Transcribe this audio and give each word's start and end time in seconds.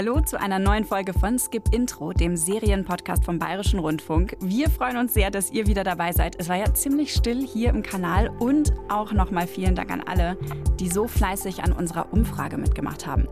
Hallo 0.00 0.18
zu 0.22 0.40
einer 0.40 0.58
neuen 0.58 0.86
Folge 0.86 1.12
von 1.12 1.38
Skip 1.38 1.74
Intro, 1.74 2.14
dem 2.14 2.34
Serienpodcast 2.34 3.22
vom 3.22 3.38
Bayerischen 3.38 3.80
Rundfunk. 3.80 4.34
Wir 4.40 4.70
freuen 4.70 4.96
uns 4.96 5.12
sehr, 5.12 5.30
dass 5.30 5.50
ihr 5.50 5.66
wieder 5.66 5.84
dabei 5.84 6.12
seid. 6.12 6.36
Es 6.40 6.48
war 6.48 6.56
ja 6.56 6.72
ziemlich 6.72 7.12
still 7.12 7.46
hier 7.46 7.68
im 7.68 7.82
Kanal 7.82 8.30
und 8.38 8.72
auch 8.88 9.12
nochmal 9.12 9.46
vielen 9.46 9.74
Dank 9.74 9.90
an 9.90 10.00
alle, 10.00 10.38
die 10.78 10.88
so 10.88 11.06
fleißig 11.06 11.62
an 11.62 11.72
unserer 11.72 12.14
Umfrage 12.14 12.56
mitgemacht 12.56 13.06
haben. 13.06 13.28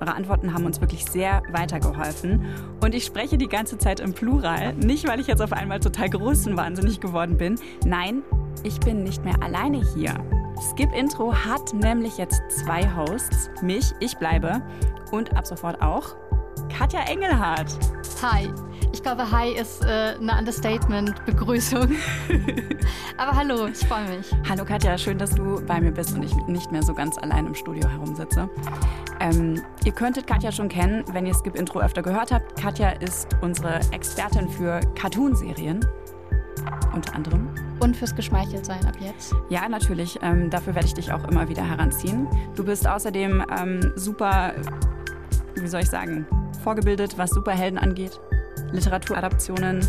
Eure 0.00 0.14
Antworten 0.14 0.54
haben 0.54 0.64
uns 0.64 0.80
wirklich 0.80 1.04
sehr 1.04 1.42
weitergeholfen. 1.52 2.46
Und 2.82 2.94
ich 2.94 3.04
spreche 3.04 3.36
die 3.36 3.48
ganze 3.48 3.76
Zeit 3.76 4.00
im 4.00 4.14
Plural. 4.14 4.72
Nicht, 4.72 5.06
weil 5.06 5.20
ich 5.20 5.26
jetzt 5.26 5.42
auf 5.42 5.52
einmal 5.52 5.80
total 5.80 6.08
groß 6.08 6.46
und 6.46 6.56
wahnsinnig 6.56 7.00
geworden 7.00 7.36
bin. 7.36 7.56
Nein, 7.84 8.22
ich 8.62 8.80
bin 8.80 9.02
nicht 9.02 9.22
mehr 9.22 9.42
alleine 9.42 9.82
hier. 9.94 10.14
Skip 10.60 10.92
Intro 10.92 11.34
hat 11.34 11.74
nämlich 11.74 12.18
jetzt 12.18 12.42
zwei 12.48 12.82
Hosts. 12.94 13.50
Mich, 13.62 13.92
ich 14.00 14.16
bleibe. 14.16 14.62
Und 15.10 15.36
ab 15.36 15.46
sofort 15.46 15.80
auch 15.82 16.16
Katja 16.68 17.00
Engelhardt. 17.02 17.78
Hi. 18.22 18.50
Ich 18.92 19.02
glaube, 19.02 19.30
Hi 19.30 19.52
ist 19.52 19.84
äh, 19.84 20.14
eine 20.18 20.38
Understatement-Begrüßung. 20.38 21.88
Aber 23.18 23.36
hallo, 23.36 23.66
ich 23.66 23.78
freue 23.86 24.08
mich. 24.08 24.34
Hallo 24.48 24.64
Katja, 24.64 24.96
schön, 24.96 25.18
dass 25.18 25.34
du 25.34 25.62
bei 25.66 25.80
mir 25.80 25.92
bist 25.92 26.14
und 26.14 26.22
ich 26.22 26.34
nicht 26.46 26.72
mehr 26.72 26.82
so 26.82 26.94
ganz 26.94 27.18
allein 27.18 27.46
im 27.46 27.54
Studio 27.54 27.88
herumsitze. 27.88 28.48
Ähm, 29.20 29.62
ihr 29.84 29.92
könntet 29.92 30.26
Katja 30.26 30.50
schon 30.50 30.68
kennen, 30.68 31.04
wenn 31.12 31.26
ihr 31.26 31.34
Skip 31.34 31.54
Intro 31.54 31.80
öfter 31.80 32.02
gehört 32.02 32.32
habt. 32.32 32.60
Katja 32.60 32.90
ist 32.90 33.28
unsere 33.42 33.80
Expertin 33.92 34.48
für 34.48 34.80
Cartoonserien. 34.94 35.84
Unter 36.94 37.14
anderem. 37.14 37.50
Und 37.80 37.96
fürs 37.96 38.14
Geschmeicheltsein 38.14 38.84
ab 38.86 38.96
jetzt? 39.00 39.34
Ja, 39.48 39.68
natürlich. 39.68 40.18
Ähm, 40.22 40.50
dafür 40.50 40.74
werde 40.74 40.86
ich 40.86 40.94
dich 40.94 41.12
auch 41.12 41.24
immer 41.28 41.48
wieder 41.48 41.68
heranziehen. 41.68 42.26
Du 42.54 42.64
bist 42.64 42.86
außerdem 42.86 43.44
ähm, 43.58 43.92
super, 43.96 44.54
wie 45.54 45.68
soll 45.68 45.82
ich 45.82 45.90
sagen, 45.90 46.26
vorgebildet, 46.64 47.18
was 47.18 47.30
Superhelden 47.30 47.78
angeht. 47.78 48.18
Literaturadaptionen, 48.72 49.86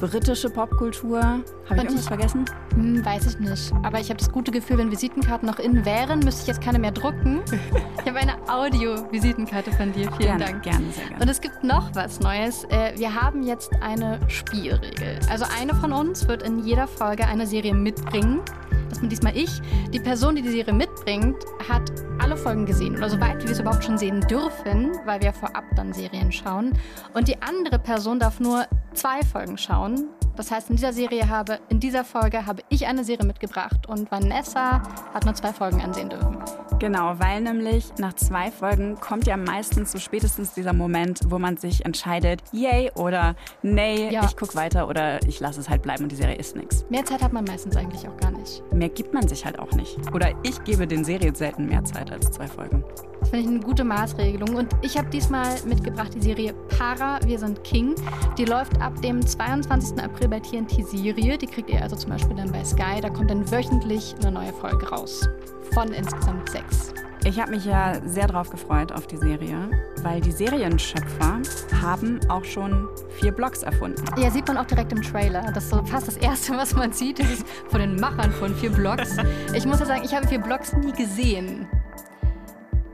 britische 0.00 0.50
Popkultur. 0.50 1.20
Habe 1.20 1.44
ich 1.70 1.76
irgendwas 1.84 2.06
vergessen? 2.06 2.44
Hm, 2.74 3.04
weiß 3.04 3.26
ich 3.26 3.38
nicht. 3.38 3.72
Aber 3.82 4.00
ich 4.00 4.08
habe 4.08 4.18
das 4.18 4.30
gute 4.30 4.50
Gefühl, 4.50 4.78
wenn 4.78 4.90
Visitenkarten 4.90 5.48
noch 5.48 5.58
innen 5.58 5.84
wären, 5.84 6.20
müsste 6.20 6.42
ich 6.42 6.48
jetzt 6.48 6.60
keine 6.60 6.78
mehr 6.78 6.92
drucken. 6.92 7.42
ich 7.50 8.06
habe 8.06 8.18
eine 8.18 8.36
Audio-Visitenkarte 8.48 9.72
von 9.72 9.92
dir. 9.92 10.10
Vielen 10.12 10.38
gerne, 10.38 10.44
Dank. 10.44 10.62
Gerne, 10.62 10.90
sehr 10.92 11.06
gerne. 11.06 11.22
Und 11.22 11.28
es 11.28 11.40
gibt 11.40 11.64
noch 11.64 11.94
was 11.94 12.20
Neues. 12.20 12.64
Äh, 12.64 12.92
wir 12.96 13.14
haben 13.14 13.42
jetzt 13.42 13.70
eine 13.80 14.20
Spielregel. 14.28 15.18
Also 15.30 15.44
eine 15.58 15.74
von 15.74 15.92
uns 15.92 16.28
wird 16.28 16.42
in 16.42 16.60
jeder 16.64 16.86
Folge 16.86 17.26
eine 17.26 17.46
Serie 17.46 17.74
mitbringen. 17.74 18.40
Das 18.88 19.00
bin 19.00 19.08
diesmal 19.08 19.36
ich. 19.36 19.60
Die 19.92 20.00
Person, 20.00 20.36
die 20.36 20.42
die 20.42 20.50
Serie 20.50 20.72
mitbringt, 20.72 21.36
hat 21.68 21.92
alle 22.18 22.36
Folgen 22.36 22.66
gesehen 22.66 22.96
oder 22.96 23.10
soweit 23.10 23.42
wir 23.42 23.50
es 23.50 23.60
überhaupt 23.60 23.84
schon 23.84 23.98
sehen 23.98 24.20
dürfen, 24.22 24.92
weil 25.04 25.20
wir 25.22 25.32
vorab 25.32 25.64
dann 25.74 25.92
Serien 25.92 26.32
schauen. 26.32 26.72
Und 27.14 27.28
die 27.28 27.40
andere 27.42 27.78
Person 27.78 28.18
darf 28.18 28.40
nur 28.40 28.66
zwei 28.94 29.22
Folgen 29.22 29.58
schauen. 29.58 30.08
Das 30.36 30.50
heißt, 30.50 30.68
in 30.68 30.76
dieser 30.76 30.92
Serie 30.92 31.28
habe, 31.28 31.58
in 31.70 31.80
dieser 31.80 32.04
Folge 32.04 32.44
habe 32.44 32.62
ich 32.68 32.86
eine 32.86 33.04
Serie 33.04 33.26
mitgebracht 33.26 33.88
und 33.88 34.10
Vanessa 34.10 34.82
hat 35.14 35.24
nur 35.24 35.34
zwei 35.34 35.52
Folgen 35.52 35.80
ansehen 35.80 36.10
dürfen. 36.10 36.36
Genau, 36.78 37.14
weil 37.18 37.40
nämlich 37.40 37.90
nach 37.98 38.12
zwei 38.14 38.50
Folgen 38.50 38.96
kommt 39.00 39.26
ja 39.26 39.38
meistens 39.38 39.92
so 39.92 39.98
spätestens 39.98 40.52
dieser 40.52 40.74
Moment, 40.74 41.20
wo 41.28 41.38
man 41.38 41.56
sich 41.56 41.86
entscheidet, 41.86 42.42
yay 42.52 42.90
oder 42.94 43.34
nee, 43.62 44.10
ja. 44.10 44.26
ich 44.26 44.36
gucke 44.36 44.54
weiter 44.56 44.86
oder 44.88 45.22
ich 45.26 45.40
lasse 45.40 45.58
es 45.58 45.70
halt 45.70 45.80
bleiben 45.80 46.02
und 46.02 46.12
die 46.12 46.16
Serie 46.16 46.36
ist 46.36 46.54
nichts. 46.54 46.84
Mehr 46.90 47.04
Zeit 47.04 47.22
hat 47.22 47.32
man 47.32 47.44
meistens 47.44 47.76
eigentlich 47.76 48.06
auch 48.06 48.16
gar 48.18 48.30
nicht. 48.30 48.62
Mehr 48.72 48.90
gibt 48.90 49.14
man 49.14 49.26
sich 49.26 49.46
halt 49.46 49.58
auch 49.58 49.72
nicht. 49.72 49.96
Oder 50.14 50.32
ich 50.42 50.62
gebe 50.64 50.86
den 50.86 51.02
Serien 51.02 51.34
selten 51.34 51.64
mehr 51.66 51.82
Zeit 51.84 52.12
als 52.12 52.30
zwei 52.30 52.46
Folgen. 52.46 52.84
Das 53.20 53.30
finde 53.30 53.44
ich 53.44 53.50
eine 53.50 53.60
gute 53.60 53.82
Maßregelung. 53.82 54.54
Und 54.54 54.68
ich 54.82 54.98
habe 54.98 55.08
diesmal 55.08 55.48
mitgebracht 55.64 56.14
die 56.14 56.20
Serie 56.20 56.52
Para, 56.76 57.18
wir 57.24 57.38
sind 57.38 57.64
King. 57.64 57.94
Die 58.36 58.44
läuft 58.44 58.80
ab 58.80 59.00
dem 59.00 59.24
22. 59.24 59.98
April 60.02 60.25
bei 60.28 60.40
TNT 60.40 60.86
Serie. 60.86 61.38
Die 61.38 61.46
kriegt 61.46 61.70
ihr 61.70 61.82
also 61.82 61.96
zum 61.96 62.10
Beispiel 62.10 62.36
dann 62.36 62.50
bei 62.52 62.64
Sky. 62.64 63.00
Da 63.00 63.10
kommt 63.10 63.30
dann 63.30 63.50
wöchentlich 63.50 64.14
eine 64.20 64.32
neue 64.32 64.52
Folge 64.52 64.88
raus. 64.88 65.28
Von 65.72 65.88
insgesamt 65.88 66.48
sechs. 66.50 66.92
Ich 67.24 67.40
habe 67.40 67.50
mich 67.50 67.64
ja 67.64 68.00
sehr 68.06 68.28
drauf 68.28 68.50
gefreut 68.50 68.92
auf 68.92 69.08
die 69.08 69.16
Serie, 69.16 69.68
weil 70.02 70.20
die 70.20 70.30
Serienschöpfer 70.30 71.40
haben 71.82 72.20
auch 72.28 72.44
schon 72.44 72.88
vier 73.18 73.32
Blogs 73.32 73.64
erfunden. 73.64 74.04
Ja, 74.16 74.30
sieht 74.30 74.46
man 74.46 74.56
auch 74.56 74.66
direkt 74.66 74.92
im 74.92 75.02
Trailer. 75.02 75.50
Das 75.52 75.64
ist 75.64 75.70
so 75.70 75.82
fast 75.84 76.06
das 76.06 76.16
Erste, 76.18 76.52
was 76.56 76.74
man 76.74 76.92
sieht, 76.92 77.18
ist 77.18 77.44
von 77.68 77.80
den 77.80 77.96
Machern 77.96 78.30
von 78.30 78.54
vier 78.54 78.70
Blogs. 78.70 79.16
Ich 79.52 79.66
muss 79.66 79.80
ja 79.80 79.86
sagen, 79.86 80.02
ich 80.04 80.14
habe 80.14 80.26
vier 80.28 80.40
Blogs 80.40 80.72
nie 80.74 80.92
gesehen. 80.92 81.66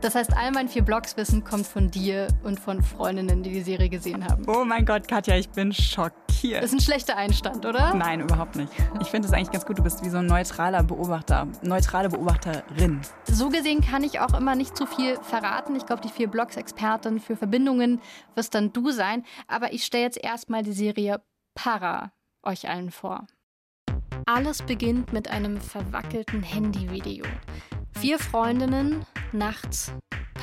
Das 0.02 0.16
heißt, 0.16 0.36
all 0.36 0.50
mein 0.50 0.68
vier 0.68 0.82
Blogswissen 0.82 1.44
kommt 1.44 1.64
von 1.64 1.88
dir 1.88 2.26
und 2.42 2.58
von 2.58 2.82
Freundinnen, 2.82 3.44
die 3.44 3.50
die 3.52 3.62
Serie 3.62 3.88
gesehen 3.88 4.24
haben. 4.24 4.44
Oh 4.48 4.64
mein 4.64 4.84
Gott, 4.84 5.06
Katja, 5.06 5.36
ich 5.36 5.48
bin 5.48 5.72
schockiert. 5.72 6.60
Das 6.60 6.70
ist 6.70 6.72
ein 6.72 6.80
schlechter 6.80 7.16
Einstand, 7.16 7.64
oder? 7.64 7.94
Nein, 7.94 8.20
überhaupt 8.20 8.56
nicht. 8.56 8.68
Ich 9.00 9.06
finde 9.06 9.28
es 9.28 9.32
eigentlich 9.32 9.52
ganz 9.52 9.64
gut. 9.64 9.78
Du 9.78 9.82
bist 9.84 10.04
wie 10.04 10.08
so 10.08 10.18
ein 10.18 10.26
neutraler 10.26 10.82
Beobachter, 10.82 11.46
neutrale 11.62 12.08
Beobachterin. 12.08 13.00
So 13.30 13.48
gesehen 13.48 13.80
kann 13.80 14.02
ich 14.02 14.18
auch 14.18 14.34
immer 14.34 14.56
nicht 14.56 14.76
zu 14.76 14.86
viel 14.86 15.18
verraten. 15.22 15.76
Ich 15.76 15.86
glaube, 15.86 16.02
die 16.02 16.08
vier 16.08 16.26
Blogs-Expertin 16.26 17.20
für 17.20 17.36
Verbindungen 17.36 18.00
wirst 18.34 18.56
dann 18.56 18.72
du 18.72 18.90
sein. 18.90 19.24
Aber 19.46 19.72
ich 19.72 19.84
stelle 19.84 20.02
jetzt 20.02 20.18
erstmal 20.18 20.64
die 20.64 20.72
Serie 20.72 21.22
Para 21.54 22.10
euch 22.42 22.68
allen 22.68 22.90
vor. 22.90 23.28
Alles 24.26 24.62
beginnt 24.62 25.12
mit 25.12 25.30
einem 25.30 25.60
verwackelten 25.60 26.42
Handyvideo. 26.42 27.24
Vier 28.00 28.18
Freundinnen, 28.18 29.06
nachts 29.32 29.92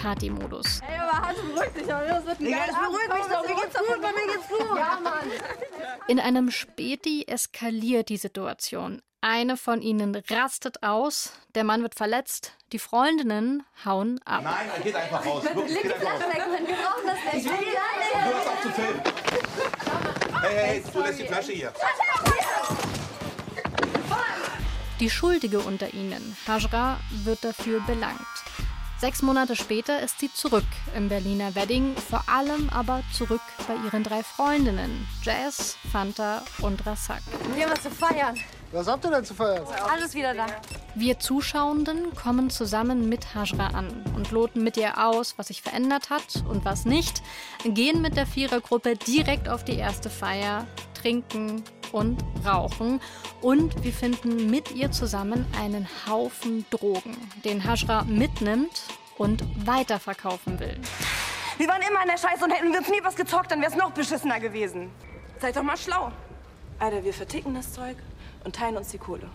Partymodus. 0.01 0.81
Ey, 0.87 0.97
aber 0.97 1.27
Hans, 1.27 1.39
beruhig 1.39 1.69
dich 1.73 1.83
doch. 1.83 1.99
Das 2.07 2.25
wird 2.25 2.39
ein 2.39 2.45
Digga, 2.45 2.65
ich 2.65 2.77
beruhig 2.77 3.07
mich 3.09 3.27
doch. 3.27 3.47
Mir 3.47 3.55
geht's 3.55 3.77
gut, 3.77 4.01
bei 4.01 4.11
mir 4.11 4.33
geht's 4.33 4.47
gut. 4.47 4.77
Ja, 4.77 4.99
Mann. 5.03 5.31
In 6.07 6.19
einem 6.19 6.51
Späti 6.51 7.25
eskaliert 7.27 8.09
die 8.09 8.17
Situation. 8.17 9.01
Eine 9.21 9.57
von 9.57 9.81
ihnen 9.81 10.15
rastet 10.29 10.81
aus, 10.81 11.33
der 11.53 11.65
Mann 11.65 11.81
wird 11.81 11.95
verletzt, 11.95 12.53
die 12.71 12.79
Freundinnen 12.79 13.63
hauen 13.83 14.21
ab. 14.23 14.43
Nein, 14.43 14.69
er 14.73 14.81
geht 14.81 14.95
einfach 14.95 15.25
raus. 15.25 15.43
Wirklich, 15.43 15.81
geht 15.81 15.93
einfach 15.93 16.13
raus. 16.13 16.21
Wir 16.21 16.75
brauchen 16.75 17.05
das 17.05 17.33
nicht. 17.33 17.45
Ich 17.45 17.51
will 17.51 17.67
ja 17.67 17.81
nicht. 17.99 18.13
Du 18.13 18.37
hast 18.37 18.47
auch 18.47 18.61
zu 18.61 18.69
filmen. 18.69 19.01
Hey, 20.41 20.55
hey, 20.55 20.67
hey, 20.67 20.83
du 20.93 21.01
lässt 21.01 21.19
die 21.19 21.25
Flasche 21.25 21.51
hier. 21.51 21.73
Die 25.01 25.09
Schuldige 25.09 25.59
unter 25.59 25.93
ihnen, 25.93 26.37
Hajra, 26.47 26.99
wird 27.23 27.43
dafür 27.43 27.81
belangt. 27.81 28.19
Sechs 28.99 29.21
Monate 29.21 29.55
später 29.55 30.01
ist 30.01 30.19
sie 30.19 30.29
zurück 30.33 30.65
im 30.93 31.07
Berliner 31.07 31.55
Wedding, 31.55 31.95
vor 31.95 32.21
allem 32.27 32.69
aber 32.69 33.01
zurück 33.13 33.39
bei 33.65 33.75
ihren 33.85 34.03
drei 34.03 34.23
Freundinnen, 34.23 35.07
Jazz, 35.23 35.77
Fanta 35.89 36.43
und 36.59 36.85
Rassak. 36.85 37.21
Wir 37.55 37.63
haben 37.63 37.71
was 37.71 37.83
zu 37.83 37.91
feiern. 37.91 38.37
Was 38.73 38.87
habt 38.87 39.05
ihr 39.05 39.11
denn 39.11 39.23
zu 39.23 39.33
feiern? 39.33 39.65
Alles 39.89 40.13
wieder 40.15 40.33
da. 40.33 40.47
Wir 40.95 41.17
Zuschauenden 41.17 42.13
kommen 42.13 42.49
zusammen 42.49 43.07
mit 43.07 43.33
Hajra 43.33 43.67
an 43.67 44.03
und 44.15 44.31
loten 44.31 44.65
mit 44.65 44.75
ihr 44.75 44.97
aus, 44.97 45.35
was 45.37 45.47
sich 45.47 45.61
verändert 45.61 46.09
hat 46.09 46.43
und 46.49 46.65
was 46.65 46.83
nicht, 46.83 47.23
gehen 47.63 48.01
mit 48.01 48.17
der 48.17 48.27
Vierergruppe 48.27 48.97
direkt 48.97 49.47
auf 49.47 49.63
die 49.63 49.77
erste 49.77 50.09
Feier, 50.09 50.67
trinken 51.01 51.63
und 51.91 52.23
rauchen 52.45 52.99
und 53.41 53.83
wir 53.83 53.93
finden 53.93 54.49
mit 54.49 54.71
ihr 54.71 54.91
zusammen 54.91 55.45
einen 55.59 55.87
Haufen 56.07 56.65
Drogen, 56.69 57.15
den 57.43 57.63
Hajra 57.63 58.03
mitnimmt 58.03 58.83
und 59.17 59.43
weiterverkaufen 59.65 60.59
will. 60.59 60.77
Wir 61.57 61.67
waren 61.67 61.81
immer 61.81 62.01
in 62.01 62.07
der 62.07 62.17
Scheiße 62.17 62.43
und 62.43 62.51
hätten 62.51 62.71
wir 62.71 62.79
uns 62.79 62.89
nie 62.89 63.03
was 63.03 63.15
gezockt, 63.15 63.51
dann 63.51 63.61
wäre 63.61 63.71
es 63.71 63.77
noch 63.77 63.91
beschissener 63.91 64.39
gewesen. 64.39 64.89
Seid 65.39 65.55
doch 65.55 65.63
mal 65.63 65.77
schlau. 65.77 66.11
Alter, 66.79 67.03
wir 67.03 67.13
verticken 67.13 67.53
das 67.53 67.73
Zeug 67.73 67.97
und 68.45 68.55
teilen 68.55 68.77
uns 68.77 68.89
die 68.89 68.97
Kohle. 68.97 69.29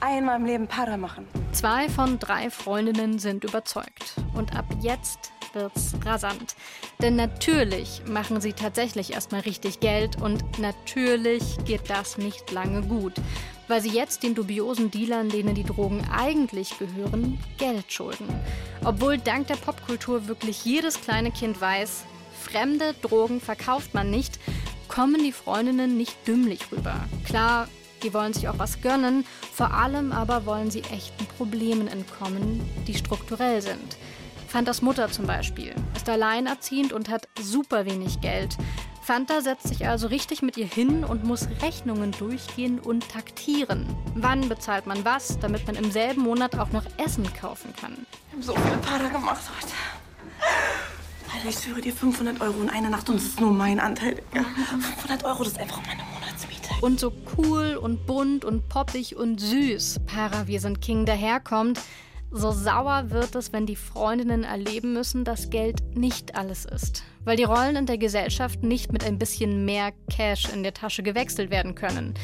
Einmal 0.00 0.36
im 0.36 0.46
Leben 0.46 0.66
Para 0.68 0.96
machen. 0.96 1.26
Zwei 1.52 1.88
von 1.88 2.18
drei 2.18 2.50
Freundinnen 2.50 3.18
sind 3.18 3.44
überzeugt. 3.44 4.14
Und 4.34 4.56
ab 4.56 4.66
jetzt 4.80 5.32
wird's 5.54 5.94
rasant. 6.04 6.54
Denn 7.00 7.16
natürlich 7.16 8.02
machen 8.06 8.40
sie 8.40 8.52
tatsächlich 8.52 9.12
erstmal 9.12 9.42
richtig 9.42 9.80
Geld 9.80 10.20
und 10.20 10.58
natürlich 10.58 11.42
geht 11.64 11.88
das 11.88 12.18
nicht 12.18 12.50
lange 12.50 12.82
gut. 12.82 13.14
Weil 13.68 13.82
sie 13.82 13.90
jetzt 13.90 14.22
den 14.22 14.34
dubiosen 14.34 14.90
Dealern, 14.90 15.28
denen 15.28 15.54
die 15.54 15.64
Drogen 15.64 16.06
eigentlich 16.10 16.78
gehören, 16.78 17.38
Geld 17.58 17.92
schulden. 17.92 18.26
Obwohl 18.84 19.18
dank 19.18 19.46
der 19.48 19.56
Popkultur 19.56 20.26
wirklich 20.26 20.64
jedes 20.64 21.00
kleine 21.00 21.30
Kind 21.30 21.60
weiß, 21.60 22.04
fremde 22.42 22.94
Drogen 23.02 23.40
verkauft 23.40 23.94
man 23.94 24.10
nicht, 24.10 24.38
kommen 24.88 25.22
die 25.22 25.32
Freundinnen 25.32 25.96
nicht 25.96 26.26
dümmlich 26.26 26.72
rüber. 26.72 26.96
Klar, 27.26 27.68
die 28.02 28.14
wollen 28.14 28.32
sich 28.32 28.48
auch 28.48 28.58
was 28.58 28.80
gönnen, 28.80 29.24
vor 29.52 29.72
allem 29.72 30.12
aber 30.12 30.46
wollen 30.46 30.70
sie 30.70 30.82
echten 30.82 31.26
Problemen 31.36 31.88
entkommen, 31.88 32.60
die 32.86 32.94
strukturell 32.94 33.60
sind. 33.60 33.96
Fantas 34.48 34.80
Mutter 34.80 35.10
zum 35.12 35.26
Beispiel 35.26 35.74
ist 35.94 36.08
alleinerziehend 36.08 36.94
und 36.94 37.10
hat 37.10 37.28
super 37.38 37.84
wenig 37.84 38.22
Geld. 38.22 38.56
Fanta 39.02 39.42
setzt 39.42 39.68
sich 39.68 39.86
also 39.86 40.06
richtig 40.06 40.40
mit 40.40 40.56
ihr 40.56 40.66
hin 40.66 41.04
und 41.04 41.22
muss 41.24 41.48
Rechnungen 41.62 42.12
durchgehen 42.12 42.78
und 42.78 43.08
taktieren. 43.10 43.86
Wann 44.14 44.48
bezahlt 44.48 44.86
man 44.86 45.04
was, 45.04 45.38
damit 45.38 45.66
man 45.66 45.76
im 45.76 45.90
selben 45.90 46.22
Monat 46.22 46.58
auch 46.58 46.72
noch 46.72 46.84
Essen 46.96 47.30
kaufen 47.34 47.74
kann? 47.78 48.06
Wir 48.30 48.32
haben 48.32 48.42
so 48.42 48.54
viel 48.54 48.76
Para 48.78 49.08
gemacht 49.08 49.42
heute. 49.56 49.74
Alter, 51.34 51.48
ich 51.48 51.58
schwöre 51.58 51.82
dir 51.82 51.92
500 51.92 52.40
Euro 52.40 52.62
in 52.62 52.70
einer 52.70 52.88
Nacht 52.88 53.08
und 53.10 53.16
es 53.16 53.24
ist 53.24 53.40
nur 53.40 53.52
mein 53.52 53.80
Anteil. 53.80 54.22
Ja, 54.34 54.44
500 54.44 55.24
Euro, 55.24 55.44
das 55.44 55.52
ist 55.52 55.58
einfach 55.58 55.82
meine 55.86 56.02
Monatsmiete. 56.14 56.68
Und 56.80 56.98
so 56.98 57.12
cool 57.36 57.76
und 57.76 58.06
bunt 58.06 58.46
und 58.46 58.68
poppig 58.70 59.14
und 59.14 59.40
süß 59.40 60.00
Para 60.06 60.46
Wir 60.46 60.60
sind 60.60 60.80
King 60.80 61.04
daherkommt, 61.04 61.80
so 62.30 62.52
sauer 62.52 63.10
wird 63.10 63.34
es, 63.34 63.52
wenn 63.52 63.64
die 63.64 63.76
Freundinnen 63.76 64.44
erleben 64.44 64.92
müssen, 64.92 65.24
dass 65.24 65.50
Geld 65.50 65.96
nicht 65.96 66.36
alles 66.36 66.66
ist. 66.66 67.02
Weil 67.24 67.36
die 67.36 67.44
Rollen 67.44 67.76
in 67.76 67.86
der 67.86 67.98
Gesellschaft 67.98 68.62
nicht 68.62 68.92
mit 68.92 69.04
ein 69.04 69.18
bisschen 69.18 69.64
mehr 69.64 69.92
Cash 70.10 70.48
in 70.52 70.62
der 70.62 70.74
Tasche 70.74 71.02
gewechselt 71.02 71.50
werden 71.50 71.74
können. 71.74 72.14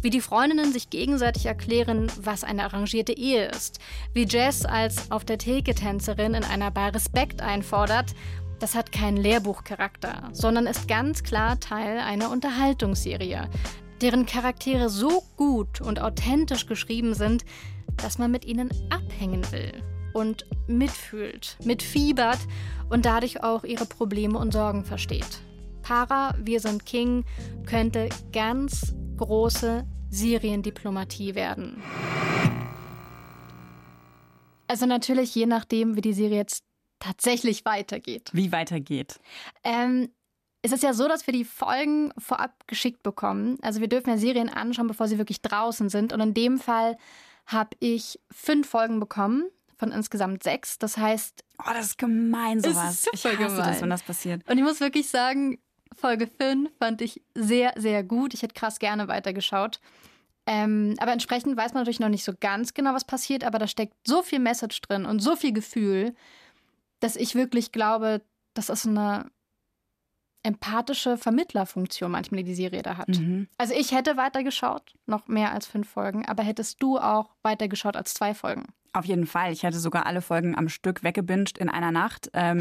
Wie 0.00 0.10
die 0.10 0.20
Freundinnen 0.20 0.72
sich 0.72 0.90
gegenseitig 0.90 1.46
erklären, 1.46 2.10
was 2.20 2.44
eine 2.44 2.64
arrangierte 2.64 3.16
Ehe 3.16 3.46
ist. 3.46 3.80
Wie 4.14 4.26
Jess 4.26 4.64
als 4.64 5.10
auf 5.10 5.24
der 5.24 5.38
Theke-Tänzerin 5.38 6.34
in 6.34 6.44
einer 6.44 6.70
Bar 6.70 6.94
Respekt 6.94 7.42
einfordert. 7.42 8.14
Das 8.60 8.74
hat 8.74 8.92
keinen 8.92 9.16
Lehrbuchcharakter, 9.16 10.30
sondern 10.32 10.66
ist 10.66 10.88
ganz 10.88 11.22
klar 11.22 11.60
Teil 11.60 11.98
einer 11.98 12.30
Unterhaltungsserie, 12.30 13.48
deren 14.00 14.26
Charaktere 14.26 14.88
so 14.88 15.22
gut 15.36 15.80
und 15.80 16.00
authentisch 16.00 16.66
geschrieben 16.66 17.14
sind, 17.14 17.44
dass 17.96 18.18
man 18.18 18.30
mit 18.30 18.44
ihnen 18.44 18.70
abhängen 18.90 19.50
will 19.52 19.72
und 20.12 20.46
mitfühlt, 20.66 21.56
mitfiebert 21.64 22.38
und 22.90 23.04
dadurch 23.04 23.42
auch 23.42 23.64
ihre 23.64 23.86
Probleme 23.86 24.38
und 24.38 24.52
Sorgen 24.52 24.84
versteht. 24.84 25.40
Para, 25.82 26.34
wir 26.38 26.60
sind 26.60 26.84
King 26.84 27.24
könnte 27.66 28.08
ganz 28.32 28.94
große 29.16 29.86
Seriendiplomatie 30.10 31.34
werden. 31.34 31.82
Also 34.66 34.86
natürlich 34.86 35.34
je 35.34 35.46
nachdem, 35.46 35.96
wie 35.96 36.02
die 36.02 36.12
Serie 36.12 36.36
jetzt 36.36 36.62
tatsächlich 36.98 37.64
weitergeht. 37.64 38.30
Wie 38.32 38.52
weitergeht? 38.52 39.18
Ähm, 39.64 40.10
es 40.62 40.72
ist 40.72 40.82
ja 40.82 40.92
so, 40.92 41.08
dass 41.08 41.26
wir 41.26 41.32
die 41.32 41.44
Folgen 41.44 42.12
vorab 42.18 42.66
geschickt 42.66 43.02
bekommen. 43.02 43.56
Also 43.62 43.80
wir 43.80 43.88
dürfen 43.88 44.10
ja 44.10 44.18
Serien 44.18 44.48
anschauen, 44.48 44.88
bevor 44.88 45.08
sie 45.08 45.18
wirklich 45.18 45.40
draußen 45.40 45.88
sind. 45.88 46.12
Und 46.12 46.20
in 46.20 46.34
dem 46.34 46.58
Fall 46.58 46.98
habe 47.48 47.70
ich 47.80 48.20
fünf 48.30 48.68
Folgen 48.68 49.00
bekommen 49.00 49.44
von 49.76 49.90
insgesamt 49.90 50.42
sechs. 50.42 50.78
Das 50.78 50.96
heißt. 50.96 51.44
Oh, 51.58 51.70
das 51.72 51.86
ist 51.86 51.98
gemein, 51.98 52.60
sowas. 52.60 52.94
Ist 52.94 53.04
super 53.04 53.16
ich 53.16 53.24
hasse 53.38 53.56
gemein. 53.56 53.72
das, 53.72 53.82
wenn 53.82 53.90
das 53.90 54.02
passiert. 54.02 54.48
Und 54.48 54.58
ich 54.58 54.64
muss 54.64 54.80
wirklich 54.80 55.08
sagen, 55.08 55.58
Folge 55.96 56.28
5 56.28 56.70
fand 56.78 57.00
ich 57.00 57.22
sehr, 57.34 57.72
sehr 57.76 58.04
gut. 58.04 58.34
Ich 58.34 58.42
hätte 58.42 58.54
krass 58.54 58.78
gerne 58.78 59.08
weitergeschaut. 59.08 59.80
Ähm, 60.46 60.94
aber 60.98 61.12
entsprechend 61.12 61.56
weiß 61.56 61.74
man 61.74 61.82
natürlich 61.82 62.00
noch 62.00 62.08
nicht 62.08 62.24
so 62.24 62.32
ganz 62.38 62.74
genau, 62.74 62.94
was 62.94 63.04
passiert, 63.04 63.44
aber 63.44 63.58
da 63.58 63.66
steckt 63.66 63.94
so 64.06 64.22
viel 64.22 64.38
Message 64.38 64.80
drin 64.82 65.04
und 65.04 65.20
so 65.20 65.36
viel 65.36 65.52
Gefühl, 65.52 66.14
dass 67.00 67.16
ich 67.16 67.34
wirklich 67.34 67.72
glaube, 67.72 68.22
das 68.54 68.70
ist 68.70 68.86
eine 68.86 69.30
empathische 70.48 71.16
Vermittlerfunktion 71.16 72.10
manchmal, 72.10 72.38
die 72.42 72.48
die 72.50 72.54
Serie 72.54 72.82
da 72.82 72.96
hat. 72.96 73.08
Mhm. 73.08 73.46
Also 73.58 73.74
ich 73.74 73.92
hätte 73.92 74.16
weitergeschaut, 74.16 74.94
noch 75.06 75.28
mehr 75.28 75.52
als 75.52 75.66
fünf 75.66 75.88
Folgen, 75.88 76.26
aber 76.26 76.42
hättest 76.42 76.82
du 76.82 76.98
auch 76.98 77.30
weitergeschaut 77.42 77.96
als 77.96 78.14
zwei 78.14 78.34
Folgen? 78.34 78.64
Auf 78.94 79.04
jeden 79.04 79.26
Fall. 79.26 79.52
Ich 79.52 79.62
hätte 79.64 79.78
sogar 79.78 80.06
alle 80.06 80.22
Folgen 80.22 80.56
am 80.56 80.68
Stück 80.70 81.02
weggebinged 81.04 81.58
in 81.58 81.68
einer 81.68 81.92
Nacht, 81.92 82.30
ähm, 82.32 82.58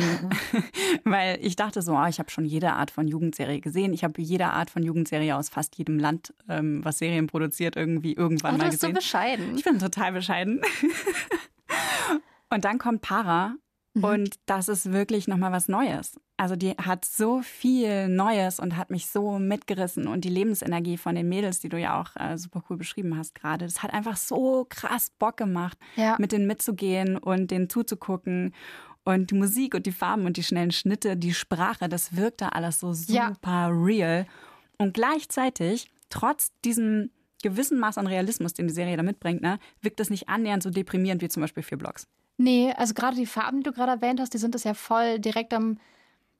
weil 1.05 1.39
ich 1.41 1.55
dachte 1.55 1.81
so, 1.81 1.93
oh, 1.95 2.05
ich 2.05 2.19
habe 2.19 2.29
schon 2.29 2.45
jede 2.45 2.73
Art 2.73 2.91
von 2.91 3.07
Jugendserie 3.07 3.61
gesehen. 3.61 3.93
Ich 3.93 4.03
habe 4.03 4.21
jede 4.21 4.47
Art 4.47 4.69
von 4.69 4.83
Jugendserie 4.83 5.35
aus 5.35 5.47
fast 5.49 5.77
jedem 5.77 5.97
Land, 5.97 6.33
ähm, 6.49 6.83
was 6.83 6.97
Serien 6.99 7.27
produziert, 7.27 7.77
irgendwie 7.77 8.13
irgendwann 8.13 8.55
Oh, 8.55 8.57
du 8.57 8.63
mal 8.65 8.69
bist 8.69 8.81
so 8.81 8.87
gesehen. 8.87 8.95
bescheiden. 8.95 9.55
ich 9.57 9.63
bin 9.63 9.79
total 9.79 10.11
bescheiden. 10.11 10.61
Und 12.49 12.65
dann 12.65 12.77
kommt 12.77 13.01
Para 13.01 13.55
Mhm. 13.93 14.03
und 14.03 14.35
das 14.45 14.67
ist 14.69 14.91
wirklich 14.93 15.27
nochmal 15.27 15.51
was 15.51 15.67
Neues. 15.69 16.19
Also 16.39 16.55
die 16.55 16.71
hat 16.71 17.03
so 17.03 17.41
viel 17.41 18.07
Neues 18.09 18.59
und 18.59 18.77
hat 18.77 18.91
mich 18.91 19.07
so 19.07 19.39
mitgerissen 19.39 20.07
und 20.07 20.23
die 20.23 20.29
Lebensenergie 20.29 20.97
von 20.97 21.15
den 21.15 21.27
Mädels, 21.27 21.59
die 21.59 21.69
du 21.69 21.79
ja 21.79 21.99
auch 21.99 22.15
äh, 22.15 22.37
super 22.37 22.63
cool 22.69 22.77
beschrieben 22.77 23.17
hast 23.17 23.33
gerade, 23.33 23.65
das 23.65 23.81
hat 23.81 23.91
einfach 23.91 24.17
so 24.17 24.65
krass 24.69 25.09
Bock 25.17 25.37
gemacht, 25.37 25.77
Ja. 25.95 26.15
mit 26.19 26.31
denen 26.31 26.45
mitzugehen 26.45 27.17
und 27.17 27.49
denen 27.49 27.69
zuzugucken. 27.69 28.53
Und 29.03 29.31
die 29.31 29.35
Musik 29.35 29.73
und 29.73 29.85
die 29.85 29.91
Farben 29.91 30.25
und 30.25 30.37
die 30.37 30.43
schnellen 30.43 30.71
Schnitte, 30.71 31.17
die 31.17 31.33
Sprache, 31.33 31.89
das 31.89 32.15
wirkte 32.15 32.53
alles 32.53 32.81
so 32.81 32.93
Ja. 33.07 33.29
super 33.29 33.69
real. 33.71 34.27
Und 34.77 34.93
gleichzeitig, 34.93 35.89
trotz 36.09 36.51
diesem 36.63 37.09
gewissen 37.41 37.79
Maß 37.79 37.97
an 37.97 38.05
Realismus, 38.05 38.53
den 38.53 38.67
die 38.67 38.73
Serie 38.73 38.97
da 38.97 39.03
mitbringt, 39.03 39.41
ne, 39.41 39.59
wirkt 39.81 39.99
das 39.99 40.09
nicht 40.09 40.29
annähernd 40.29 40.61
so 40.61 40.69
deprimierend 40.69 41.21
wie 41.21 41.29
zum 41.29 41.41
Beispiel 41.41 41.63
vier 41.63 41.77
Blocks. 41.77 42.07
Nee, 42.37 42.73
also 42.77 42.93
gerade 42.93 43.15
die 43.15 43.25
Farben, 43.25 43.59
die 43.59 43.63
du 43.63 43.71
gerade 43.71 43.93
erwähnt 43.93 44.19
hast, 44.19 44.33
die 44.33 44.37
sind 44.37 44.53
das 44.53 44.63
ja 44.65 44.73
voll 44.75 45.19
direkt 45.19 45.53
am, 45.53 45.79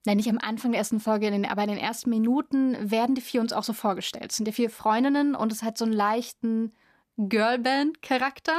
nein, 0.08 0.18
nicht 0.18 0.30
am 0.30 0.40
Anfang 0.42 0.72
der 0.72 0.80
ersten 0.80 1.00
Folge, 1.00 1.28
aber 1.50 1.64
in 1.64 1.70
den 1.70 1.78
ersten 1.78 2.10
Minuten 2.10 2.78
werden 2.90 3.14
die 3.14 3.22
vier 3.22 3.42
uns 3.42 3.54
auch 3.54 3.64
so 3.64 3.74
vorgestellt. 3.74 4.32
Es 4.32 4.38
sind 4.38 4.48
ja 4.48 4.54
vier 4.54 4.70
Freundinnen 4.70 5.36
und 5.36 5.52
es 5.52 5.64
hat 5.64 5.78
so 5.78 5.86
einen 5.86 5.94
leichten 5.94 6.72
Girlband-Charakter, 7.18 8.58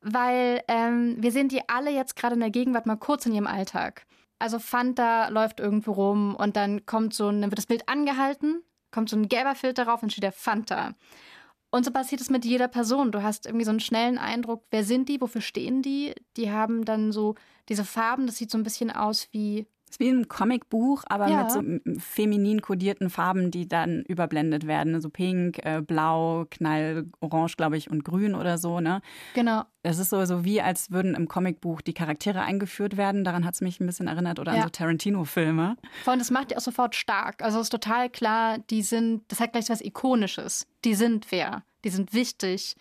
weil 0.00 0.62
ähm, 0.68 1.16
wir 1.18 1.32
sehen 1.32 1.48
die 1.48 1.68
alle 1.68 1.90
jetzt 1.90 2.14
gerade 2.14 2.34
in 2.34 2.40
der 2.40 2.50
Gegenwart 2.50 2.86
mal 2.86 2.96
kurz 2.96 3.26
in 3.26 3.34
ihrem 3.34 3.48
Alltag. 3.48 4.06
Also 4.38 4.60
Fanta 4.60 5.28
läuft 5.28 5.58
irgendwo 5.58 5.92
rum 5.92 6.36
und 6.36 6.56
dann 6.56 6.86
kommt 6.86 7.12
so 7.12 7.28
ein, 7.28 7.42
dann 7.42 7.50
wird 7.50 7.58
das 7.58 7.66
Bild 7.66 7.88
angehalten, 7.88 8.62
kommt 8.92 9.08
so 9.08 9.16
ein 9.16 9.28
gelber 9.28 9.56
Filter 9.56 9.84
drauf 9.84 10.02
und 10.04 10.12
steht 10.12 10.22
der 10.22 10.32
Fanta. 10.32 10.94
Und 11.70 11.84
so 11.84 11.90
passiert 11.90 12.20
es 12.20 12.30
mit 12.30 12.44
jeder 12.44 12.68
Person. 12.68 13.10
Du 13.10 13.22
hast 13.24 13.46
irgendwie 13.46 13.64
so 13.64 13.70
einen 13.70 13.80
schnellen 13.80 14.16
Eindruck, 14.16 14.64
wer 14.70 14.84
sind 14.84 15.08
die, 15.08 15.20
wofür 15.20 15.40
stehen 15.40 15.82
die? 15.82 16.14
Die 16.36 16.52
haben 16.52 16.84
dann 16.84 17.10
so 17.10 17.34
diese 17.68 17.84
Farben, 17.84 18.26
das 18.26 18.36
sieht 18.36 18.52
so 18.52 18.58
ein 18.58 18.64
bisschen 18.64 18.92
aus 18.92 19.28
wie. 19.32 19.66
Ist 19.90 20.00
wie 20.00 20.08
ein 20.10 20.28
Comicbuch, 20.28 21.04
aber 21.08 21.28
Ja. 21.28 21.42
mit 21.42 21.50
so 21.50 22.00
feminin 22.00 22.62
kodierten 22.62 23.10
Farben, 23.10 23.50
die 23.50 23.66
dann 23.68 24.02
überblendet 24.08 24.66
werden. 24.66 25.00
So 25.00 25.10
pink, 25.10 25.64
äh, 25.64 25.80
blau, 25.80 26.46
knallorange, 26.50 27.52
glaube 27.56 27.76
ich, 27.76 27.90
und 27.90 28.04
grün 28.04 28.34
oder 28.34 28.58
so. 28.58 28.80
Ne? 28.80 29.00
Genau. 29.34 29.62
Es 29.82 29.98
ist 29.98 30.10
so, 30.10 30.24
so 30.24 30.44
wie, 30.44 30.60
als 30.60 30.90
würden 30.90 31.14
im 31.14 31.28
Comicbuch 31.28 31.80
die 31.80 31.94
Charaktere 31.94 32.42
eingeführt 32.42 32.96
werden. 32.96 33.24
Daran 33.24 33.44
hat 33.44 33.54
es 33.54 33.60
mich 33.60 33.80
ein 33.80 33.86
bisschen 33.86 34.08
erinnert. 34.08 34.38
Oder 34.38 34.52
Ja. 34.52 34.58
an 34.58 34.62
so 34.64 34.70
Tarantino-Filme. 34.70 35.76
Vor 36.04 36.10
allem, 36.12 36.18
das 36.20 36.30
macht 36.30 36.50
die 36.50 36.56
auch 36.56 36.60
sofort 36.60 36.94
stark. 36.94 37.42
Also 37.42 37.58
es 37.58 37.64
ist 37.66 37.70
total 37.70 38.10
klar, 38.10 38.58
die 38.70 38.82
sind, 38.82 39.22
das 39.28 39.40
hat 39.40 39.52
gleich 39.52 39.66
so 39.66 39.72
was 39.72 39.80
Ikonisches. 39.80 40.66
Die 40.84 40.94
sind 40.94 41.26
wer. 41.30 41.62
Die 41.84 41.90
sind 41.90 42.12
wichtig. 42.12 42.74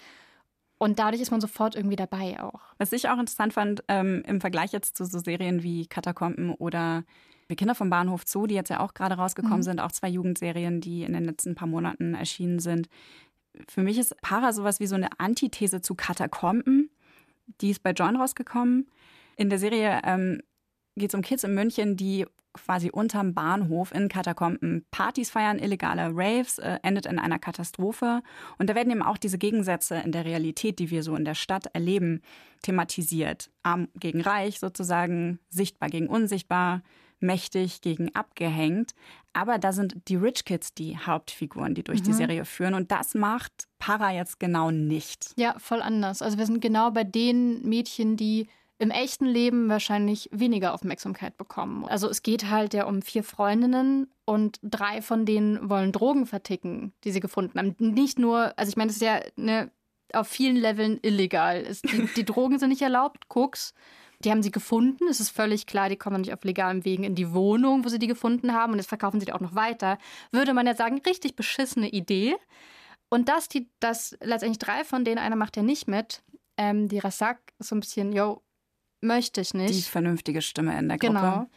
Und 0.80 1.00
dadurch 1.00 1.22
ist 1.22 1.32
man 1.32 1.42
sofort 1.42 1.76
irgendwie 1.76 1.96
dabei 1.96 2.42
auch. 2.42 2.62
Was 2.78 2.92
ich 2.92 3.10
auch 3.10 3.18
interessant 3.18 3.54
fand, 3.54 3.84
ähm, 3.88 4.24
im 4.28 4.42
Vergleich 4.42 4.72
jetzt 4.72 4.96
zu 4.96 5.06
so 5.06 5.18
Serien 5.20 5.64
wie 5.64 5.88
Katakomben 5.88 6.52
oder 6.54 7.04
Wir 7.48 7.56
Kinder 7.56 7.76
vom 7.76 7.90
Bahnhof 7.90 8.24
Zoo, 8.26 8.46
die 8.46 8.56
jetzt 8.56 8.70
ja 8.70 8.82
auch 8.82 8.94
gerade 8.94 9.16
rausgekommen 9.16 9.60
Mhm. 9.60 9.64
sind, 9.64 9.80
auch 9.80 9.92
zwei 9.94 10.10
Jugendserien, 10.10 10.82
die 10.82 11.04
in 11.04 11.14
den 11.14 11.24
letzten 11.24 11.56
paar 11.56 11.68
Monaten 11.68 12.14
erschienen 12.14 12.60
sind. 12.60 12.90
Für 13.70 13.82
mich 13.84 13.98
ist 13.98 14.20
Para 14.22 14.52
sowas 14.52 14.82
wie 14.82 14.88
so 14.88 14.96
eine 14.96 15.08
Antithese 15.18 15.82
zu 15.82 15.96
Katakomben. 15.96 16.90
Die 17.62 17.70
ist 17.70 17.82
bei 17.84 17.92
John 17.92 18.18
rausgekommen. 18.18 18.88
In 19.38 19.50
der 19.50 19.60
Serie 19.60 20.02
ähm, 20.04 20.42
geht 20.98 21.12
es 21.12 21.16
um 21.16 21.22
Kids 21.22 21.46
in 21.46 21.54
München, 21.54 21.96
die 21.96 22.26
quasi 22.54 22.90
unterm 22.90 23.34
Bahnhof 23.34 23.94
in 23.94 24.10
Katakomben 24.10 24.86
Partys 24.92 25.30
feiern, 25.30 25.60
illegale 25.60 26.10
Raves, 26.14 26.58
äh, 26.58 26.80
endet 26.84 27.06
in 27.06 27.20
einer 27.20 27.40
Katastrophe. 27.40 28.22
Und 28.58 28.70
da 28.70 28.76
werden 28.76 28.92
eben 28.92 29.04
auch 29.04 29.18
diese 29.18 29.38
Gegensätze 29.38 29.96
in 29.98 30.12
der 30.12 30.26
Realität, 30.26 30.80
die 30.80 30.90
wir 30.90 31.04
so 31.04 31.16
in 31.16 31.26
der 31.26 31.36
Stadt 31.36 31.68
erleben, 31.74 32.22
thematisiert. 32.64 33.50
Arm 33.64 33.88
gegen 33.96 34.22
reich 34.22 34.60
sozusagen, 34.60 35.40
sichtbar 35.50 35.90
gegen 35.90 36.08
unsichtbar, 36.08 36.82
mächtig 37.20 37.82
gegen 37.82 38.14
abgehängt. 38.16 38.94
Aber 39.34 39.60
da 39.60 39.72
sind 39.72 39.96
die 40.08 40.16
Rich 40.16 40.46
Kids 40.46 40.74
die 40.74 40.98
Hauptfiguren, 40.98 41.76
die 41.76 41.84
durch 41.84 42.02
die 42.02 42.14
Serie 42.14 42.46
führen. 42.46 42.74
Und 42.74 42.92
das 42.92 43.14
macht 43.14 43.68
Para 43.80 44.12
jetzt 44.12 44.40
genau 44.40 44.72
nicht. 44.72 45.32
Ja, 45.38 45.56
voll 45.60 45.82
anders. 45.82 46.22
Also 46.22 46.38
wir 46.38 46.46
sind 46.46 46.62
genau 46.62 46.92
bei 46.92 47.04
den 47.04 47.62
Mädchen, 47.62 48.18
die 48.18 48.48
im 48.80 48.92
echten 48.92 49.26
Leben 49.26 49.70
wahrscheinlich 49.70 50.30
weniger 50.32 50.74
Aufmerksamkeit 50.74 51.38
bekommen. 51.38 51.86
Also 51.86 52.10
es 52.10 52.22
geht 52.22 52.50
halt 52.50 52.74
ja 52.74 52.86
um 52.86 53.02
vier 53.02 53.24
Freundinnen 53.24 54.12
und 54.26 54.60
drei 54.62 55.02
von 55.02 55.26
denen 55.26 55.70
wollen 55.70 55.92
Drogen 55.92 56.26
verticken, 56.28 56.94
die 57.04 57.12
sie 57.12 57.20
gefunden 57.20 57.58
haben. 57.58 57.76
Nicht 57.80 58.20
nur, 58.20 58.54
also 58.58 58.70
ich 58.70 58.78
meine, 58.78 58.90
das 58.90 58.98
ist 58.98 59.02
ja 59.02 59.20
ne, 59.36 59.72
auf 60.14 60.28
vielen 60.28 60.56
Leveln 60.56 61.00
illegal. 61.02 61.64
Es, 61.68 61.82
die, 61.82 62.08
die 62.16 62.26
Drogen 62.26 62.60
sind 62.60 62.70
nicht 62.70 62.82
erlaubt, 62.82 63.28
Koks. 63.30 63.74
Die 64.24 64.32
haben 64.32 64.42
sie 64.42 64.52
gefunden. 64.52 65.08
Es 65.10 65.20
ist 65.20 65.30
völlig 65.30 65.68
klar, 65.68 65.90
die 65.90 65.96
kommen 65.96 66.22
nicht 66.22 66.34
auf 66.34 66.44
legalem 66.44 66.86
Wegen 66.86 67.04
in 67.04 67.16
die 67.16 67.34
Wohnung, 67.34 67.86
wo 67.86 67.90
sie 67.90 68.00
die 68.00 68.08
gefunden 68.08 68.54
haben. 68.54 68.74
Und 68.74 68.80
jetzt 68.80 68.90
verkaufen 68.90 69.20
sie 69.20 69.28
die 69.28 69.34
auch 69.34 69.40
noch 69.42 69.54
weiter. 69.54 70.00
Würde 70.32 70.54
man 70.54 70.66
ja 70.66 70.76
sagen, 70.76 71.02
richtig 71.06 71.36
beschissene 71.36 71.90
Idee. 71.90 72.36
Und 73.10 73.30
dass 73.30 73.48
die, 73.48 73.70
dass 73.80 74.18
letztendlich 74.22 74.60
drei 74.60 74.84
von 74.84 75.06
denen, 75.06 75.20
einer 75.20 75.36
macht 75.36 75.56
ja 75.56 75.64
nicht 75.64 75.88
mit, 75.88 76.24
ähm, 76.58 76.88
die 76.88 77.00
Rassak 77.00 77.40
so 77.60 77.76
ein 77.76 77.80
bisschen, 77.80 78.12
yo, 78.12 78.42
möchte 79.02 79.42
ich 79.42 79.52
Die 79.52 79.58
nicht. 79.58 79.88
vernünftige 79.90 80.42
Stimme 80.42 80.78
in 80.78 80.90
der 80.90 80.98
Gruppe. 80.98 81.14
Genau. 81.14 81.48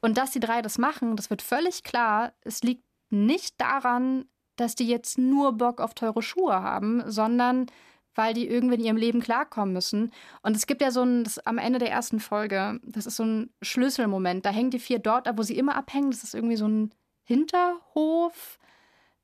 Und 0.00 0.16
dass 0.16 0.30
die 0.30 0.40
drei 0.40 0.62
das 0.62 0.78
machen, 0.78 1.16
das 1.16 1.30
wird 1.30 1.42
völlig 1.42 1.82
klar. 1.82 2.32
Es 2.42 2.62
liegt 2.62 2.84
nicht 3.10 3.60
daran, 3.60 4.24
dass 4.56 4.74
die 4.74 4.86
jetzt 4.86 5.18
nur 5.18 5.52
Bock 5.52 5.80
auf 5.80 5.94
teure 5.94 6.22
Schuhe 6.22 6.54
haben, 6.62 7.02
sondern 7.10 7.66
weil 8.14 8.34
die 8.34 8.48
irgendwie 8.48 8.74
in 8.74 8.84
ihrem 8.84 8.96
Leben 8.96 9.20
klarkommen 9.20 9.72
müssen. 9.72 10.12
Und 10.42 10.56
es 10.56 10.66
gibt 10.66 10.82
ja 10.82 10.90
so 10.90 11.02
ein, 11.02 11.24
das, 11.24 11.38
am 11.46 11.58
Ende 11.58 11.78
der 11.78 11.90
ersten 11.90 12.20
Folge, 12.20 12.80
das 12.82 13.06
ist 13.06 13.16
so 13.16 13.24
ein 13.24 13.50
Schlüsselmoment. 13.62 14.44
Da 14.44 14.50
hängen 14.50 14.70
die 14.70 14.78
vier 14.78 14.98
dort 14.98 15.28
ab, 15.28 15.38
wo 15.38 15.42
sie 15.42 15.56
immer 15.56 15.76
abhängen. 15.76 16.10
Das 16.10 16.24
ist 16.24 16.34
irgendwie 16.34 16.56
so 16.56 16.66
ein 16.66 16.92
Hinterhof. 17.22 18.58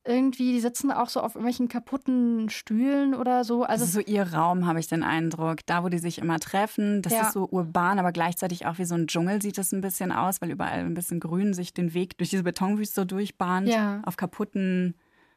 Irgendwie, 0.07 0.53
die 0.53 0.61
sitzen 0.61 0.93
auch 0.93 1.09
so 1.09 1.21
auf 1.21 1.35
irgendwelchen 1.35 1.69
kaputten 1.69 2.49
Stühlen 2.49 3.15
oder 3.15 3.43
so. 3.45 3.65
Also 3.65 3.83
das 3.83 3.89
ist 3.89 3.95
so 3.95 4.01
ihr 4.01 4.33
Raum, 4.33 4.67
habe 4.67 4.79
ich 4.79 4.87
den 4.87 5.03
Eindruck. 5.03 5.59
Da, 5.67 5.83
wo 5.83 5.89
die 5.89 5.99
sich 5.99 6.19
immer 6.19 6.39
treffen. 6.39 7.03
Das 7.03 7.13
Ja. 7.13 7.23
ist 7.23 7.33
so 7.33 7.49
urban, 7.51 7.99
aber 7.99 8.13
gleichzeitig 8.13 8.67
auch 8.67 8.79
wie 8.79 8.85
so 8.85 8.95
ein 8.95 9.09
Dschungel 9.09 9.43
sieht 9.43 9.59
es 9.59 9.73
ein 9.73 9.81
bisschen 9.81 10.13
aus, 10.13 10.41
weil 10.41 10.51
überall 10.51 10.79
ein 10.79 10.95
bisschen 10.95 11.19
grün 11.19 11.55
sich 11.55 11.75
den 11.75 11.93
Weg 11.93 12.17
durch 12.19 12.31
diese 12.31 12.45
Betonwüste 12.45 13.01
so 13.01 13.05
durchbahnt. 13.05 13.69
Ja. 13.69 14.01
Auf 14.05 14.17
kaputten 14.17 14.95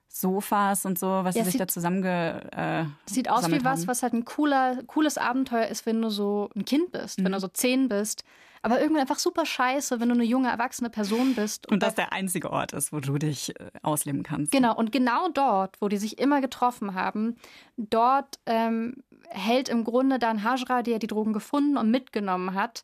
Sofas 0.08 0.86
und 0.86 0.98
so, 0.98 1.08
was 1.08 1.36
Ja, 1.36 1.42
sie 1.44 1.46
sich 1.46 1.52
sieht- 1.54 1.62
da 1.62 1.68
zusammenge. 1.68 2.42
Äh, 2.52 2.84
Sieht 3.12 3.30
aus 3.30 3.40
wie 3.40 3.46
gesammelt 3.46 3.64
was, 3.64 3.80
haben. 3.82 3.88
was 3.88 4.04
halt 4.04 4.14
ein 4.14 4.26
cooler, 4.26 4.80
cooles 4.88 5.18
Abenteuer 5.18 5.68
ist, 5.68 5.86
wenn 5.86 6.02
du 6.02 6.10
so 6.10 6.50
ein 6.56 6.66
Kind 6.66 6.92
bist, 6.92 7.24
wenn 7.24 7.32
du 7.32 7.40
so 7.40 7.48
zehn 7.48 7.90
bist. 7.90 8.24
Aber 8.62 8.82
irgendwie 8.82 9.02
einfach 9.02 9.20
super 9.20 9.46
scheiße, 9.46 10.00
wenn 10.00 10.10
du 10.10 10.16
eine 10.16 10.24
junge, 10.24 10.50
erwachsene 10.50 10.90
Person 10.90 11.36
bist. 11.36 11.68
Und 11.72 11.82
das 11.82 11.96
der 11.96 12.12
einzige 12.12 12.52
Ort 12.52 12.74
ist, 12.74 12.92
wo 12.92 13.00
du 13.00 13.18
dich 13.18 13.58
äh, 13.60 13.70
ausleben 13.82 14.24
kannst. 14.24 14.52
Genau, 14.52 14.76
und 14.76 14.92
genau 14.92 15.30
dort, 15.30 15.82
wo 15.82 15.88
die 15.88 15.98
sich 15.98 16.20
immer 16.20 16.42
getroffen 16.42 16.94
haben, 16.94 17.38
dort 17.78 18.40
ähm, 18.46 19.04
hält 19.30 19.70
im 19.70 19.84
Grunde 19.84 20.20
dann 20.20 20.44
Hajra, 20.44 20.82
der 20.82 21.00
die 21.00 21.08
Drogen 21.08 21.34
gefunden 21.34 21.78
und 21.78 21.92
mitgenommen 21.92 22.54
hat, 22.54 22.84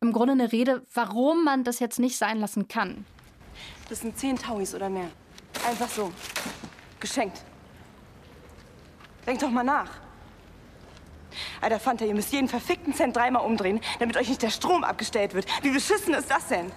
im 0.00 0.12
Grunde 0.12 0.32
eine 0.32 0.52
Rede, 0.52 0.82
warum 0.92 1.44
man 1.44 1.64
das 1.64 1.78
jetzt 1.78 1.98
nicht 1.98 2.18
sein 2.18 2.38
lassen 2.38 2.68
kann. 2.68 3.04
Das 3.88 4.00
sind 4.00 4.18
zehn 4.18 4.36
Tauis 4.36 4.74
oder 4.74 4.90
mehr. 4.90 5.08
Einfach 5.66 5.88
so. 5.88 6.12
Geschenkt. 7.00 7.42
Denkt 9.26 9.42
doch 9.42 9.50
mal 9.50 9.64
nach. 9.64 10.05
Alter 11.60 11.80
Fanta, 11.80 12.04
ihr 12.04 12.14
müsst 12.14 12.32
jeden 12.32 12.48
verfickten 12.48 12.94
Cent 12.94 13.16
dreimal 13.16 13.44
umdrehen, 13.44 13.80
damit 13.98 14.16
euch 14.16 14.28
nicht 14.28 14.42
der 14.42 14.50
Strom 14.50 14.84
abgestellt 14.84 15.34
wird. 15.34 15.46
Wie 15.62 15.70
beschissen 15.70 16.14
ist 16.14 16.30
das 16.30 16.48
denn? 16.48 16.70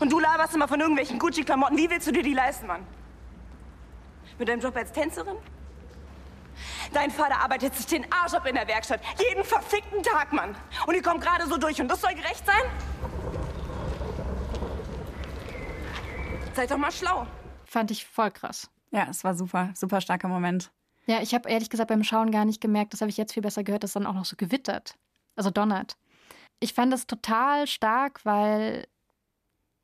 Und 0.00 0.12
du 0.12 0.18
laberst 0.18 0.54
immer 0.54 0.68
von 0.68 0.80
irgendwelchen 0.80 1.18
Gucci-Klamotten. 1.18 1.76
Wie 1.76 1.88
willst 1.88 2.06
du 2.06 2.12
dir 2.12 2.22
die 2.22 2.34
leisten, 2.34 2.66
Mann? 2.66 2.86
Mit 4.38 4.48
deinem 4.48 4.60
Job 4.60 4.76
als 4.76 4.92
Tänzerin? 4.92 5.36
Dein 6.92 7.10
Vater 7.10 7.38
arbeitet 7.40 7.74
sich 7.74 7.86
den 7.86 8.10
Arsch 8.12 8.34
ab 8.34 8.46
in 8.46 8.54
der 8.54 8.66
Werkstatt. 8.68 9.00
Jeden 9.18 9.44
verfickten 9.44 10.02
Tag, 10.02 10.32
Mann. 10.32 10.54
Und 10.86 10.94
ihr 10.94 11.02
kommt 11.02 11.22
gerade 11.22 11.46
so 11.46 11.56
durch. 11.56 11.80
Und 11.80 11.88
das 11.88 12.00
soll 12.00 12.14
gerecht 12.14 12.44
sein? 12.46 12.62
Seid 16.54 16.70
doch 16.70 16.78
mal 16.78 16.92
schlau. 16.92 17.26
Fand 17.64 17.90
ich 17.90 18.06
voll 18.06 18.30
krass. 18.30 18.70
Ja, 18.90 19.06
es 19.10 19.24
war 19.24 19.34
super, 19.34 19.70
super 19.74 20.00
starker 20.00 20.28
Moment. 20.28 20.70
Ja, 21.06 21.22
ich 21.22 21.34
habe 21.34 21.48
ehrlich 21.48 21.70
gesagt 21.70 21.88
beim 21.88 22.04
Schauen 22.04 22.30
gar 22.30 22.44
nicht 22.44 22.60
gemerkt, 22.60 22.92
das 22.92 23.00
habe 23.00 23.10
ich 23.10 23.16
jetzt 23.16 23.32
viel 23.32 23.42
besser 23.42 23.64
gehört, 23.64 23.84
dass 23.84 23.92
dann 23.92 24.06
auch 24.06 24.14
noch 24.14 24.24
so 24.24 24.36
gewittert. 24.36 24.96
Also 25.36 25.50
donnert. 25.50 25.96
Ich 26.60 26.74
fand 26.74 26.92
das 26.92 27.06
total 27.06 27.66
stark, 27.66 28.24
weil 28.24 28.86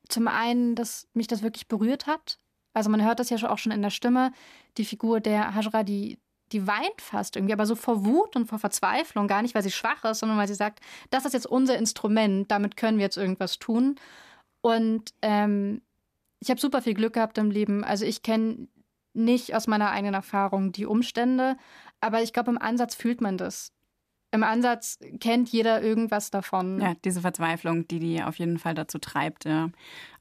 zum 0.09 0.27
einen, 0.27 0.75
dass 0.75 1.07
mich 1.13 1.27
das 1.27 1.43
wirklich 1.43 1.67
berührt 1.67 2.07
hat. 2.07 2.39
Also 2.73 2.89
man 2.89 3.03
hört 3.03 3.19
das 3.19 3.29
ja 3.29 3.49
auch 3.49 3.57
schon 3.57 3.71
in 3.71 3.81
der 3.81 3.91
Stimme. 3.91 4.31
Die 4.77 4.85
Figur 4.85 5.19
der 5.19 5.53
Hajra, 5.53 5.83
die, 5.83 6.19
die 6.51 6.67
weint 6.67 6.99
fast 6.99 7.35
irgendwie, 7.35 7.53
aber 7.53 7.65
so 7.65 7.75
vor 7.75 8.03
Wut 8.05 8.35
und 8.35 8.47
vor 8.47 8.59
Verzweiflung. 8.59 9.27
Gar 9.27 9.43
nicht, 9.43 9.55
weil 9.55 9.63
sie 9.63 9.71
schwach 9.71 10.03
ist, 10.03 10.19
sondern 10.19 10.37
weil 10.37 10.47
sie 10.47 10.55
sagt, 10.55 10.79
das 11.09 11.25
ist 11.25 11.33
jetzt 11.33 11.47
unser 11.47 11.77
Instrument, 11.77 12.49
damit 12.51 12.75
können 12.75 12.97
wir 12.97 13.05
jetzt 13.05 13.17
irgendwas 13.17 13.59
tun. 13.59 13.95
Und 14.61 15.13
ähm, 15.21 15.81
ich 16.39 16.49
habe 16.49 16.59
super 16.59 16.81
viel 16.81 16.95
Glück 16.95 17.13
gehabt 17.13 17.37
im 17.37 17.51
Leben. 17.51 17.83
Also 17.83 18.05
ich 18.05 18.23
kenne 18.23 18.67
nicht 19.13 19.55
aus 19.55 19.67
meiner 19.67 19.91
eigenen 19.91 20.13
Erfahrung 20.13 20.71
die 20.71 20.85
Umstände, 20.85 21.57
aber 22.01 22.21
ich 22.21 22.33
glaube, 22.33 22.51
im 22.51 22.57
Ansatz 22.57 22.95
fühlt 22.95 23.21
man 23.21 23.37
das. 23.37 23.71
Im 24.31 24.43
Ansatz 24.43 24.97
kennt 25.19 25.49
jeder 25.49 25.83
irgendwas 25.83 26.31
davon. 26.31 26.81
Ja, 26.81 26.95
diese 27.05 27.21
Verzweiflung, 27.21 27.87
die 27.87 27.99
die 27.99 28.23
auf 28.23 28.39
jeden 28.39 28.57
Fall 28.57 28.73
dazu 28.73 28.97
treibt. 28.97 29.45
Ja. 29.45 29.69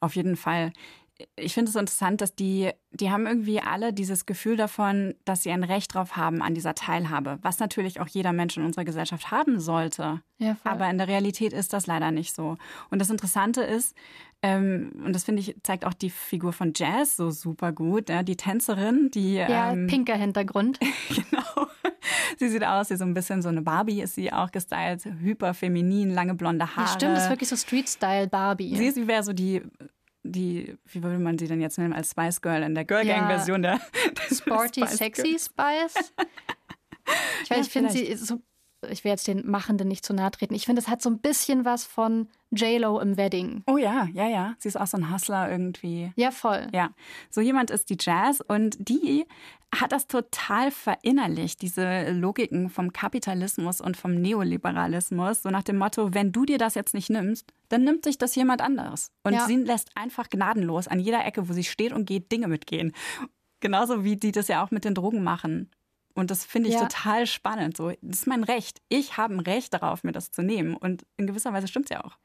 Auf 0.00 0.16
jeden 0.16 0.36
Fall. 0.36 0.72
Ich 1.36 1.54
finde 1.54 1.70
es 1.70 1.76
interessant, 1.76 2.20
dass 2.20 2.34
die, 2.34 2.70
die 2.90 3.10
haben 3.10 3.26
irgendwie 3.26 3.60
alle 3.60 3.92
dieses 3.92 4.26
Gefühl 4.26 4.56
davon, 4.56 5.14
dass 5.24 5.42
sie 5.42 5.50
ein 5.50 5.62
Recht 5.62 5.94
drauf 5.94 6.16
haben 6.16 6.42
an 6.42 6.54
dieser 6.54 6.74
Teilhabe, 6.74 7.38
was 7.42 7.60
natürlich 7.60 8.00
auch 8.00 8.08
jeder 8.08 8.32
Mensch 8.32 8.56
in 8.56 8.64
unserer 8.64 8.84
Gesellschaft 8.84 9.30
haben 9.30 9.60
sollte. 9.60 10.22
Ja. 10.38 10.56
Aber 10.64 10.88
in 10.90 10.98
der 10.98 11.08
Realität 11.08 11.52
ist 11.52 11.72
das 11.72 11.86
leider 11.86 12.10
nicht 12.10 12.34
so. 12.34 12.56
Und 12.90 12.98
das 13.00 13.10
Interessante 13.10 13.62
ist, 13.62 13.94
ähm, 14.42 14.92
und 15.04 15.12
das 15.12 15.24
finde 15.24 15.40
ich, 15.40 15.54
zeigt 15.62 15.84
auch 15.84 15.94
die 15.94 16.10
Figur 16.10 16.52
von 16.52 16.72
Jazz 16.74 17.16
so 17.16 17.30
super 17.30 17.70
gut, 17.72 18.08
ja, 18.08 18.24
die 18.24 18.36
Tänzerin, 18.36 19.10
die 19.12 19.34
ja, 19.34 19.72
ähm, 19.72 19.86
pinker 19.86 20.16
Hintergrund. 20.16 20.78
Genau. 21.08 21.68
Sie 22.38 22.48
sieht 22.48 22.64
aus 22.64 22.90
wie 22.90 22.96
so 22.96 23.04
ein 23.04 23.14
bisschen 23.14 23.42
so 23.42 23.48
eine 23.48 23.62
Barbie, 23.62 24.00
ist 24.00 24.14
sie 24.14 24.32
auch 24.32 24.50
gestylt, 24.50 25.04
hyperfeminin, 25.04 26.10
lange 26.10 26.34
blonde 26.34 26.74
Haare. 26.74 26.88
Ja, 26.88 26.94
stimmt, 26.94 27.16
das 27.16 27.24
ist 27.24 27.30
wirklich 27.30 27.48
so 27.48 27.56
Street-Style 27.56 28.28
Barbie. 28.28 28.74
Sie 28.76 28.86
ist, 28.86 28.96
wie 28.96 29.06
wäre 29.06 29.22
so 29.22 29.32
die, 29.32 29.62
die, 30.24 30.76
wie 30.86 31.02
würde 31.02 31.18
man 31.18 31.38
sie 31.38 31.46
denn 31.48 31.60
jetzt 31.60 31.78
nennen, 31.78 31.92
als 31.92 32.10
Spice 32.10 32.40
Girl 32.40 32.62
in 32.62 32.74
der 32.74 32.84
Girl 32.84 33.04
Gang 33.04 33.22
Ja. 33.22 33.36
Version 33.36 33.62
der, 33.62 33.80
der 34.30 34.34
Sporty, 34.34 34.80
Spice 34.82 34.96
sexy. 34.98 35.38
Spice. 35.38 36.12
Ich, 37.42 37.50
weiß, 37.50 37.56
Ja, 37.56 37.60
ich 37.60 37.68
finde 37.68 37.90
sie 37.90 38.14
so. 38.14 38.40
Ich 38.88 39.02
will 39.02 39.10
jetzt 39.10 39.26
den 39.26 39.44
Machenden 39.50 39.88
nicht 39.88 40.04
zu 40.04 40.14
nahe 40.14 40.30
treten. 40.30 40.54
Ich 40.54 40.66
finde, 40.66 40.80
es 40.80 40.86
hat 40.88 41.02
so 41.02 41.10
ein 41.10 41.18
bisschen 41.18 41.64
was 41.64 41.84
von 41.84 42.28
J-Lo 42.54 43.00
im 43.00 43.16
Wedding. 43.16 43.62
Oh 43.66 43.78
ja, 43.78 44.08
ja, 44.12 44.28
ja. 44.28 44.54
Sie 44.58 44.68
ist 44.68 44.76
auch 44.78 44.86
so 44.86 44.96
ein 44.98 45.12
Hustler 45.12 45.50
irgendwie. 45.50 46.12
Ja, 46.16 46.30
voll. 46.30 46.66
Ja, 46.72 46.90
so 47.30 47.40
jemand 47.40 47.70
ist 47.70 47.88
die 47.90 47.96
Jazz 47.98 48.40
und 48.46 48.76
die 48.78 49.26
hat 49.74 49.90
das 49.92 50.06
total 50.06 50.70
verinnerlicht, 50.70 51.62
diese 51.62 52.10
Logiken 52.10 52.68
vom 52.68 52.92
Kapitalismus 52.92 53.80
und 53.80 53.96
vom 53.96 54.14
Neoliberalismus, 54.14 55.42
so 55.42 55.50
nach 55.50 55.62
dem 55.62 55.78
Motto, 55.78 56.12
wenn 56.12 56.30
du 56.30 56.44
dir 56.44 56.58
das 56.58 56.74
jetzt 56.74 56.92
nicht 56.92 57.08
nimmst, 57.08 57.52
dann 57.70 57.84
nimmt 57.84 58.04
sich 58.04 58.18
das 58.18 58.34
jemand 58.34 58.60
anderes. 58.60 59.10
Und 59.22 59.32
Ja. 59.32 59.46
sie 59.46 59.56
lässt 59.56 59.90
einfach 59.96 60.28
gnadenlos 60.28 60.88
an 60.88 61.00
jeder 61.00 61.24
Ecke, 61.24 61.48
wo 61.48 61.54
sie 61.54 61.64
steht 61.64 61.92
und 61.94 62.04
geht, 62.04 62.30
Dinge 62.30 62.48
mitgehen. 62.48 62.92
Genauso 63.60 64.04
wie 64.04 64.16
die 64.16 64.32
das 64.32 64.48
ja 64.48 64.62
auch 64.62 64.70
mit 64.70 64.84
den 64.84 64.94
Drogen 64.94 65.22
machen. 65.22 65.70
Und 66.14 66.30
das 66.30 66.44
finde 66.44 66.68
ich 66.68 66.74
Ja. 66.74 66.82
total 66.82 67.26
spannend. 67.26 67.76
So, 67.76 67.90
das 68.02 68.18
ist 68.18 68.26
mein 68.26 68.44
Recht. 68.44 68.82
Ich 68.90 69.16
habe 69.16 69.32
ein 69.32 69.40
Recht 69.40 69.72
darauf, 69.72 70.04
mir 70.04 70.12
das 70.12 70.30
zu 70.30 70.42
nehmen. 70.42 70.76
Und 70.76 71.06
in 71.16 71.26
gewisser 71.26 71.54
Weise 71.54 71.68
stimmt 71.68 71.86
es 71.86 71.90
ja 71.96 72.04
auch. 72.04 72.18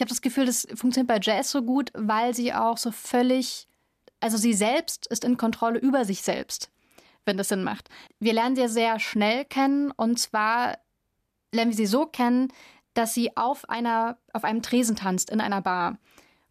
Ich 0.00 0.02
habe 0.02 0.08
das 0.08 0.22
Gefühl, 0.22 0.46
das 0.46 0.66
funktioniert 0.76 1.08
bei 1.08 1.20
Jazz 1.20 1.50
so 1.50 1.60
gut, 1.60 1.90
weil 1.92 2.34
sie 2.34 2.54
auch 2.54 2.78
so 2.78 2.90
völlig, 2.90 3.68
also 4.18 4.38
sie 4.38 4.54
selbst 4.54 5.06
ist 5.08 5.26
in 5.26 5.36
Kontrolle 5.36 5.78
über 5.78 6.06
sich 6.06 6.22
selbst, 6.22 6.70
wenn 7.26 7.36
das 7.36 7.48
Sinn 7.48 7.64
macht. 7.64 7.90
Wir 8.18 8.32
lernen 8.32 8.56
sie 8.56 8.66
sehr 8.68 8.98
schnell 8.98 9.44
kennen 9.44 9.90
und 9.90 10.18
zwar 10.18 10.78
lernen 11.52 11.72
wir 11.72 11.76
sie 11.76 11.84
so 11.84 12.06
kennen, 12.06 12.48
dass 12.94 13.12
sie 13.12 13.36
auf 13.36 13.68
einer, 13.68 14.16
auf 14.32 14.44
einem 14.44 14.62
Tresen 14.62 14.96
tanzt 14.96 15.28
in 15.28 15.42
einer 15.42 15.60
Bar. 15.60 15.98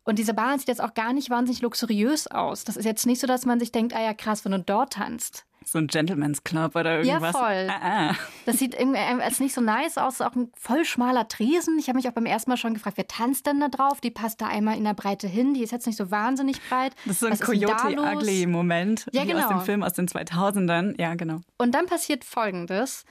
Und 0.10 0.18
diese 0.18 0.34
Bar 0.34 0.58
sieht 0.58 0.68
jetzt 0.68 0.82
auch 0.82 0.96
gar 0.96 1.14
nicht 1.14 1.30
wahnsinnig 1.30 1.62
luxuriös 1.62 2.26
aus. 2.28 2.64
Das 2.64 2.78
ist 2.78 2.86
jetzt 2.86 3.06
nicht 3.06 3.22
so, 3.22 3.28
dass 3.28 3.46
man 3.46 3.60
sich 3.60 3.72
denkt, 3.72 3.96
ah 3.96 4.02
ja 4.02 4.16
krass, 4.16 4.44
wenn 4.44 4.52
du 4.54 4.60
dort 4.60 4.94
tanzt. 4.94 5.46
So 5.64 5.78
ein 5.78 5.86
Gentleman's 5.86 6.44
Club 6.44 6.76
oder 6.76 7.02
Ja, 7.04 7.16
irgendwas. 7.20 7.36
voll. 7.38 7.68
Ah, 7.70 8.10
ah. 8.10 8.16
Das 8.48 8.58
sieht 8.58 8.74
irgendwie 8.74 8.98
als 9.00 9.40
nicht 9.40 9.54
so 9.54 9.62
nice 9.62 10.00
aus. 10.00 10.20
Auch 10.22 10.36
ein 10.36 10.50
voll 10.58 10.84
schmaler 10.84 11.28
Tresen. 11.28 11.78
Ich 11.78 11.90
habe 11.90 11.98
mich 11.98 12.08
auch 12.08 12.14
beim 12.14 12.26
ersten 12.26 12.50
Mal 12.50 12.58
schon 12.58 12.74
gefragt, 12.74 12.98
wer 12.98 13.06
tanzt 13.08 13.46
denn 13.46 13.60
da 13.60 13.68
drauf? 13.68 14.02
Die 14.02 14.10
passt 14.10 14.42
da 14.42 14.48
einmal 14.48 14.78
in 14.78 14.84
der 14.86 14.96
Breite 14.96 15.28
hin. 15.28 15.54
Die 15.54 15.62
ist 15.62 15.72
jetzt 15.72 15.86
nicht 15.86 15.98
so 15.98 16.10
wahnsinnig 16.10 16.60
breit. 16.70 16.94
Das 17.06 17.14
ist 17.16 17.20
so 17.20 17.26
ein 17.28 17.34
Was 17.34 17.42
Coyote? 17.42 17.96
Ugly 18.16 18.48
Moment, 18.48 19.06
Ja, 19.12 19.28
wie 19.28 19.36
aus 19.36 19.44
genau. 19.44 19.60
dem 19.60 19.62
Film 19.62 19.84
aus 19.84 19.94
den 19.94 20.08
2000ern. 20.08 21.00
Ja, 21.00 21.14
genau. 21.14 21.42
Und 21.60 21.76
dann 21.76 21.86
passiert 21.86 22.24
Folgendes. 22.24 23.06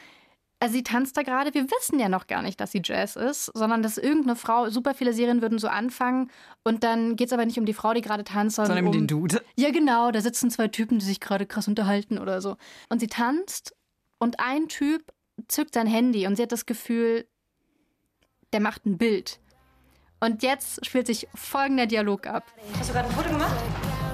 Also 0.61 0.75
sie 0.75 0.83
tanzt 0.83 1.17
da 1.17 1.23
gerade. 1.23 1.55
Wir 1.55 1.65
wissen 1.65 2.01
ja 2.01 2.09
noch 2.09 2.27
gar 2.27 2.43
nicht, 2.43 2.61
dass 2.61 2.73
sie 2.73 2.83
Jazz 2.85 3.15
ist, 3.15 3.47
sondern 3.55 3.83
dass 3.83 3.97
irgendeine 3.97 4.35
Frau, 4.35 4.71
super 4.71 4.93
viele 4.93 5.13
Serien 5.13 5.41
würden 5.41 5.59
so 5.59 5.69
anfangen. 5.69 6.31
Und 6.65 6.83
dann 6.83 7.15
geht 7.15 7.29
es 7.29 7.33
aber 7.33 7.47
nicht 7.47 7.59
um 7.59 7.65
die 7.65 7.75
Frau, 7.75 7.95
die 7.95 8.01
gerade 8.01 8.25
tanzt, 8.25 8.57
sondern, 8.57 8.77
Sondern 8.77 8.87
um 8.87 8.91
um 8.91 8.99
den 9.01 9.07
Dude. 9.07 9.43
Ja, 9.57 9.71
genau. 9.71 10.11
Da 10.11 10.21
sitzen 10.21 10.51
zwei 10.51 10.67
Typen, 10.69 10.99
die 10.99 11.05
sich 11.05 11.21
gerade 11.21 11.47
krass 11.47 11.69
unterhalten 11.69 12.19
oder 12.19 12.41
so. 12.41 12.57
Und 12.89 12.99
sie 12.99 13.07
tanzt 13.07 13.77
und 14.19 14.41
ein 14.41 14.69
Typ 14.69 15.13
zückt 15.47 15.75
sein 15.75 15.87
Handy 15.87 16.27
und 16.27 16.35
sie 16.35 16.43
hat 16.43 16.51
das 16.51 16.67
Gefühl, 16.67 17.29
der 18.53 18.61
macht 18.61 18.85
ein 18.85 18.99
Bild. 18.99 19.39
Und 20.21 20.43
jetzt 20.43 20.85
spielt 20.85 21.07
sich 21.07 21.29
folgender 21.35 21.87
Dialog 21.87 22.27
ab. 22.27 22.45
Hast 22.77 22.89
du 22.89 22.95
gerade 22.95 23.09
ein 23.09 23.15
Foto 23.15 23.29
gemacht? 23.31 23.55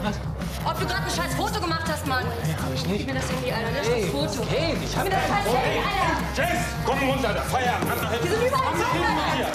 Was? 0.03 0.21
Ob 0.67 0.79
du 0.81 0.87
gerade 0.87 1.05
ein 1.05 1.11
scheiß 1.11 1.35
Foto 1.35 1.61
gemacht 1.61 1.85
hast, 1.87 2.07
Mann? 2.07 2.25
Nee, 2.47 2.55
hab 2.55 2.73
ich 2.75 2.87
nicht. 2.87 2.99
Gib 3.07 3.15
mir 3.15 3.21
das 3.21 3.31
Handy, 3.31 3.53
Alter. 3.53 3.71
Lösch 3.71 4.01
das 4.01 4.37
Foto. 4.37 4.49
Hey, 4.51 4.77
ich 4.83 4.97
hab 4.97 5.05
Gib 5.05 5.13
mir 5.13 5.19
das 5.21 5.29
scheiß 5.29 5.47
Handy, 5.55 5.79
Alter. 5.79 6.53
Jess, 6.55 6.65
komm 6.87 6.99
runter, 7.11 7.33
der 7.35 7.43
Feierabend. 7.43 7.93
Die 8.25 8.29
sind 8.29 8.43
überall. 8.47 9.53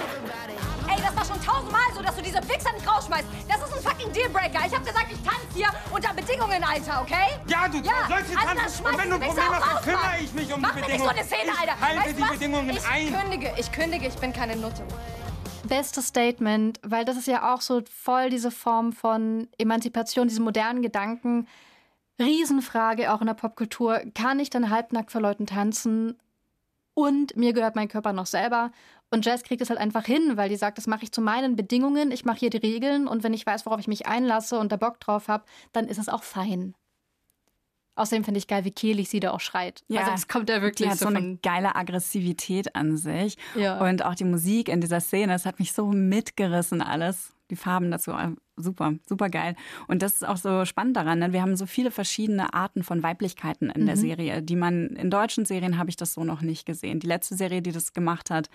Ey, 0.90 0.98
das 1.02 1.16
war 1.16 1.26
schon 1.26 1.42
tausendmal 1.46 1.82
so, 1.96 2.02
dass 2.02 2.16
du 2.16 2.22
diese 2.22 2.38
Wichser 2.48 2.72
nicht 2.74 2.88
rausschmeißt. 2.88 3.26
Das 3.48 3.58
ist 3.58 3.76
ein 3.78 3.84
fucking 3.84 4.12
Dealbreaker. 4.14 4.66
Ich 4.68 4.74
hab 4.76 4.86
gesagt, 4.86 5.08
ich 5.12 5.22
tanze 5.22 5.48
hier 5.54 5.68
unter 5.92 6.14
Bedingungen, 6.14 6.64
Alter, 6.64 7.02
okay? 7.02 7.38
Ja, 7.48 7.68
du 7.68 7.78
Ja, 7.78 8.06
sollst 8.08 8.30
jetzt 8.30 8.38
also 8.42 8.56
tanzen. 8.62 8.86
Und 8.86 8.98
wenn 8.98 9.10
du 9.10 9.20
Probleme 9.20 9.42
auch 9.50 9.54
hast, 9.54 9.62
raus, 9.62 9.70
dann 9.74 9.84
kümmere 9.84 10.18
ich 10.24 10.34
mich 10.34 10.54
um 10.54 10.62
Mach 10.62 10.70
die 10.74 10.80
mir 10.82 10.86
Bedingungen. 10.88 11.16
nicht 11.16 11.30
so 11.30 11.34
eine 11.34 11.44
Szene, 11.46 11.58
Alter. 11.60 11.74
Ich 11.78 11.86
halte 11.86 12.00
weißt 12.06 12.18
die 12.18 12.22
was? 12.22 12.32
Bedingungen 12.32 12.70
ich 12.70 12.88
ein. 12.88 13.14
kündige, 13.20 13.54
ich 13.58 13.72
kündige, 13.72 14.08
ich 14.08 14.16
bin 14.16 14.34
keine 14.34 14.56
Nutte. 14.56 14.84
Bestes 15.70 16.08
Statement, 16.08 16.80
weil 16.82 17.06
das 17.06 17.16
ist 17.16 17.28
ja 17.28 17.54
auch 17.54 17.62
so 17.62 17.84
voll 17.90 18.32
diese 18.32 18.50
Form 18.50 18.92
von 18.92 19.48
Emanzipation, 19.60 20.28
diese 20.28 20.42
modernen 20.42 20.82
Gedanken. 20.82 21.48
Riesenfrage 22.20 23.14
auch 23.14 23.22
in 23.22 23.28
der 23.28 23.36
Popkultur. 23.36 24.02
Kann 24.16 24.40
ich 24.40 24.50
dann 24.50 24.72
halbnackt 24.72 25.12
vor 25.12 25.22
Leuten 25.22 25.46
tanzen? 25.46 26.18
Und 26.96 27.38
mir 27.38 27.54
gehört 27.54 27.76
mein 27.76 27.88
Körper 27.88 28.14
noch 28.14 28.26
selber. 28.26 28.72
Und 29.12 29.26
Jazz 29.26 29.44
kriegt 29.44 29.62
es 29.62 29.70
halt 29.70 29.80
einfach 29.80 30.06
hin, 30.06 30.38
weil 30.38 30.50
die 30.50 30.56
sagt, 30.56 30.80
das 30.80 30.88
mache 30.88 31.04
ich 31.04 31.12
zu 31.12 31.22
meinen 31.22 31.56
Bedingungen, 31.56 32.12
ich 32.12 32.26
mache 32.26 32.40
hier 32.40 32.50
die 32.50 32.58
Regeln 32.58 33.08
und 33.08 33.24
wenn 33.24 33.34
ich 33.34 33.46
weiß, 33.46 33.66
worauf 33.66 33.80
ich 33.80 33.88
mich 33.88 34.08
einlasse 34.08 34.60
und 34.60 34.72
da 34.72 34.76
Bock 34.76 35.00
drauf 35.00 35.28
habe, 35.28 35.46
dann 35.72 35.88
ist 35.88 35.98
es 35.98 36.10
auch 36.10 36.24
fein. 36.24 36.76
Außerdem 38.00 38.24
finde 38.24 38.38
ich 38.38 38.48
geil, 38.48 38.64
wie 38.66 38.72
kehlig 38.72 39.10
sie 39.10 39.20
da 39.20 39.32
auch 39.32 39.40
schreit. 39.42 39.84
Ja, 39.90 40.02
also 40.02 40.14
es 40.14 40.28
kommt 40.28 40.50
ja 40.50 40.62
wirklich 40.62 40.88
die 40.88 40.92
hat 40.92 40.98
so, 41.00 41.10
so 41.10 41.16
eine 41.16 41.38
geile 41.44 41.76
Aggressivität 41.76 42.76
an 42.76 42.98
sich. 42.98 43.38
Ja. 43.56 43.80
Und 43.86 44.06
auch 44.06 44.16
die 44.16 44.24
Musik 44.24 44.70
in 44.70 44.82
dieser 44.82 45.02
Szene, 45.02 45.34
das 45.34 45.46
hat 45.46 45.60
mich 45.60 45.74
so 45.74 45.88
mitgerissen 45.88 46.82
alles. 46.82 47.34
Die 47.52 47.56
Farben 47.56 47.90
dazu, 47.90 48.12
äh, 48.12 48.30
super, 48.58 48.94
super 49.08 49.28
geil. 49.30 49.56
Und 49.88 50.02
das 50.04 50.14
ist 50.14 50.28
auch 50.28 50.38
so 50.38 50.66
spannend 50.66 50.96
daran, 50.96 51.20
denn 51.20 51.34
wir 51.34 51.42
haben 51.42 51.56
so 51.56 51.66
viele 51.66 51.90
verschiedene 51.90 52.54
Arten 52.54 52.84
von 52.84 53.02
Weiblichkeiten 53.02 53.72
in 53.72 53.88
der 53.88 53.96
Mhm. 53.96 54.00
Serie, 54.00 54.42
die 54.44 54.56
man 54.56 54.90
in 54.90 55.10
deutschen 55.10 55.46
Serien 55.46 55.78
habe 55.80 55.90
ich 55.90 55.96
das 55.98 56.14
so 56.14 56.24
noch 56.24 56.42
nicht 56.42 56.66
gesehen. 56.68 57.00
Die 57.00 57.08
letzte 57.08 57.36
Serie, 57.36 57.62
die 57.64 57.72
das 57.72 57.94
gemacht 57.94 58.30
hat, 58.30 58.50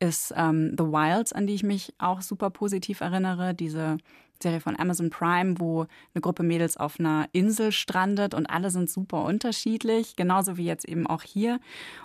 ist 0.00 0.32
ähm, 0.36 0.74
The 0.78 0.84
Wilds, 0.84 1.32
an 1.32 1.46
die 1.46 1.54
ich 1.54 1.62
mich 1.62 1.92
auch 1.98 2.22
super 2.22 2.48
positiv 2.50 3.00
erinnere. 3.02 3.52
Diese 3.54 3.98
Serie 4.42 4.60
von 4.60 4.78
Amazon 4.78 5.10
Prime, 5.10 5.58
wo 5.58 5.86
eine 6.14 6.20
Gruppe 6.20 6.42
Mädels 6.42 6.76
auf 6.76 7.00
einer 7.00 7.28
Insel 7.32 7.72
strandet 7.72 8.34
und 8.34 8.46
alle 8.46 8.70
sind 8.70 8.90
super 8.90 9.24
unterschiedlich, 9.24 10.16
genauso 10.16 10.56
wie 10.56 10.64
jetzt 10.64 10.88
eben 10.88 11.06
auch 11.06 11.22
hier. 11.22 11.60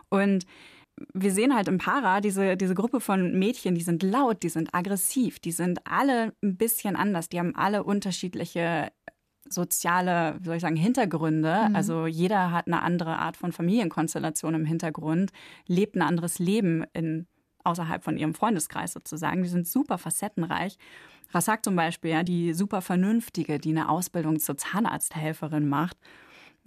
Und 0.09 0.45
wir 1.13 1.31
sehen 1.31 1.55
halt 1.55 1.67
im 1.67 1.77
Para 1.77 2.21
diese, 2.21 2.55
diese 2.55 2.75
Gruppe 2.75 2.99
von 2.99 3.37
Mädchen, 3.37 3.75
die 3.75 3.81
sind 3.81 4.03
laut, 4.03 4.43
die 4.43 4.49
sind 4.49 4.73
aggressiv, 4.73 5.39
die 5.39 5.51
sind 5.51 5.79
alle 5.85 6.33
ein 6.43 6.55
bisschen 6.57 6.95
anders, 6.95 7.29
die 7.29 7.39
haben 7.39 7.55
alle 7.55 7.83
unterschiedliche 7.83 8.91
soziale, 9.49 10.35
wie 10.39 10.45
soll 10.45 10.55
ich 10.55 10.61
sagen, 10.61 10.75
Hintergründe. 10.75 11.67
Mhm. 11.69 11.75
Also 11.75 12.07
jeder 12.07 12.51
hat 12.51 12.67
eine 12.67 12.81
andere 12.81 13.17
Art 13.17 13.37
von 13.37 13.51
Familienkonstellation 13.51 14.53
im 14.53 14.65
Hintergrund, 14.65 15.31
lebt 15.67 15.95
ein 15.95 16.01
anderes 16.01 16.39
Leben 16.39 16.85
in, 16.93 17.27
außerhalb 17.63 18.03
von 18.03 18.17
ihrem 18.17 18.33
Freundeskreis 18.33 18.93
sozusagen. 18.93 19.43
Die 19.43 19.49
sind 19.49 19.67
super 19.67 19.97
facettenreich. 19.97 20.77
Rasak 21.33 21.63
zum 21.65 21.75
Beispiel, 21.75 22.11
ja, 22.11 22.23
die 22.23 22.53
super 22.53 22.81
Vernünftige, 22.81 23.59
die 23.59 23.69
eine 23.69 23.89
Ausbildung 23.89 24.39
zur 24.39 24.57
Zahnarzthelferin 24.57 25.67
macht, 25.67 25.97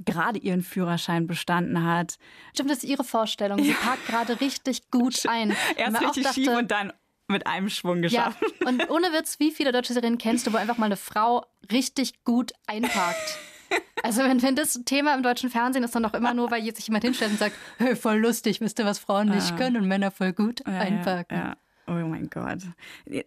gerade 0.05 0.39
ihren 0.39 0.63
Führerschein 0.63 1.27
bestanden 1.27 1.85
hat. 1.85 2.19
Stimmt, 2.53 2.71
das 2.71 2.79
ist 2.79 2.85
ihre 2.91 3.05
Vorstellung. 3.05 3.63
Sie 3.63 3.73
parkt 3.73 4.07
gerade 4.07 4.41
richtig 4.41 4.91
gut 4.91 5.27
ein. 5.29 5.55
Erst 5.77 6.01
richtig 6.01 6.29
schief 6.29 6.49
und 6.49 6.71
dann 6.71 6.93
mit 7.29 7.47
einem 7.47 7.69
Schwung 7.69 7.97
Ja, 8.05 8.29
geschafft. 8.29 8.43
und 8.67 8.89
ohne 8.91 9.07
Witz, 9.13 9.39
wie 9.41 9.51
viele 9.51 9.73
deutsche 9.73 9.93
Serien 9.95 10.19
kennst 10.19 10.47
du, 10.47 10.53
wo 10.53 10.57
einfach 10.59 10.79
mal 10.79 10.87
eine 10.87 10.97
Frau 10.97 11.45
richtig 11.73 12.23
gut 12.25 12.53
einparkt? 12.67 13.39
Also 14.03 14.23
wenn, 14.23 14.41
wenn 14.43 14.55
das 14.55 14.81
Thema 14.85 15.15
im 15.15 15.25
deutschen 15.25 15.51
Fernsehen 15.51 15.83
ist, 15.83 15.95
dann 15.97 16.05
doch 16.05 16.15
immer 16.15 16.35
nur, 16.35 16.53
weil 16.53 16.63
jetzt 16.63 16.77
sich 16.77 16.87
jemand 16.87 17.03
hinstellt 17.05 17.33
und 17.33 17.39
sagt, 17.39 17.57
hey, 17.79 17.97
voll 17.97 18.19
lustig, 18.19 18.61
wisst 18.61 18.79
ihr, 18.79 18.85
was 18.85 19.01
Frauen 19.01 19.29
nicht 19.29 19.53
Ah. 19.53 19.57
können 19.57 19.77
und 19.79 19.89
Männer 19.89 20.13
voll 20.13 20.33
gut 20.33 20.61
Ja, 20.67 20.79
einparken. 20.79 21.37
Ja, 21.37 21.45
ja. 21.49 21.57
Oh 21.89 21.93
mein 21.93 22.29
Gott. 22.31 22.59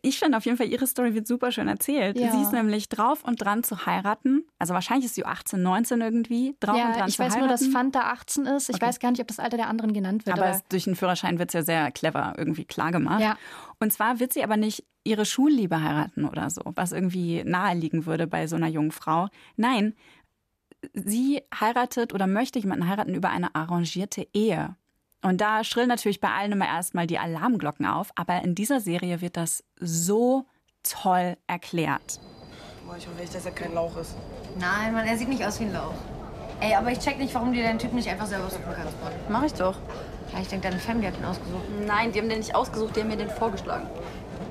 Ich 0.01 0.19
finde 0.19 0.37
auf 0.37 0.45
jeden 0.45 0.57
Fall, 0.57 0.67
ihre 0.67 0.85
Story 0.85 1.13
wird 1.13 1.27
super 1.27 1.51
schön 1.51 1.67
erzählt. 1.69 2.19
Ja. 2.19 2.31
Sie 2.31 2.41
ist 2.41 2.51
nämlich 2.51 2.89
drauf 2.89 3.23
und 3.23 3.41
dran 3.41 3.63
zu 3.63 3.85
heiraten. 3.85 4.43
Also 4.57 4.73
wahrscheinlich 4.73 5.05
ist 5.05 5.15
sie 5.15 5.25
18, 5.25 5.61
19 5.61 6.01
irgendwie. 6.01 6.55
Drauf 6.59 6.75
und 6.75 6.81
Ja, 6.81 6.91
dran 6.97 7.07
ich 7.07 7.15
zu 7.15 7.19
weiß 7.23 7.33
heiraten. 7.35 7.39
nur, 7.47 7.49
dass 7.49 7.67
Fanta 7.67 8.01
18 8.11 8.45
ist. 8.47 8.69
Ich 8.69 8.75
Okay. 8.75 8.85
weiß 8.85 8.99
gar 8.99 9.11
nicht, 9.11 9.21
ob 9.21 9.27
das 9.27 9.39
Alter 9.39 9.55
der 9.57 9.67
anderen 9.67 9.93
genannt 9.93 10.25
wird. 10.25 10.37
Aber 10.37 10.47
Aber, 10.49 10.61
durch 10.69 10.83
den 10.83 10.95
Führerschein 10.95 11.39
wird 11.39 11.49
es 11.49 11.53
ja 11.53 11.61
sehr 11.63 11.91
clever 11.91 12.33
irgendwie 12.37 12.65
klar 12.65 12.91
gemacht. 12.91 13.21
Ja. 13.21 13.37
Und 13.79 13.93
zwar 13.93 14.19
wird 14.19 14.33
sie 14.33 14.43
aber 14.43 14.57
nicht 14.57 14.83
ihre 15.05 15.25
Schulliebe 15.25 15.81
heiraten 15.81 16.25
oder 16.25 16.49
so, 16.49 16.61
was 16.75 16.91
irgendwie 16.91 17.43
naheliegen 17.45 18.05
würde 18.05 18.27
bei 18.27 18.45
so 18.47 18.57
einer 18.57 18.67
jungen 18.67 18.91
Frau. 18.91 19.29
Nein, 19.55 19.95
sie 20.93 21.41
heiratet 21.57 22.13
oder 22.13 22.27
möchte 22.27 22.59
jemanden 22.59 22.87
heiraten 22.89 23.15
über 23.15 23.29
eine 23.29 23.55
arrangierte 23.55 24.27
Ehe. 24.33 24.75
Und 25.21 25.41
da 25.41 25.63
schrillen 25.63 25.89
natürlich 25.89 26.21
bei 26.21 26.29
allen 26.29 26.53
immer 26.53 26.67
erstmal 26.67 27.07
die 27.07 27.19
Alarmglocken 27.19 27.85
auf, 27.85 28.11
aber 28.15 28.41
in 28.41 28.55
dieser 28.55 28.79
Serie 28.79 29.21
wird 29.21 29.35
das 29.35 29.63
so 29.79 30.45
toll 30.83 31.35
erklärt. 31.47 32.19
Boah, 32.85 32.95
ich 32.97 33.07
hoffe 33.07 33.21
echt, 33.21 33.35
dass 33.35 33.45
er 33.45 33.51
kein 33.51 33.73
Lauch 33.73 33.97
ist. 33.97 34.15
Nein, 34.57 34.93
Mann, 34.93 35.05
er 35.05 35.17
sieht 35.17 35.29
nicht 35.29 35.45
aus 35.45 35.59
wie 35.59 35.65
ein 35.65 35.73
Lauch. 35.73 35.93
Ey, 36.61 36.73
aber 36.73 36.91
ich 36.91 36.99
check 36.99 37.17
nicht, 37.17 37.33
warum 37.35 37.53
dir 37.53 37.63
dein 37.63 37.79
Typ 37.79 37.93
nicht 37.93 38.09
einfach 38.09 38.25
selber 38.25 38.49
suchen 38.49 38.63
kannst, 38.75 39.01
Mann. 39.03 39.13
Mach 39.29 39.43
ich 39.43 39.53
doch. 39.53 39.75
Ja, 40.33 40.39
ich 40.41 40.47
denke, 40.47 40.67
deine 40.69 40.79
Family 40.79 41.07
hat 41.07 41.17
ihn 41.17 41.25
ausgesucht. 41.25 41.63
Nein, 41.85 42.11
die 42.11 42.19
haben 42.19 42.29
den 42.29 42.39
nicht 42.39 42.55
ausgesucht, 42.55 42.95
die 42.95 43.01
haben 43.01 43.07
mir 43.07 43.17
den 43.17 43.29
vorgeschlagen. 43.29 43.87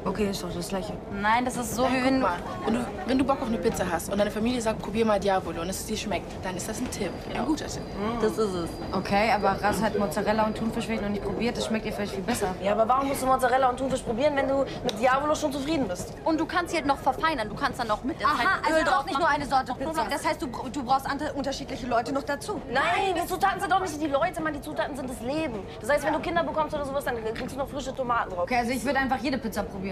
Okay, 0.05 0.31
ist 0.31 0.43
doch 0.43 0.53
das 0.55 0.69
Gleiche. 0.69 0.93
Nein, 1.21 1.45
das 1.45 1.57
ist 1.57 1.75
so 1.75 1.85
wie 1.85 2.03
wenn 2.05 2.21
Guck 2.21 2.31
mal, 2.31 2.39
wenn 2.65 2.75
du, 2.75 2.81
wenn 3.07 3.19
du 3.19 3.25
Bock 3.25 3.43
auf 3.43 3.49
eine 3.49 3.59
Pizza 3.59 3.85
hast 3.91 4.11
und 4.11 4.19
deine 4.19 4.31
Familie 4.31 4.61
sagt, 4.61 4.81
probier 4.81 5.05
mal 5.05 5.19
Diavolo 5.21 5.61
und 5.63 5.69
es 5.69 5.85
dir 5.87 5.97
schmeckt, 5.97 6.33
dann 6.45 6.57
ist 6.57 6.69
das 6.69 6.81
ein 6.81 6.91
Tipp. 6.91 7.11
Ein 7.35 7.45
guter 7.45 7.67
Tipp. 7.67 7.83
Das 8.21 8.33
ist 8.33 8.55
es. 8.55 8.71
Okay, 8.93 9.31
aber 9.33 9.63
Ras 9.63 9.83
hat 9.83 9.99
Mozzarella 9.99 10.47
und 10.47 10.57
Thunfisch 10.57 10.87
vielleicht 10.87 11.03
noch 11.03 11.11
nicht 11.11 11.23
probiert. 11.23 11.57
Das 11.57 11.67
schmeckt 11.67 11.87
ihr 11.87 11.93
vielleicht 11.93 12.15
viel 12.15 12.23
besser. 12.23 12.55
Ja, 12.63 12.73
aber 12.73 12.89
warum 12.89 13.09
musst 13.09 13.23
du 13.23 13.27
Mozzarella 13.27 13.69
und 13.69 13.77
Thunfisch 13.79 14.03
probieren, 14.03 14.37
wenn 14.37 14.49
du 14.49 14.65
mit 14.85 15.01
Diavolo 15.01 15.35
schon 15.35 15.53
zufrieden 15.53 15.87
bist? 15.89 16.15
Und 16.25 16.39
du 16.41 16.47
kannst 16.47 16.71
sie 16.71 16.77
halt 16.77 16.87
noch 16.87 16.99
verfeinern. 16.99 17.49
Du 17.49 17.55
kannst 17.55 17.81
dann 17.81 17.89
noch 17.89 18.03
mit 18.05 18.21
der 18.21 18.29
Aha, 18.29 18.37
Zeit 18.37 18.47
also 18.67 18.79
Öl 18.79 18.85
doch 18.85 18.93
drauf 18.93 19.07
nicht 19.07 19.19
nur 19.19 19.29
eine 19.29 19.47
Sorte 19.47 19.75
Pizza. 19.75 20.07
Das 20.11 20.27
heißt, 20.27 20.43
du, 20.43 20.47
du 20.47 20.83
brauchst 20.85 21.07
andere, 21.07 21.33
unterschiedliche 21.33 21.87
Leute 21.87 22.13
noch 22.13 22.23
dazu. 22.23 22.61
Nein, 22.73 23.15
die 23.21 23.27
Zutaten 23.27 23.61
sind 23.61 23.73
doch 23.73 23.81
nicht 23.81 24.01
die 24.01 24.07
Leute, 24.07 24.41
Mann. 24.43 24.53
Die 24.53 24.61
Zutaten 24.61 24.97
sind 24.97 25.11
das 25.11 25.21
Leben. 25.21 25.61
Das 25.81 25.91
heißt, 25.91 26.05
wenn 26.05 26.13
du 26.13 26.21
Kinder 26.21 26.43
bekommst 26.45 26.75
oder 26.75 26.85
sowas, 26.85 27.05
dann 27.05 27.17
kriegst 27.35 27.55
du 27.55 27.59
noch 27.59 27.69
frische 27.69 27.95
Tomaten 27.95 28.31
drauf. 28.31 28.45
Okay, 28.45 28.57
also 28.57 28.71
ich 28.71 28.85
würde 28.85 28.99
einfach 28.99 29.19
jede 29.19 29.39
Pizza 29.39 29.63
probieren. 29.63 29.88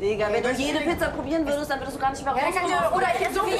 Digga, 0.00 0.26
wenn 0.32 0.42
du 0.42 0.50
jede 0.52 0.80
Pizza 0.80 1.08
probieren 1.08 1.46
würdest, 1.46 1.70
dann 1.70 1.80
würdest 1.80 1.96
du 1.96 2.00
gar 2.00 2.10
nicht 2.10 2.24
mehr 2.24 2.32
rauskommen. 2.34 2.92
Oder 2.94 3.06
ich 3.14 3.26
esse 3.26 3.34
so 3.34 3.44
viel 3.44 3.58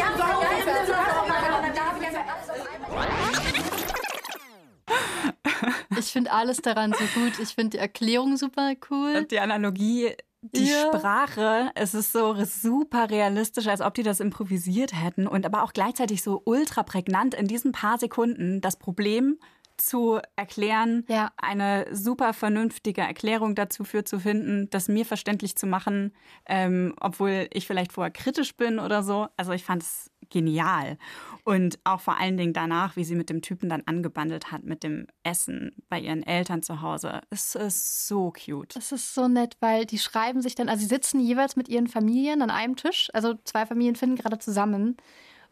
ich 5.99 6.07
finde 6.13 6.33
alles 6.33 6.59
daran 6.59 6.93
so 6.93 7.21
gut. 7.21 7.39
Ich 7.39 7.55
finde 7.55 7.71
die 7.71 7.79
Erklärung 7.79 8.37
super 8.37 8.75
cool. 8.91 9.25
Die 9.25 9.39
Analogie, 9.39 10.13
die 10.43 10.71
Ja. 10.71 10.89
Sprache, 10.93 11.71
es 11.75 11.95
ist 11.95 12.13
so 12.13 12.35
super 12.45 13.11
realistisch, 13.11 13.67
als 13.67 13.81
ob 13.81 13.95
die 13.95 14.03
das 14.03 14.21
improvisiert 14.21 14.93
hätten 14.93 15.27
und 15.27 15.47
aber 15.47 15.63
auch 15.63 15.73
gleichzeitig 15.73 16.23
so 16.23 16.43
ultra 16.45 16.83
prägnant 16.83 17.35
in 17.35 17.47
diesen 17.47 17.73
paar 17.73 17.99
Sekunden 17.99 18.61
das 18.61 18.77
Problem 18.77 19.39
zu 19.77 20.21
erklären, 20.37 21.05
Ja. 21.09 21.31
eine 21.37 21.87
super 21.93 22.33
vernünftige 22.33 23.01
Erklärung 23.03 23.55
dazu 23.55 23.85
für 23.85 24.05
zu 24.05 24.19
finden, 24.21 24.69
das 24.71 24.89
mir 24.89 25.05
verständlich 25.05 25.57
zu 25.57 25.67
machen, 25.67 26.13
ähm, 26.47 26.95
obwohl 27.01 27.49
ich 27.53 27.67
vielleicht 27.67 27.93
vorher 27.93 28.11
kritisch 28.13 28.57
bin 28.57 28.79
oder 28.79 29.03
so. 29.03 29.29
Also 29.37 29.53
ich 29.53 29.65
fand 29.65 29.83
es 29.83 30.11
genial. 30.31 30.97
Und 31.45 31.79
auch 31.85 32.01
vor 32.01 32.19
allen 32.19 32.37
Dingen 32.37 32.55
danach, 32.55 32.97
wie 32.97 33.05
sie 33.05 33.15
mit 33.15 33.29
dem 33.29 33.43
Typen 33.43 33.69
dann 33.69 33.83
angebandelt 33.87 34.51
hat, 34.51 34.65
mit 34.65 34.83
dem 34.83 35.07
Essen 35.23 35.73
bei 35.89 36.01
ihren 36.01 36.23
Eltern 36.23 36.63
zu 36.63 36.81
Hause. 36.81 37.21
Es 37.31 37.55
ist 37.55 38.09
so 38.09 38.33
cute. 38.33 38.75
Das 38.75 38.91
ist 38.93 39.15
so 39.15 39.29
nett, 39.29 39.57
weil 39.61 39.85
die 39.85 39.99
schreiben 39.99 40.41
sich 40.41 40.55
dann, 40.55 40.69
also 40.71 40.81
sie 40.81 40.89
sitzen 40.89 41.21
jeweils 41.21 41.57
mit 41.57 41.69
ihren 41.69 41.89
Familien 41.89 42.41
an 42.41 42.51
einem 42.51 42.77
Tisch, 42.77 43.11
also 43.13 43.35
zwei 43.45 43.67
Familien 43.67 43.97
finden 43.97 44.17
gerade 44.17 44.39
zusammen 44.39 44.97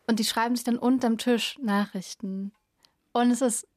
und 0.06 0.18
die 0.18 0.24
schreiben 0.24 0.56
sich 0.56 0.64
dann 0.64 0.78
unterm 0.78 1.18
Tisch 1.18 1.58
Nachrichten. 1.60 2.52
Und 3.12 3.30
es 3.30 3.42
ist, 3.42 3.68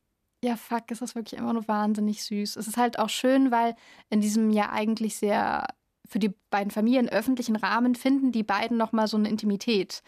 ja 0.45 0.55
fuck, 0.55 0.89
ist 0.89 1.15
wirklich 1.15 1.39
immer 1.39 1.53
nur 1.53 1.67
wahnsinnig 1.67 2.23
süß. 2.23 2.55
Es 2.55 2.67
ist 2.67 2.77
halt 2.77 2.99
auch 2.99 3.10
schön, 3.10 3.51
weil 3.51 3.75
in 4.10 4.21
diesem 4.21 4.49
ja 4.49 4.71
eigentlich 4.71 5.17
sehr 5.17 5.67
für 6.08 6.19
die 6.19 6.34
beiden 6.49 6.71
Familien 6.71 7.10
öffentlichen 7.10 7.55
Rahmen 7.55 7.95
finden 7.95 8.31
die 8.31 8.43
beiden 8.43 8.77
nochmal 8.77 9.08
so 9.08 9.17
eine 9.17 9.29
Intimität. 9.29 10.03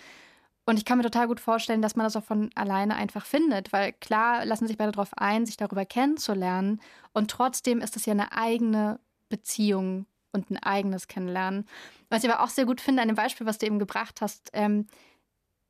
Und 0.65 0.77
ich 0.77 0.85
kann 0.85 0.97
mir 0.97 1.03
total 1.03 1.27
gut 1.27 1.39
vorstellen, 1.39 1.81
dass 1.81 1.95
man 1.95 2.05
das 2.05 2.15
auch 2.15 2.23
von 2.23 2.49
alleine 2.53 2.95
einfach 2.95 3.25
findet, 3.25 3.71
weil 3.71 3.93
klar 3.93 4.45
lassen 4.45 4.67
sich 4.67 4.77
beide 4.77 4.91
darauf 4.91 5.11
ein, 5.15 5.45
sich 5.45 5.57
darüber 5.57 5.85
kennenzulernen. 5.85 6.81
Und 7.13 7.31
trotzdem 7.31 7.79
ist 7.79 7.95
es 7.95 8.05
ja 8.05 8.11
eine 8.11 8.33
eigene 8.33 8.99
Beziehung 9.29 10.05
und 10.33 10.51
ein 10.51 10.57
eigenes 10.57 11.07
Kennenlernen. 11.07 11.65
Was 12.09 12.23
ich 12.23 12.29
aber 12.29 12.43
auch 12.43 12.49
sehr 12.49 12.65
gut 12.65 12.81
finde 12.81 13.01
an 13.01 13.07
dem 13.07 13.15
Beispiel, 13.15 13.47
was 13.47 13.57
du 13.57 13.65
eben 13.65 13.79
gebracht 13.79 14.19
hast, 14.21 14.49
ähm, 14.53 14.87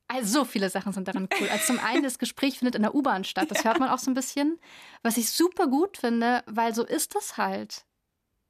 also 0.08 0.40
so 0.40 0.46
viele 0.46 0.70
Sachen 0.70 0.94
sind 0.94 1.08
daran 1.08 1.28
cool. 1.40 1.50
Also 1.50 1.74
zum 1.74 1.80
einen, 1.80 2.04
das 2.04 2.20
Gespräch 2.20 2.60
findet 2.60 2.76
in 2.76 2.82
der 2.82 2.96
U-Bahn 2.96 3.24
statt. 3.24 3.52
Das 3.52 3.66
hört 3.66 3.80
man 3.80 3.90
auch 3.90 4.00
so 4.00 4.10
ein 4.10 4.14
bisschen. 4.14 4.60
Was 5.04 5.18
ich 5.18 5.30
super 5.30 5.68
gut 5.68 5.98
finde, 5.98 6.44
weil 6.46 6.74
so 6.74 6.86
ist 6.86 7.16
das 7.16 7.38
halt. 7.38 7.86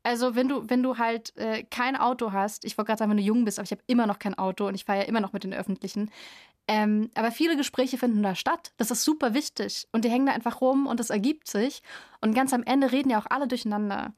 Also 0.04 0.36
wenn 0.36 0.48
du, 0.48 0.70
wenn 0.70 0.84
du 0.84 0.98
halt 0.98 1.36
äh, 1.36 1.64
kein 1.64 1.96
Auto 1.96 2.32
hast, 2.32 2.64
ich 2.64 2.78
wollte 2.78 2.88
gerade 2.88 3.00
sagen, 3.00 3.12
wenn 3.12 3.18
du 3.18 3.24
jung 3.24 3.44
bist, 3.44 3.60
aber 3.60 3.66
ich 3.66 3.72
habe 3.72 3.82
immer 3.88 4.08
noch 4.08 4.20
kein 4.20 4.38
Auto 4.38 4.68
und 4.68 4.76
ich 4.76 4.86
fahre 4.86 5.00
ja 5.00 5.06
immer 5.06 5.20
noch 5.20 5.34
mit 5.34 5.44
den 5.44 5.54
Öffentlichen. 5.54 6.12
Ähm, 6.68 7.10
aber 7.16 7.32
viele 7.32 7.58
Gespräche 7.58 7.98
finden 7.98 8.24
da 8.24 8.36
statt. 8.36 8.72
Das 8.78 8.92
ist 8.92 9.04
super 9.04 9.34
wichtig. 9.34 9.88
Und 9.92 10.06
die 10.06 10.10
hängen 10.10 10.28
da 10.28 10.34
einfach 10.34 10.62
rum 10.62 10.86
und 10.86 11.00
es 11.00 11.10
ergibt 11.10 11.48
sich. 11.48 11.82
Und 12.22 12.36
ganz 12.36 12.54
am 12.54 12.64
Ende 12.64 12.92
reden 12.92 13.10
ja 13.10 13.20
auch 13.20 13.26
alle 13.30 13.48
durcheinander. 13.48 14.14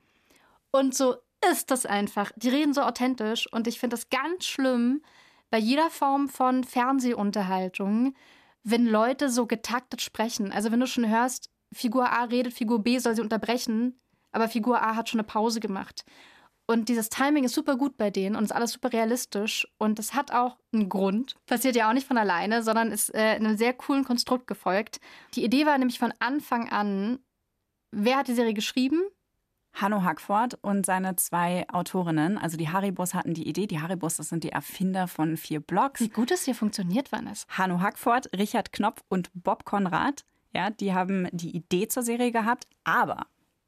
Und 0.72 0.94
so 0.94 1.16
ist 1.52 1.72
das 1.72 1.86
einfach. 1.86 2.32
Die 2.36 2.50
reden 2.50 2.74
so 2.74 2.82
authentisch 2.82 3.52
und 3.52 3.68
ich 3.68 3.80
finde 3.80 3.96
das 3.96 4.10
ganz 4.10 4.46
schlimm 4.46 5.02
bei 5.50 5.58
jeder 5.58 5.90
Form 5.90 6.30
von 6.30 6.64
Fernsehunterhaltung, 6.64 8.14
wenn 8.64 8.86
Leute 8.86 9.30
so 9.30 9.48
getaktet 9.48 10.02
sprechen. 10.02 10.52
Also 10.52 10.72
wenn 10.72 10.80
du 10.80 10.88
schon 10.88 11.10
hörst, 11.10 11.50
Figur 11.74 12.10
A 12.12 12.26
redet, 12.26 12.54
Figur 12.54 12.84
B 12.84 12.98
soll 13.00 13.16
sie 13.16 13.22
unterbrechen, 13.22 14.00
aber 14.32 14.48
Figur 14.48 14.82
A 14.82 14.96
hat 14.96 15.10
schon 15.10 15.20
eine 15.20 15.28
Pause 15.28 15.60
gemacht. 15.60 16.06
Und 16.68 16.88
dieses 16.88 17.10
Timing 17.10 17.46
ist 17.46 17.56
super 17.56 17.78
gut 17.78 17.98
bei 17.98 18.12
denen 18.12 18.36
und 18.36 18.44
ist 18.44 18.52
alles 18.52 18.74
super 18.74 18.94
realistisch. 18.94 19.68
Und 19.80 19.98
das 19.98 20.14
hat 20.14 20.32
auch 20.32 20.56
einen 20.72 20.88
Grund. 20.88 21.36
Passiert 21.48 21.76
ja 21.76 21.90
auch 21.90 21.94
nicht 21.94 22.06
von 22.06 22.20
alleine, 22.20 22.62
sondern 22.62 22.92
ist 22.92 23.12
äh, 23.16 23.38
einem 23.38 23.58
sehr 23.58 23.74
coolen 23.74 24.04
Konstrukt 24.04 24.46
gefolgt. 24.46 25.00
Die 25.34 25.44
Idee 25.44 25.66
war 25.66 25.76
nämlich 25.80 25.98
von 25.98 26.14
Anfang 26.20 26.70
an, 26.70 27.18
wer 27.90 28.18
hat 28.18 28.28
die 28.28 28.36
Serie 28.36 28.54
geschrieben? 28.54 29.02
Hanno 29.74 30.04
Hackford 30.04 30.58
und 30.62 30.86
seine 30.86 31.16
zwei 31.16 31.68
Autorinnen, 31.70 32.38
also 32.38 32.58
die 32.58 32.70
Haribos 32.70 33.14
hatten 33.14 33.34
die 33.34 33.48
Idee. 33.48 33.68
Die 33.68 33.80
Haribos, 33.80 34.18
das 34.18 34.30
sind 34.30 34.44
die 34.44 34.52
Erfinder 34.52 35.08
von 35.08 35.38
vier 35.38 35.60
Blogs. 35.60 36.02
Wie 36.02 36.10
gut 36.10 36.32
es 36.32 36.44
hier 36.46 36.56
funktioniert, 36.56 37.12
Vanessa. 37.12 37.46
Hanno 37.50 37.80
Hackford, 37.80 38.30
Richard 38.38 38.72
Knopf 38.74 39.04
und 39.10 39.30
Bob 39.34 39.66
Konrad, 39.66 40.26
ja, 40.54 40.70
die 40.70 40.94
haben 40.94 41.28
die 41.32 41.56
Idee 41.56 41.88
zur 41.88 42.04
Serie 42.04 42.32
gehabt, 42.32 42.68
aber 42.84 43.28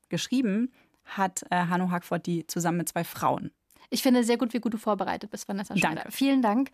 geschrieben 0.09 0.71
hat 1.05 1.43
äh, 1.49 1.55
Hanno 1.67 1.91
Hackford 1.91 2.25
die 2.25 2.47
zusammen 2.47 2.79
mit 2.79 2.89
zwei 2.89 3.03
Frauen. 3.03 3.51
Ich 3.89 4.01
finde 4.01 4.23
sehr 4.23 4.37
gut, 4.37 4.53
wie 4.53 4.59
gut 4.59 4.73
du 4.73 4.77
vorbereitet 4.77 5.29
bist, 5.31 5.47
Vanessa 5.47 5.75
Schneider. 5.75 5.95
Danke. 5.95 6.11
Vielen 6.11 6.41
Dank. 6.41 6.71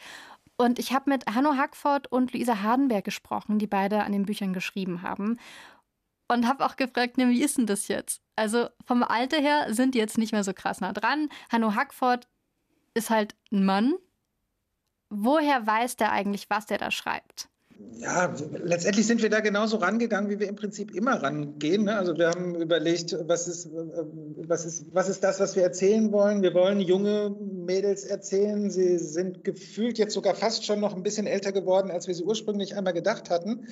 Und 0.55 0.79
ich 0.79 0.93
habe 0.93 1.09
mit 1.09 1.25
Hanno 1.27 1.55
Hackford 1.55 2.11
und 2.11 2.33
Luisa 2.33 2.61
Hardenberg 2.61 3.03
gesprochen, 3.03 3.59
die 3.59 3.67
beide 3.67 4.03
an 4.03 4.11
den 4.11 4.25
Büchern 4.25 4.53
geschrieben 4.53 5.01
haben. 5.01 5.37
Und 6.29 6.47
habe 6.47 6.65
auch 6.65 6.75
gefragt, 6.75 7.17
ne, 7.17 7.29
wie 7.29 7.41
ist 7.41 7.57
denn 7.57 7.67
das 7.67 7.87
jetzt? 7.87 8.21
Also 8.35 8.69
vom 8.85 9.03
Alter 9.03 9.37
her 9.39 9.73
sind 9.73 9.95
die 9.95 9.99
jetzt 9.99 10.17
nicht 10.17 10.33
mehr 10.33 10.43
so 10.43 10.53
krass 10.53 10.81
nah 10.81 10.93
dran. 10.93 11.29
Hanno 11.49 11.73
Hackford 11.73 12.27
ist 12.93 13.09
halt 13.09 13.35
ein 13.51 13.65
Mann. 13.65 13.95
Woher 15.09 15.65
weiß 15.65 15.95
der 15.95 16.11
eigentlich, 16.11 16.49
was 16.49 16.65
der 16.65 16.77
da 16.77 16.91
schreibt? 16.91 17.49
Ja, 17.99 18.33
letztendlich 18.63 19.07
sind 19.07 19.23
wir 19.23 19.29
da 19.29 19.39
genauso 19.39 19.77
rangegangen, 19.77 20.29
wie 20.29 20.39
wir 20.39 20.47
im 20.47 20.55
Prinzip 20.55 20.93
immer 20.93 21.21
rangehen. 21.23 21.85
Ne? 21.85 21.97
Also 21.97 22.15
wir 22.15 22.29
haben 22.29 22.53
überlegt, 22.55 23.15
was 23.27 23.47
ist, 23.47 23.69
was, 23.71 24.65
ist, 24.65 24.85
was 24.93 25.09
ist 25.09 25.23
das, 25.23 25.39
was 25.39 25.55
wir 25.55 25.63
erzählen 25.63 26.11
wollen? 26.11 26.43
Wir 26.43 26.53
wollen 26.53 26.79
junge 26.79 27.35
Mädels 27.39 28.03
erzählen. 28.03 28.69
Sie 28.69 28.99
sind 28.99 29.43
gefühlt 29.43 29.97
jetzt 29.97 30.13
sogar 30.13 30.35
fast 30.35 30.65
schon 30.65 30.79
noch 30.79 30.95
ein 30.95 31.01
bisschen 31.01 31.25
älter 31.25 31.51
geworden, 31.51 31.89
als 31.89 32.07
wir 32.07 32.13
sie 32.13 32.23
ursprünglich 32.23 32.75
einmal 32.75 32.93
gedacht 32.93 33.31
hatten. 33.31 33.67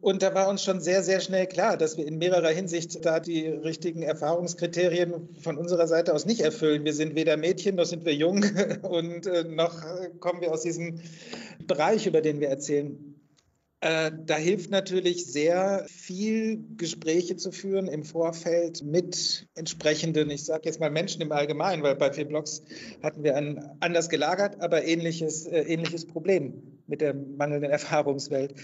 Und 0.00 0.22
da 0.22 0.34
war 0.34 0.48
uns 0.48 0.64
schon 0.64 0.80
sehr, 0.80 1.02
sehr 1.02 1.20
schnell 1.20 1.46
klar, 1.46 1.76
dass 1.76 1.98
wir 1.98 2.06
in 2.06 2.16
mehrerer 2.16 2.50
Hinsicht 2.50 3.04
da 3.04 3.20
die 3.20 3.46
richtigen 3.46 4.02
Erfahrungskriterien 4.02 5.28
von 5.42 5.58
unserer 5.58 5.86
Seite 5.86 6.14
aus 6.14 6.24
nicht 6.24 6.40
erfüllen. 6.40 6.84
Wir 6.84 6.94
sind 6.94 7.14
weder 7.14 7.36
Mädchen, 7.36 7.76
noch 7.76 7.84
sind 7.84 8.06
wir 8.06 8.14
jung 8.14 8.42
und 8.82 9.26
äh, 9.26 9.44
noch 9.44 9.82
kommen 10.18 10.40
wir 10.40 10.50
aus 10.50 10.62
diesem 10.62 11.00
Bereich, 11.66 12.06
über 12.06 12.22
den 12.22 12.40
wir 12.40 12.48
erzählen. 12.48 13.09
Äh, 13.82 14.12
da 14.26 14.36
hilft 14.36 14.70
natürlich 14.70 15.24
sehr 15.24 15.86
viel 15.88 16.62
Gespräche 16.76 17.36
zu 17.36 17.50
führen 17.50 17.88
im 17.88 18.04
Vorfeld 18.04 18.82
mit 18.82 19.48
entsprechenden, 19.54 20.30
ich 20.30 20.44
sage 20.44 20.62
jetzt 20.66 20.80
mal 20.80 20.90
Menschen 20.90 21.22
im 21.22 21.32
Allgemeinen, 21.32 21.82
weil 21.82 21.96
bei 21.96 22.12
vier 22.12 22.26
Blogs 22.26 22.62
hatten 23.02 23.24
wir 23.24 23.36
ein 23.36 23.58
anders 23.80 24.10
gelagert, 24.10 24.60
aber 24.60 24.84
ähnliches, 24.84 25.46
äh, 25.46 25.62
ähnliches 25.62 26.06
Problem 26.06 26.80
mit 26.86 27.00
der 27.00 27.14
mangelnden 27.14 27.70
Erfahrungswelt. 27.70 28.54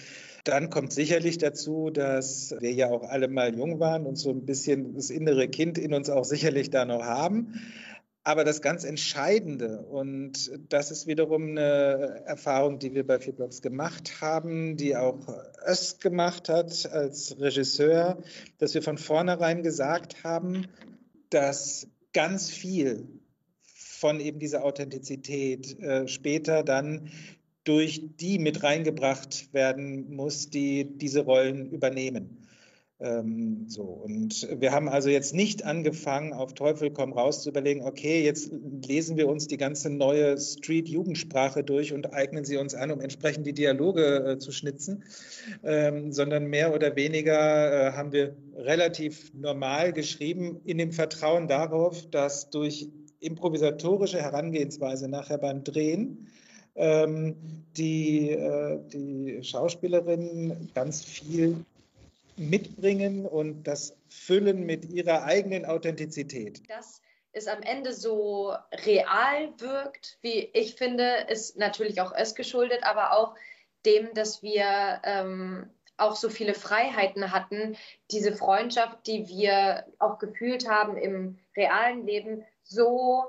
Dann 0.44 0.68
kommt 0.68 0.92
sicherlich 0.92 1.38
dazu, 1.38 1.88
dass 1.88 2.54
wir 2.60 2.72
ja 2.72 2.90
auch 2.90 3.02
alle 3.02 3.28
mal 3.28 3.56
jung 3.56 3.80
waren 3.80 4.04
und 4.04 4.16
so 4.16 4.30
ein 4.30 4.44
bisschen 4.44 4.94
das 4.94 5.08
innere 5.08 5.48
Kind 5.48 5.78
in 5.78 5.94
uns 5.94 6.10
auch 6.10 6.24
sicherlich 6.24 6.68
da 6.70 6.84
noch 6.84 7.02
haben. 7.02 7.54
Aber 8.26 8.42
das 8.42 8.60
ganz 8.60 8.82
Entscheidende, 8.82 9.82
und 9.82 10.50
das 10.68 10.90
ist 10.90 11.06
wiederum 11.06 11.50
eine 11.50 12.24
Erfahrung, 12.26 12.80
die 12.80 12.92
wir 12.92 13.06
bei 13.06 13.20
vier 13.20 13.32
Blocks 13.32 13.62
gemacht 13.62 14.20
haben, 14.20 14.76
die 14.76 14.96
auch 14.96 15.28
Öst 15.64 16.00
gemacht 16.00 16.48
hat 16.48 16.90
als 16.90 17.38
Regisseur, 17.38 18.20
dass 18.58 18.74
wir 18.74 18.82
von 18.82 18.98
vornherein 18.98 19.62
gesagt 19.62 20.24
haben, 20.24 20.66
dass 21.30 21.86
ganz 22.12 22.50
viel 22.50 23.06
von 23.72 24.18
eben 24.18 24.40
dieser 24.40 24.64
Authentizität 24.64 25.78
äh, 25.78 26.08
später 26.08 26.64
dann 26.64 27.12
durch 27.62 28.16
die 28.16 28.40
mit 28.40 28.64
reingebracht 28.64 29.54
werden 29.54 30.12
muss, 30.12 30.50
die 30.50 30.98
diese 30.98 31.20
Rollen 31.20 31.70
übernehmen. 31.70 32.45
Ähm, 32.98 33.66
so, 33.68 33.82
und 33.82 34.48
wir 34.58 34.72
haben 34.72 34.88
also 34.88 35.10
jetzt 35.10 35.34
nicht 35.34 35.64
angefangen, 35.64 36.32
auf 36.32 36.54
Teufel 36.54 36.90
komm 36.90 37.12
raus 37.12 37.42
zu 37.42 37.50
überlegen, 37.50 37.82
okay, 37.82 38.24
jetzt 38.24 38.50
lesen 38.86 39.18
wir 39.18 39.28
uns 39.28 39.46
die 39.46 39.58
ganze 39.58 39.90
neue 39.90 40.38
Street-Jugendsprache 40.38 41.62
durch 41.62 41.92
und 41.92 42.14
eignen 42.14 42.46
sie 42.46 42.56
uns 42.56 42.74
an, 42.74 42.90
um 42.90 43.00
entsprechend 43.00 43.46
die 43.46 43.52
Dialoge 43.52 44.24
äh, 44.24 44.38
zu 44.38 44.50
schnitzen, 44.50 45.04
ähm, 45.62 46.10
sondern 46.10 46.46
mehr 46.46 46.74
oder 46.74 46.96
weniger 46.96 47.88
äh, 47.88 47.92
haben 47.92 48.12
wir 48.12 48.34
relativ 48.56 49.30
normal 49.34 49.92
geschrieben, 49.92 50.60
in 50.64 50.78
dem 50.78 50.92
Vertrauen 50.92 51.48
darauf, 51.48 52.08
dass 52.10 52.48
durch 52.48 52.88
improvisatorische 53.20 54.22
Herangehensweise 54.22 55.08
nachher 55.08 55.38
beim 55.38 55.64
Drehen 55.64 56.28
ähm, 56.76 57.36
die, 57.76 58.30
äh, 58.30 58.78
die 58.90 59.42
Schauspielerinnen 59.42 60.70
ganz 60.74 61.04
viel 61.04 61.56
mitbringen 62.36 63.26
und 63.26 63.64
das 63.64 63.96
füllen 64.08 64.64
mit 64.64 64.84
ihrer 64.84 65.24
eigenen 65.24 65.64
Authentizität. 65.64 66.62
Dass 66.68 67.00
es 67.32 67.46
am 67.48 67.62
Ende 67.62 67.92
so 67.92 68.54
real 68.84 69.52
wirkt, 69.58 70.18
wie 70.22 70.50
ich 70.52 70.74
finde, 70.76 71.26
ist 71.28 71.56
natürlich 71.58 72.00
auch 72.00 72.12
es 72.14 72.34
geschuldet, 72.34 72.80
aber 72.82 73.12
auch 73.12 73.34
dem, 73.84 74.12
dass 74.14 74.42
wir 74.42 75.00
ähm, 75.04 75.70
auch 75.96 76.16
so 76.16 76.28
viele 76.28 76.54
Freiheiten 76.54 77.32
hatten, 77.32 77.76
diese 78.10 78.34
Freundschaft, 78.34 79.06
die 79.06 79.28
wir 79.28 79.84
auch 79.98 80.18
gefühlt 80.18 80.68
haben 80.68 80.96
im 80.96 81.38
realen 81.56 82.06
Leben, 82.06 82.44
so 82.62 83.24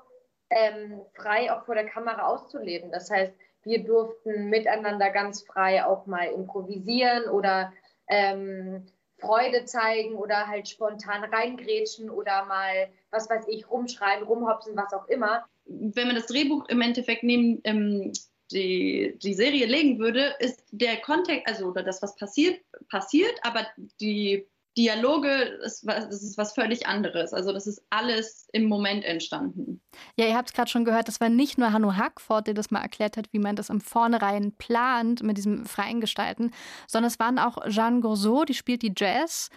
ähm, 0.50 1.02
frei 1.14 1.52
auch 1.52 1.66
vor 1.66 1.76
der 1.76 1.86
Kamera 1.86 2.28
auszuleben. 2.28 2.92
Das 2.92 3.10
heißt, 3.10 3.34
wir 3.64 3.84
durften 3.84 4.50
miteinander 4.50 5.10
ganz 5.12 5.42
frei 5.42 5.86
auch 5.86 6.06
mal 6.06 6.28
improvisieren 6.28 7.30
oder 7.30 7.74
ähm, 8.08 8.88
Freude 9.20 9.66
zeigen 9.66 10.16
oder 10.16 10.48
halt 10.48 10.68
spontan 10.70 11.24
reingrätschen 11.24 12.10
oder 12.10 12.46
mal, 12.46 12.90
was 13.12 13.30
weiß 13.30 13.46
ich, 13.48 13.70
rumschreien, 13.70 14.24
rumhopsen, 14.24 14.76
was 14.76 14.94
auch 14.94 15.08
immer. 15.08 15.46
Wenn 15.66 16.08
man 16.08 16.16
das 16.16 16.28
Drehbuch 16.28 16.68
im 16.70 16.82
Endeffekt 16.82 17.24
neben 17.24 17.60
ähm, 17.64 18.14
die, 18.52 19.18
die 19.22 19.34
Serie 19.34 19.66
legen 19.66 20.00
würde, 20.00 20.36
ist 20.40 20.64
der 20.72 20.98
Kontext, 20.98 21.48
also 21.48 21.68
oder 21.68 21.84
das, 21.84 22.02
was 22.02 22.16
passiert, 22.16 22.62
passiert, 22.90 23.34
aber 23.44 23.66
die 24.00 24.48
Dialoge, 24.78 25.32
ist, 25.64 25.84
das 25.86 26.22
ist 26.22 26.38
was 26.38 26.54
völlig 26.54 26.88
anderes. 26.88 27.34
Also 27.34 27.52
das 27.52 27.68
ist 27.68 27.82
alles 27.90 28.48
im 28.54 28.66
Moment 28.66 29.04
entstanden. 29.04 29.82
Ja, 30.16 30.28
ihr 30.28 30.38
habt 30.38 30.50
es 30.50 30.54
gerade 30.54 30.70
schon 30.70 30.86
gehört, 30.86 31.08
das 31.08 31.20
war 31.20 31.30
nicht 31.30 31.58
nur 31.58 31.74
Hanno 31.74 31.96
Hackford, 31.96 32.48
der 32.48 32.54
das 32.54 32.72
mal 32.72 32.82
erklärt 32.82 33.18
hat, 33.18 33.28
wie 33.32 33.40
man 33.40 33.56
das 33.56 33.70
im 33.70 33.82
Vornherein 33.82 34.54
plant 34.54 35.24
mit 35.24 35.38
diesem 35.38 35.66
freien 35.66 36.00
Gestalten, 36.00 36.52
sondern 36.88 37.08
es 37.08 37.20
waren 37.20 37.40
auch 37.40 37.68
Jeanne 37.68 38.02
Gourceau, 38.02 38.46
die 38.46 38.54
spielt 38.54 38.84
die 38.84 38.94
Jazz, 38.96 39.50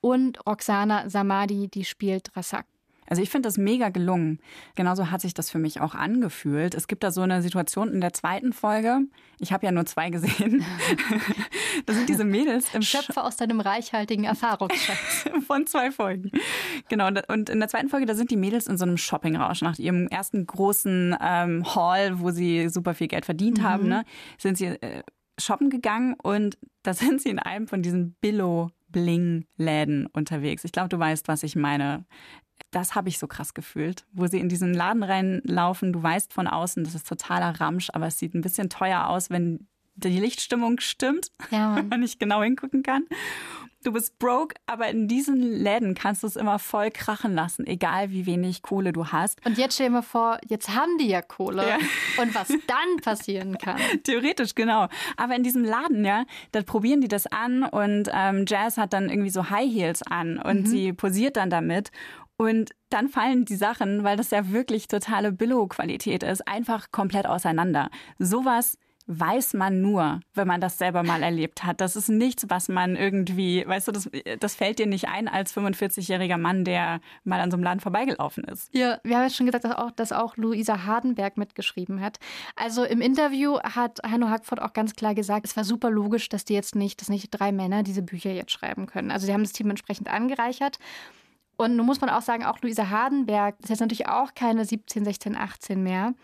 und 0.00 0.44
Roxana 0.46 1.08
Samadi, 1.08 1.68
die 1.68 1.84
spielt 1.84 2.34
Rasak. 2.36 2.66
Also 3.10 3.22
ich 3.22 3.28
finde 3.28 3.48
das 3.48 3.58
mega 3.58 3.88
gelungen. 3.88 4.38
Genauso 4.76 5.10
hat 5.10 5.20
sich 5.20 5.34
das 5.34 5.50
für 5.50 5.58
mich 5.58 5.80
auch 5.80 5.96
angefühlt. 5.96 6.74
Es 6.74 6.86
gibt 6.86 7.02
da 7.02 7.10
so 7.10 7.22
eine 7.22 7.42
Situation 7.42 7.92
in 7.92 8.00
der 8.00 8.12
zweiten 8.12 8.52
Folge. 8.52 9.00
Ich 9.40 9.52
habe 9.52 9.66
ja 9.66 9.72
nur 9.72 9.84
zwei 9.84 10.10
gesehen. 10.10 10.64
da 11.86 11.92
sind 11.92 12.08
diese 12.08 12.24
Mädels 12.24 12.72
im 12.72 12.82
Schöpfe 12.82 13.24
aus 13.24 13.36
deinem 13.36 13.58
reichhaltigen 13.58 14.24
Erfahrungsschatz. 14.24 15.28
Von 15.46 15.66
zwei 15.66 15.90
Folgen. 15.90 16.30
Genau. 16.88 17.08
Und 17.28 17.50
in 17.50 17.58
der 17.58 17.68
zweiten 17.68 17.88
Folge, 17.88 18.06
da 18.06 18.14
sind 18.14 18.30
die 18.30 18.36
Mädels 18.36 18.68
in 18.68 18.78
so 18.78 18.84
einem 18.84 18.96
Shoppingrausch. 18.96 19.60
Nach 19.62 19.78
ihrem 19.78 20.06
ersten 20.06 20.46
großen 20.46 21.16
ähm, 21.20 21.64
Haul, 21.74 22.20
wo 22.20 22.30
sie 22.30 22.68
super 22.68 22.94
viel 22.94 23.08
Geld 23.08 23.24
verdient 23.24 23.58
mhm. 23.58 23.64
haben, 23.64 23.88
ne, 23.88 24.04
sind 24.38 24.56
sie 24.56 24.66
äh, 24.66 25.02
shoppen 25.36 25.68
gegangen 25.68 26.14
und 26.22 26.58
da 26.84 26.94
sind 26.94 27.20
sie 27.20 27.30
in 27.30 27.40
einem 27.40 27.66
von 27.66 27.82
diesen 27.82 28.14
Billo 28.20 28.70
Bling-Läden 28.88 30.06
unterwegs. 30.06 30.64
Ich 30.64 30.72
glaube, 30.72 30.88
du 30.88 30.98
weißt, 30.98 31.28
was 31.28 31.42
ich 31.42 31.56
meine 31.56 32.04
das 32.70 32.94
habe 32.94 33.08
ich 33.08 33.18
so 33.18 33.26
krass 33.26 33.54
gefühlt, 33.54 34.04
wo 34.12 34.26
sie 34.26 34.38
in 34.38 34.48
diesen 34.48 34.74
Laden 34.74 35.02
reinlaufen. 35.02 35.92
Du 35.92 36.02
weißt 36.02 36.32
von 36.32 36.46
außen, 36.46 36.84
das 36.84 36.94
ist 36.94 37.08
totaler 37.08 37.60
Ramsch, 37.60 37.90
aber 37.92 38.06
es 38.06 38.18
sieht 38.18 38.34
ein 38.34 38.42
bisschen 38.42 38.70
teuer 38.70 39.08
aus, 39.08 39.30
wenn 39.30 39.66
die 39.96 40.20
Lichtstimmung 40.20 40.80
stimmt, 40.80 41.28
ja, 41.50 41.76
wenn 41.76 41.88
man 41.88 42.00
nicht 42.00 42.20
genau 42.20 42.42
hingucken 42.42 42.82
kann. 42.82 43.04
Du 43.82 43.92
bist 43.92 44.18
broke, 44.18 44.54
aber 44.66 44.88
in 44.88 45.08
diesen 45.08 45.40
Läden 45.40 45.94
kannst 45.94 46.22
du 46.22 46.26
es 46.26 46.36
immer 46.36 46.58
voll 46.58 46.90
krachen 46.90 47.34
lassen, 47.34 47.66
egal 47.66 48.10
wie 48.10 48.26
wenig 48.26 48.60
Kohle 48.60 48.92
du 48.92 49.06
hast. 49.06 49.40
Und 49.46 49.56
jetzt 49.56 49.74
stell 49.74 49.86
dir 49.86 49.92
mal 49.92 50.02
vor, 50.02 50.38
jetzt 50.46 50.68
haben 50.68 50.98
die 50.98 51.08
ja 51.08 51.22
Kohle. 51.22 51.66
Ja. 51.66 51.78
Und 52.22 52.34
was 52.34 52.48
dann 52.48 52.96
passieren 53.02 53.56
kann. 53.56 53.80
Theoretisch, 54.04 54.54
genau. 54.54 54.88
Aber 55.16 55.34
in 55.34 55.42
diesem 55.42 55.64
Laden, 55.64 56.04
ja, 56.04 56.24
da 56.52 56.60
probieren 56.62 57.00
die 57.00 57.08
das 57.08 57.26
an 57.26 57.62
und 57.62 58.10
ähm, 58.12 58.44
Jazz 58.46 58.76
hat 58.76 58.92
dann 58.92 59.08
irgendwie 59.08 59.30
so 59.30 59.48
High 59.48 59.72
Heels 59.72 60.02
an 60.02 60.38
und 60.38 60.60
mhm. 60.60 60.66
sie 60.66 60.92
posiert 60.92 61.38
dann 61.38 61.48
damit. 61.48 61.90
Und 62.40 62.70
dann 62.88 63.10
fallen 63.10 63.44
die 63.44 63.54
Sachen, 63.54 64.02
weil 64.02 64.16
das 64.16 64.30
ja 64.30 64.50
wirklich 64.50 64.88
totale 64.88 65.30
Billo-Qualität 65.30 66.22
ist, 66.22 66.48
einfach 66.48 66.90
komplett 66.90 67.26
auseinander. 67.26 67.90
Sowas 68.18 68.78
weiß 69.08 69.52
man 69.52 69.82
nur, 69.82 70.20
wenn 70.32 70.48
man 70.48 70.62
das 70.62 70.78
selber 70.78 71.02
mal 71.02 71.22
erlebt 71.22 71.64
hat. 71.64 71.82
Das 71.82 71.96
ist 71.96 72.08
nichts, 72.08 72.46
was 72.48 72.70
man 72.70 72.96
irgendwie, 72.96 73.62
weißt 73.66 73.88
du, 73.88 73.92
das, 73.92 74.08
das 74.38 74.54
fällt 74.54 74.78
dir 74.78 74.86
nicht 74.86 75.06
ein 75.08 75.28
als 75.28 75.54
45-jähriger 75.54 76.38
Mann, 76.38 76.64
der 76.64 77.02
mal 77.24 77.40
an 77.40 77.50
so 77.50 77.58
einem 77.58 77.64
Laden 77.64 77.80
vorbeigelaufen 77.80 78.44
ist. 78.44 78.74
Ja, 78.74 79.00
wir 79.04 79.16
haben 79.18 79.24
jetzt 79.24 79.36
schon 79.36 79.44
gesagt, 79.44 79.64
dass 79.64 79.76
auch, 79.76 79.90
dass 79.90 80.10
auch 80.10 80.38
Luisa 80.38 80.86
Hardenberg 80.86 81.36
mitgeschrieben 81.36 82.00
hat. 82.00 82.20
Also 82.56 82.84
im 82.84 83.02
Interview 83.02 83.58
hat 83.58 83.98
Hanno 84.02 84.30
Hackford 84.30 84.62
auch 84.62 84.72
ganz 84.72 84.94
klar 84.94 85.14
gesagt, 85.14 85.44
es 85.44 85.58
war 85.58 85.64
super 85.64 85.90
logisch, 85.90 86.30
dass 86.30 86.46
die 86.46 86.54
jetzt 86.54 86.74
nicht, 86.74 87.02
dass 87.02 87.10
nicht 87.10 87.28
drei 87.32 87.52
Männer 87.52 87.82
diese 87.82 88.00
Bücher 88.00 88.32
jetzt 88.32 88.52
schreiben 88.52 88.86
können. 88.86 89.10
Also 89.10 89.26
sie 89.26 89.34
haben 89.34 89.42
das 89.42 89.52
Team 89.52 89.68
entsprechend 89.68 90.08
angereichert. 90.08 90.78
Und 91.60 91.76
nun 91.76 91.84
muss 91.84 92.00
man 92.00 92.08
auch 92.08 92.22
sagen, 92.22 92.46
auch 92.46 92.58
Luisa 92.62 92.88
Hardenberg 92.88 93.54
ist 93.60 93.68
jetzt 93.68 93.80
natürlich 93.80 94.08
auch 94.08 94.32
keine 94.32 94.64
17, 94.64 95.04
16, 95.04 95.36
18 95.36 95.82
mehr. 95.82 96.14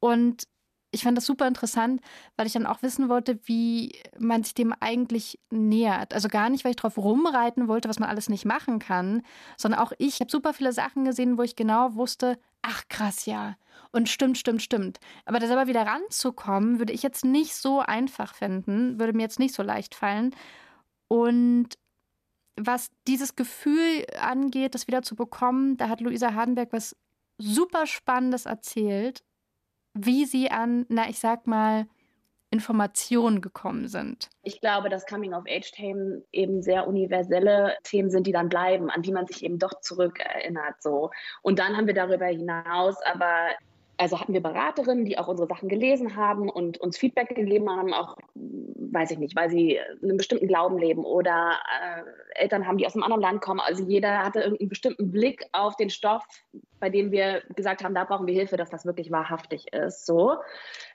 Und 0.00 0.42
ich 0.90 1.04
fand 1.04 1.16
das 1.16 1.24
super 1.24 1.46
interessant, 1.46 2.00
weil 2.36 2.48
ich 2.48 2.54
dann 2.54 2.66
auch 2.66 2.82
wissen 2.82 3.08
wollte, 3.08 3.38
wie 3.44 3.94
man 4.18 4.42
sich 4.42 4.54
dem 4.54 4.74
eigentlich 4.80 5.38
nähert. 5.50 6.14
Also 6.14 6.26
gar 6.26 6.50
nicht, 6.50 6.64
weil 6.64 6.72
ich 6.72 6.76
drauf 6.76 6.98
rumreiten 6.98 7.68
wollte, 7.68 7.88
was 7.88 8.00
man 8.00 8.08
alles 8.08 8.28
nicht 8.28 8.44
machen 8.44 8.80
kann, 8.80 9.22
sondern 9.56 9.78
auch 9.78 9.92
ich 9.98 10.18
habe 10.18 10.32
super 10.32 10.52
viele 10.52 10.72
Sachen 10.72 11.04
gesehen, 11.04 11.38
wo 11.38 11.42
ich 11.42 11.54
genau 11.54 11.94
wusste, 11.94 12.36
ach 12.60 12.82
krass, 12.88 13.26
ja. 13.26 13.54
Und 13.92 14.08
stimmt, 14.08 14.36
stimmt, 14.36 14.62
stimmt. 14.62 14.98
Aber 15.26 15.38
da 15.38 15.46
selber 15.46 15.68
wieder 15.68 15.86
ranzukommen, 15.86 16.80
würde 16.80 16.92
ich 16.92 17.04
jetzt 17.04 17.24
nicht 17.24 17.54
so 17.54 17.78
einfach 17.78 18.34
finden, 18.34 18.98
würde 18.98 19.12
mir 19.12 19.22
jetzt 19.22 19.38
nicht 19.38 19.54
so 19.54 19.62
leicht 19.62 19.94
fallen. 19.94 20.34
Und 21.06 21.78
was 22.66 22.90
dieses 23.06 23.36
Gefühl 23.36 24.04
angeht, 24.20 24.74
das 24.74 24.86
wieder 24.86 25.02
zu 25.02 25.16
bekommen, 25.16 25.76
da 25.76 25.88
hat 25.88 26.00
Luisa 26.00 26.34
Hardenberg 26.34 26.72
was 26.72 26.96
super 27.38 27.86
Spannendes 27.86 28.46
erzählt 28.46 29.24
wie 29.94 30.24
sie 30.24 30.50
an, 30.50 30.86
na, 30.88 31.08
ich 31.08 31.18
sag 31.18 31.46
mal, 31.46 31.86
Informationen 32.52 33.40
gekommen 33.40 33.86
sind. 33.86 34.28
Ich 34.42 34.60
glaube, 34.60 34.88
dass 34.88 35.06
Coming-of-Age-Themen 35.06 36.24
eben 36.32 36.62
sehr 36.62 36.88
universelle 36.88 37.76
Themen 37.84 38.10
sind, 38.10 38.26
die 38.26 38.32
dann 38.32 38.48
bleiben, 38.48 38.90
an 38.90 39.02
die 39.02 39.12
man 39.12 39.26
sich 39.26 39.44
eben 39.44 39.58
doch 39.58 39.80
zurückerinnert. 39.80 40.82
So. 40.82 41.10
Und 41.42 41.60
dann 41.60 41.76
haben 41.76 41.86
wir 41.86 41.94
darüber 41.94 42.26
hinaus 42.26 42.96
aber 43.04 43.50
also 44.00 44.18
hatten 44.18 44.32
wir 44.32 44.42
Beraterinnen, 44.42 45.04
die 45.04 45.18
auch 45.18 45.28
unsere 45.28 45.46
Sachen 45.46 45.68
gelesen 45.68 46.16
haben 46.16 46.48
und 46.48 46.78
uns 46.78 46.96
Feedback 46.96 47.28
gegeben 47.28 47.68
haben, 47.68 47.92
auch, 47.92 48.16
weiß 48.34 49.10
ich 49.10 49.18
nicht, 49.18 49.36
weil 49.36 49.50
sie 49.50 49.78
einen 50.02 50.16
bestimmten 50.16 50.48
Glauben 50.48 50.78
leben 50.78 51.04
oder 51.04 51.58
äh, 51.68 52.40
Eltern 52.42 52.66
haben, 52.66 52.78
die 52.78 52.86
aus 52.86 52.94
einem 52.94 53.02
anderen 53.02 53.20
Land 53.20 53.42
kommen. 53.42 53.60
Also 53.60 53.84
jeder 53.84 54.24
hatte 54.24 54.40
irgendeinen 54.40 54.70
bestimmten 54.70 55.10
Blick 55.10 55.44
auf 55.52 55.76
den 55.76 55.90
Stoff, 55.90 56.24
bei 56.78 56.88
dem 56.88 57.12
wir 57.12 57.42
gesagt 57.54 57.84
haben, 57.84 57.94
da 57.94 58.04
brauchen 58.04 58.26
wir 58.26 58.32
Hilfe, 58.32 58.56
dass 58.56 58.70
das 58.70 58.86
wirklich 58.86 59.10
wahrhaftig 59.10 59.70
ist. 59.74 60.06
So. 60.06 60.36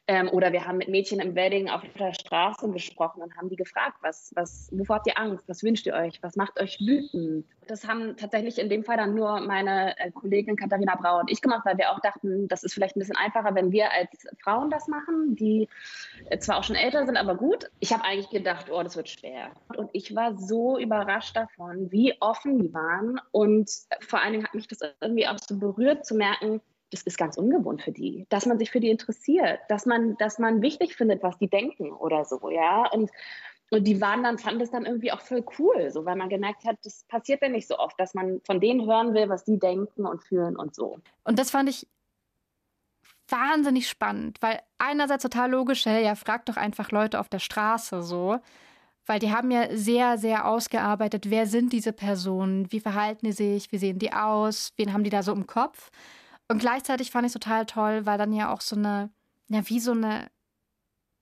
Ähm, 0.07 0.29
oder 0.29 0.51
wir 0.51 0.67
haben 0.67 0.77
mit 0.77 0.87
Mädchen 0.87 1.19
im 1.19 1.33
Wedding 1.33 1.67
auf 1.67 1.81
der 1.97 2.13
Straße 2.13 2.69
gesprochen 2.69 3.23
und 3.23 3.35
haben 3.37 3.49
die 3.49 3.55
gefragt, 3.55 3.97
was, 4.01 4.31
was, 4.35 4.69
wovor 4.71 4.97
habt 4.97 5.07
ihr 5.07 5.17
Angst? 5.17 5.49
Was 5.49 5.63
wünscht 5.63 5.87
ihr 5.87 5.95
euch? 5.95 6.21
Was 6.21 6.35
macht 6.35 6.59
euch 6.59 6.79
wütend? 6.79 7.47
Das 7.65 7.87
haben 7.87 8.15
tatsächlich 8.15 8.59
in 8.59 8.69
dem 8.69 8.83
Fall 8.83 8.97
dann 8.97 9.15
nur 9.15 9.39
meine 9.39 9.97
äh, 9.97 10.11
Kollegin 10.11 10.57
Katharina 10.57 10.95
Brauer 10.95 11.21
und 11.21 11.31
ich 11.31 11.41
gemacht, 11.41 11.65
weil 11.65 11.79
wir 11.79 11.91
auch 11.91 11.99
dachten, 12.01 12.47
das 12.47 12.63
ist 12.63 12.75
vielleicht 12.75 12.95
ein 12.95 12.99
bisschen 12.99 13.15
einfacher, 13.15 13.55
wenn 13.55 13.71
wir 13.71 13.91
als 13.91 14.27
Frauen 14.43 14.69
das 14.69 14.87
machen, 14.87 15.35
die 15.35 15.67
äh, 16.29 16.37
zwar 16.37 16.57
auch 16.57 16.63
schon 16.63 16.75
älter 16.75 17.03
sind, 17.07 17.17
aber 17.17 17.33
gut. 17.33 17.71
Ich 17.79 17.91
habe 17.91 18.03
eigentlich 18.03 18.29
gedacht, 18.29 18.69
oh, 18.69 18.83
das 18.83 18.95
wird 18.95 19.09
schwer. 19.09 19.49
Und 19.75 19.89
ich 19.93 20.15
war 20.15 20.37
so 20.37 20.77
überrascht 20.77 21.35
davon, 21.35 21.91
wie 21.91 22.13
offen 22.19 22.59
die 22.61 22.71
waren. 22.75 23.19
Und 23.31 23.71
vor 24.01 24.21
allen 24.21 24.33
Dingen 24.33 24.45
hat 24.45 24.53
mich 24.53 24.67
das 24.67 24.81
irgendwie 25.01 25.27
auch 25.27 25.39
so 25.39 25.57
berührt 25.57 26.05
zu 26.05 26.13
merken, 26.13 26.61
das 26.91 27.02
ist 27.04 27.17
ganz 27.17 27.38
ungewohnt 27.38 27.82
für 27.82 27.91
die, 27.91 28.26
dass 28.30 28.45
man 28.45 28.58
sich 28.60 28.71
für 28.71 28.80
die 28.80 28.89
interessiert, 28.89 29.60
dass 29.69 29.86
man, 29.86 30.17
dass 30.17 30.39
man 30.39 30.62
wichtig 30.62 30.95
findet, 30.95 31.24
was 31.24 31.38
die 31.38 31.50
denken 31.50 31.91
oder 31.91 32.26
so, 32.26 32.50
ja. 32.50 32.89
Und, 32.91 33.10
und 33.71 33.84
die 33.86 34.00
waren 34.02 34.24
dann, 34.24 34.38
fanden 34.38 34.60
das 34.60 34.71
dann 34.71 34.86
irgendwie 34.86 35.12
auch 35.12 35.21
voll 35.21 35.43
cool, 35.60 35.89
so, 35.91 36.06
weil 36.06 36.15
man 36.15 36.30
gemerkt 36.30 36.63
hat, 36.65 36.78
das 36.84 37.04
passiert 37.08 37.41
ja 37.41 37.50
nicht 37.50 37.67
so 37.67 37.78
oft, 37.78 38.00
dass 38.00 38.13
man 38.13 38.41
von 38.45 38.60
denen 38.60 38.86
hören 38.86 39.13
will, 39.13 39.30
was 39.30 39.43
die 39.43 39.60
denken 39.60 40.06
und 40.06 40.24
fühlen 40.24 40.56
und 40.56 40.76
so. 40.76 41.00
Und 41.24 41.39
das 41.39 41.52
fand 41.52 41.69
ich 41.69 41.88
wahnsinnig 43.28 43.89
spannend, 43.89 44.38
weil 44.41 44.62
einerseits 44.78 45.24
total 45.24 45.52
logisch, 45.52 45.86
hey, 45.86 46.04
ja, 46.04 46.15
frag 46.15 46.45
doch 46.45 46.58
einfach 46.58 46.91
Leute 46.91 47.19
auf 47.19 47.30
der 47.30 47.39
Straße 47.39 48.04
so. 48.04 48.39
Weil 49.08 49.19
die 49.19 49.32
haben 49.32 49.52
ja 49.52 49.67
sehr, 49.76 50.17
sehr 50.17 50.48
ausgearbeitet, 50.48 51.30
wer 51.30 51.45
sind 51.45 51.74
diese 51.74 51.93
Personen, 51.93 52.71
wie 52.71 52.80
verhalten 52.80 53.28
die 53.28 53.34
sich, 53.34 53.71
wie 53.71 53.78
sehen 53.78 54.00
die 54.00 54.12
aus, 54.13 54.74
wen 54.78 54.93
haben 54.93 55.04
die 55.04 55.12
da 55.12 55.21
so 55.21 55.32
im 55.32 55.45
Kopf. 55.45 55.91
Und 56.47 56.60
gleichzeitig 56.60 57.12
fand 57.12 57.25
ich 57.25 57.34
es 57.36 57.41
total 57.41 57.65
toll, 57.65 58.05
weil 58.05 58.17
dann 58.17 58.34
ja 58.34 58.51
auch 58.53 58.62
so 58.62 58.75
eine, 58.75 59.10
ja, 59.47 59.67
wie 59.67 59.79
so 59.79 59.91
eine 59.91 60.29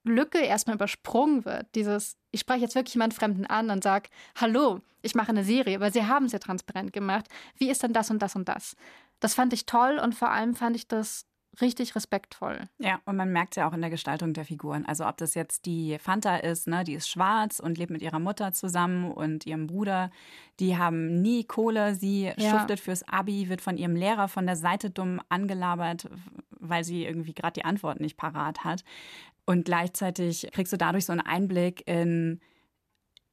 Lücke 0.04 0.40
erstmal 0.40 0.76
übersprungen 0.76 1.46
wird. 1.46 1.68
Dieses, 1.76 2.18
ich 2.32 2.42
spreche 2.42 2.62
jetzt 2.62 2.76
wirklich 2.76 2.96
jemanden 2.96 3.16
Fremden 3.16 3.46
an 3.46 3.70
und 3.70 3.84
sage, 3.84 4.10
hallo, 4.36 4.82
ich 5.02 5.16
mache 5.16 5.30
eine 5.30 5.44
Serie, 5.44 5.80
weil 5.80 5.94
sie 5.94 6.06
haben 6.06 6.26
es 6.26 6.34
ja 6.34 6.40
transparent 6.40 6.92
gemacht. 6.94 7.28
Wie 7.58 7.70
ist 7.70 7.84
denn 7.84 7.94
das 7.94 8.10
und 8.10 8.20
das 8.20 8.36
und 8.36 8.50
das? 8.50 8.76
Das 9.20 9.34
fand 9.34 9.54
ich 9.54 9.66
toll 9.66 10.00
und 10.04 10.16
vor 10.16 10.30
allem 10.30 10.56
fand 10.56 10.76
ich 10.76 10.88
das 10.88 11.26
richtig 11.62 11.96
respektvoll. 11.96 12.62
Ja, 12.80 13.00
und 13.06 13.16
man 13.16 13.32
merkt 13.32 13.56
ja 13.56 13.68
auch 13.68 13.74
in 13.74 13.82
der 13.82 13.90
Gestaltung 13.90 14.34
der 14.34 14.46
Figuren. 14.46 14.86
Also 14.86 15.06
ob 15.08 15.18
das 15.18 15.36
jetzt 15.36 15.66
die 15.66 15.98
Fanta 16.00 16.38
ist, 16.38 16.68
ne, 16.68 16.84
die 16.84 16.94
ist 16.94 17.10
schwarz 17.10 17.60
und 17.60 17.78
lebt 17.78 17.92
mit 17.92 18.02
ihrer 18.02 18.20
Mutter 18.20 18.54
zusammen 18.54 19.12
und 19.12 19.46
ihrem 19.46 19.68
Bruder. 19.68 20.12
Die 20.60 20.78
haben 20.78 21.22
nie 21.22 21.44
Kohle. 21.44 21.96
Sie 21.96 22.32
ja. 22.36 22.52
schuftet 22.52 22.80
fürs 22.80 23.08
Abi, 23.08 23.50
wird 23.50 23.62
von 23.62 23.78
ihrem 23.78 23.96
Lehrer 23.96 24.28
von 24.28 24.46
der 24.46 24.56
Seite 24.56 24.90
dumm 24.90 25.22
angelabert, 25.30 26.10
weil 26.50 26.84
sie 26.84 27.06
irgendwie 27.06 27.34
gerade 27.34 27.54
die 27.54 27.66
Antwort 27.66 28.00
nicht 28.00 28.18
parat 28.18 28.64
hat. 28.64 28.84
Und 29.46 29.66
gleichzeitig 29.66 30.48
kriegst 30.54 30.74
du 30.74 30.78
dadurch 30.78 31.06
so 31.06 31.12
einen 31.12 31.22
Einblick 31.22 31.88
in 31.88 32.40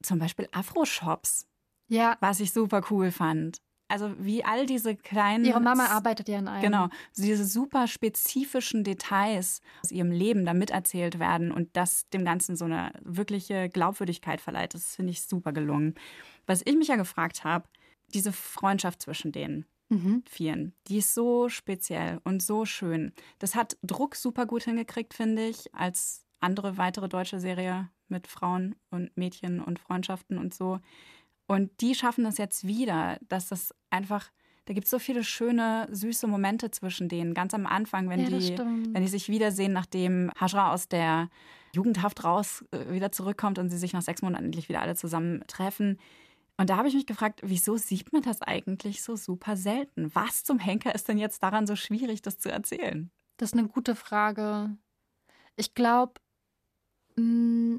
zum 0.03 0.19
Beispiel 0.19 0.49
Afro-Shops. 0.53 1.47
Ja. 1.89 2.17
Was 2.21 2.41
ich 2.41 2.53
super 2.53 2.83
cool 2.91 3.11
fand 3.11 3.61
also 3.91 4.15
wie 4.19 4.45
all 4.45 4.67
diese 4.67 4.97
kleinen. 4.97 5.45
Ihre 5.45 5.61
Mama 5.61 5.87
arbeitet 5.87 6.29
ja 6.29 6.39
in 6.39 6.49
einem. 6.49 6.63
Genau, 6.63 6.89
diese 7.17 7.45
super 7.45 7.87
spezifischen 7.87 8.85
Details 8.85 9.61
aus 9.83 9.91
ihrem 9.91 10.11
Leben 10.11 10.45
da 10.45 10.55
miterzählt 10.55 11.19
werden 11.19 11.53
und 11.53 11.77
das 11.77 12.09
dem 12.11 12.25
Ganzen 12.25 12.57
so 12.57 12.65
eine 12.65 12.93
wirkliche 13.03 13.69
Glaubwürdigkeit 13.69 14.41
verleiht. 14.41 14.75
Das 14.75 14.97
finde 14.97 15.11
ich 15.13 15.23
super 15.23 15.53
gelungen. 15.53 15.95
Was 16.47 16.63
ich 16.65 16.77
mich 16.77 16.89
ja 16.89 16.97
gefragt 16.97 17.45
habe, 17.45 17.69
diese 18.15 18.33
Freundschaft 18.33 19.03
zwischen 19.03 19.33
denen. 19.33 19.67
Mhm. 19.89 20.23
Vieren. 20.29 20.73
Die 20.87 20.99
ist 20.99 21.15
so 21.15 21.49
speziell 21.49 22.21
und 22.25 22.43
so 22.43 22.65
schön. 22.65 23.13
Das 23.41 23.57
hat 23.57 23.77
Druck 23.83 24.15
super 24.15 24.47
gut 24.47 24.63
hingekriegt, 24.63 25.15
finde 25.15 25.47
ich, 25.47 25.75
als 25.75 26.25
andere 26.39 26.77
weitere 26.77 27.09
deutsche 27.09 27.41
Serie 27.41 27.91
mit 28.09 28.27
Frauen 28.27 28.77
und 28.91 29.17
Mädchen 29.17 29.61
und 29.61 29.79
Freundschaften 29.79 30.39
und 30.39 30.55
so. 30.55 30.81
Und 31.51 31.81
die 31.81 31.97
schaffen 31.97 32.23
das 32.23 32.39
jetzt 32.39 32.65
wieder, 32.65 33.19
dass 33.29 33.49
das 33.49 33.75
einfach, 33.91 34.31
da 34.67 34.73
gibt 34.73 34.85
es 34.85 34.91
so 34.93 35.01
viele 35.01 35.25
schöne, 35.25 35.89
süße 35.91 36.29
Momente 36.29 36.71
zwischen 36.71 37.09
denen. 37.09 37.35
Ganz 37.35 37.55
am 37.55 37.67
Anfang, 37.67 38.09
wenn, 38.09 38.21
ja, 38.21 38.29
die, 38.29 38.57
wenn 38.57 39.03
die 39.03 39.09
sich 39.09 39.29
wiedersehen, 39.29 39.73
nachdem 39.73 40.31
Hajra 40.41 40.73
aus 40.73 40.87
der 40.87 41.29
Jugendhaft 41.75 42.23
raus 42.23 42.65
äh, 42.71 42.93
wieder 42.93 43.11
zurückkommt 43.11 43.59
und 43.59 43.69
sie 43.69 43.79
sich 43.79 43.93
nach 43.93 44.03
sechs 44.03 44.23
Monaten 44.23 44.45
endlich 44.45 44.69
wieder 44.69 44.81
alle 44.81 44.95
zusammen 44.95 45.43
treffen. 45.49 45.99
Und 46.57 46.71
da 46.71 46.77
habe 46.77 46.87
ich 46.87 46.95
mich 46.95 47.07
gefragt, 47.07 47.41
wieso 47.43 47.77
sieht 47.77 48.13
man 48.13 48.23
das 48.23 48.43
eigentlich 48.43 49.03
so 49.03 49.17
super 49.17 49.57
selten? 49.57 50.15
Was 50.15 50.45
zum 50.45 50.61
Henker 50.61 50.95
ist 50.95 51.09
denn 51.09 51.19
jetzt 51.19 51.43
daran 51.43 51.67
so 51.67 51.75
schwierig, 51.75 52.23
das 52.23 52.39
zu 52.39 52.49
erzählen? 52.49 53.11
Das 53.39 53.49
ist 53.51 53.59
eine 53.59 53.67
gute 53.67 53.97
Frage. 53.97 54.77
Ich 55.57 55.75
glaube, 55.75 56.13
mm, 57.17 57.79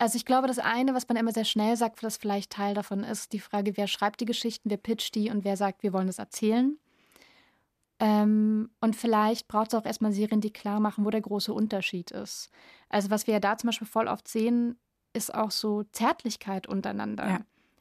also 0.00 0.16
ich 0.16 0.24
glaube, 0.24 0.48
das 0.48 0.58
eine, 0.58 0.94
was 0.94 1.06
man 1.08 1.18
immer 1.18 1.32
sehr 1.32 1.44
schnell 1.44 1.76
sagt, 1.76 2.02
was 2.02 2.16
vielleicht 2.16 2.50
Teil 2.50 2.72
davon 2.72 3.04
ist, 3.04 3.34
die 3.34 3.38
Frage, 3.38 3.76
wer 3.76 3.86
schreibt 3.86 4.20
die 4.20 4.24
Geschichten, 4.24 4.70
wer 4.70 4.78
pitcht 4.78 5.14
die 5.14 5.30
und 5.30 5.44
wer 5.44 5.58
sagt, 5.58 5.82
wir 5.82 5.92
wollen 5.92 6.06
das 6.06 6.18
erzählen. 6.18 6.78
Ähm, 7.98 8.70
und 8.80 8.96
vielleicht 8.96 9.46
braucht 9.46 9.68
es 9.68 9.74
auch 9.74 9.84
erstmal 9.84 10.12
Serien, 10.12 10.40
die 10.40 10.54
klar 10.54 10.80
machen, 10.80 11.04
wo 11.04 11.10
der 11.10 11.20
große 11.20 11.52
Unterschied 11.52 12.12
ist. 12.12 12.48
Also 12.88 13.10
was 13.10 13.26
wir 13.26 13.34
ja 13.34 13.40
da 13.40 13.58
zum 13.58 13.68
Beispiel 13.68 13.86
voll 13.86 14.08
oft 14.08 14.26
sehen, 14.26 14.78
ist 15.12 15.34
auch 15.34 15.50
so 15.50 15.82
Zärtlichkeit 15.92 16.66
untereinander. 16.66 17.28
Ja. 17.28 17.40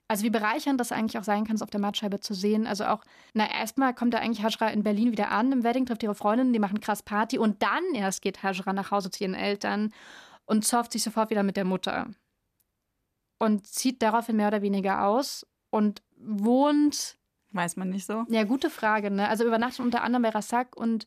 Also 0.09 0.25
wie 0.25 0.29
bereichernd 0.29 0.77
das 0.81 0.91
eigentlich 0.91 1.19
auch 1.19 1.23
sein 1.23 1.45
kann, 1.45 1.55
es 1.55 1.61
auf 1.61 1.69
der 1.69 1.79
Mattscheibe 1.79 2.19
zu 2.19 2.33
sehen. 2.33 2.67
Also 2.67 2.83
auch, 2.83 3.05
na 3.33 3.49
erstmal 3.49 3.93
kommt 3.93 4.13
da 4.13 4.17
eigentlich 4.17 4.43
Hajra 4.43 4.67
in 4.69 4.83
Berlin 4.83 5.13
wieder 5.13 5.31
an, 5.31 5.53
im 5.53 5.63
Wedding 5.63 5.85
trifft 5.85 6.03
ihre 6.03 6.15
Freundin, 6.15 6.51
die 6.51 6.59
machen 6.59 6.81
krass 6.81 7.01
Party 7.01 7.37
und 7.37 7.63
dann 7.63 7.83
erst 7.93 8.21
geht 8.21 8.43
Hajra 8.43 8.73
nach 8.73 8.91
Hause 8.91 9.09
zu 9.09 9.23
ihren 9.23 9.35
Eltern 9.35 9.93
und 10.49 10.65
zofft 10.65 10.91
sich 10.91 11.03
sofort 11.03 11.29
wieder 11.29 11.43
mit 11.43 11.57
der 11.57 11.63
Mutter. 11.63 12.07
Und 13.37 13.67
zieht 13.67 14.01
daraufhin 14.01 14.35
mehr 14.35 14.47
oder 14.47 14.63
weniger 14.63 15.05
aus 15.05 15.45
und 15.69 16.01
wohnt. 16.17 17.17
Weiß 17.51 17.77
man 17.77 17.91
nicht 17.91 18.05
so. 18.05 18.25
Ja, 18.29 18.43
gute 18.43 18.69
Frage, 18.69 19.11
ne? 19.11 19.29
Also 19.29 19.45
übernachten 19.45 19.83
unter 19.83 20.01
anderem 20.01 20.23
bei 20.23 20.29
Rassak 20.29 20.75
und 20.75 21.05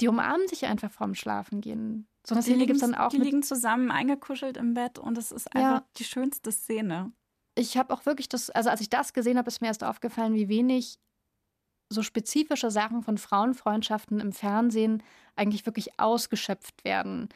die 0.00 0.08
umarmen 0.08 0.48
sich 0.48 0.64
einfach 0.64 0.90
vorm 0.90 1.14
Schlafengehen. 1.14 2.08
So 2.26 2.34
eine 2.34 2.42
Szene 2.42 2.66
gibt 2.66 2.82
dann 2.82 2.94
auch. 2.94 3.10
Die 3.10 3.18
liegen 3.18 3.42
zusammen 3.42 3.90
eingekuschelt 3.90 4.56
im 4.56 4.74
Bett 4.74 4.98
und 4.98 5.18
es 5.18 5.30
ist 5.30 5.54
einfach 5.54 5.80
ja. 5.80 5.86
die 5.98 6.04
schönste 6.04 6.50
Szene. 6.50 7.12
Ich 7.54 7.76
habe 7.76 7.92
auch 7.92 8.06
wirklich 8.06 8.28
das, 8.28 8.48
also 8.50 8.70
als 8.70 8.80
ich 8.80 8.88
das 8.88 9.12
gesehen 9.12 9.36
habe, 9.36 9.48
ist 9.48 9.60
mir 9.60 9.68
erst 9.68 9.84
aufgefallen, 9.84 10.34
wie 10.34 10.48
wenig 10.48 10.98
so 11.90 12.02
spezifische 12.02 12.70
Sachen 12.70 13.02
von 13.02 13.18
Frauenfreundschaften 13.18 14.20
im 14.20 14.32
Fernsehen 14.32 15.02
eigentlich 15.36 15.66
wirklich 15.66 15.98
ausgeschöpft 15.98 16.84
werden. 16.84 17.28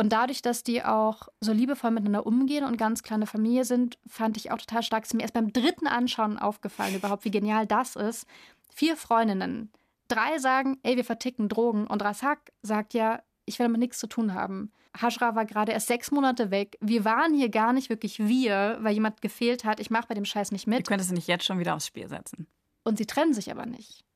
Und 0.00 0.14
dadurch, 0.14 0.40
dass 0.40 0.62
die 0.62 0.82
auch 0.82 1.28
so 1.42 1.52
liebevoll 1.52 1.90
miteinander 1.90 2.24
umgehen 2.24 2.64
und 2.64 2.78
ganz 2.78 3.02
kleine 3.02 3.26
Familie 3.26 3.66
sind, 3.66 3.98
fand 4.06 4.38
ich 4.38 4.50
auch 4.50 4.56
total 4.56 4.82
stark. 4.82 5.04
Es 5.04 5.10
ist 5.10 5.14
mir 5.14 5.20
erst 5.20 5.34
beim 5.34 5.52
dritten 5.52 5.86
Anschauen 5.86 6.38
aufgefallen, 6.38 6.94
überhaupt, 6.94 7.26
wie 7.26 7.30
genial 7.30 7.66
das 7.66 7.96
ist. 7.96 8.26
Vier 8.72 8.96
Freundinnen. 8.96 9.70
Drei 10.08 10.38
sagen, 10.38 10.78
ey, 10.84 10.96
wir 10.96 11.04
verticken 11.04 11.50
Drogen. 11.50 11.86
Und 11.86 12.02
Rasak 12.02 12.50
sagt 12.62 12.94
ja, 12.94 13.22
ich 13.44 13.58
will 13.58 13.66
damit 13.66 13.80
nichts 13.80 13.98
zu 13.98 14.06
tun 14.06 14.32
haben. 14.32 14.72
Hajra 14.98 15.34
war 15.34 15.44
gerade 15.44 15.72
erst 15.72 15.88
sechs 15.88 16.10
Monate 16.10 16.50
weg. 16.50 16.78
Wir 16.80 17.04
waren 17.04 17.34
hier 17.34 17.50
gar 17.50 17.74
nicht 17.74 17.90
wirklich 17.90 18.20
wir, 18.20 18.78
weil 18.80 18.94
jemand 18.94 19.20
gefehlt 19.20 19.64
hat. 19.64 19.80
Ich 19.80 19.90
mache 19.90 20.08
bei 20.08 20.14
dem 20.14 20.24
Scheiß 20.24 20.50
nicht 20.50 20.66
mit. 20.66 20.78
Du 20.78 20.84
könntest 20.84 21.12
nicht 21.12 21.28
jetzt 21.28 21.44
schon 21.44 21.58
wieder 21.58 21.74
aufs 21.74 21.88
Spiel 21.88 22.08
setzen. 22.08 22.46
Und 22.84 22.96
sie 22.96 23.04
trennen 23.04 23.34
sich 23.34 23.50
aber 23.50 23.66
nicht. 23.66 24.06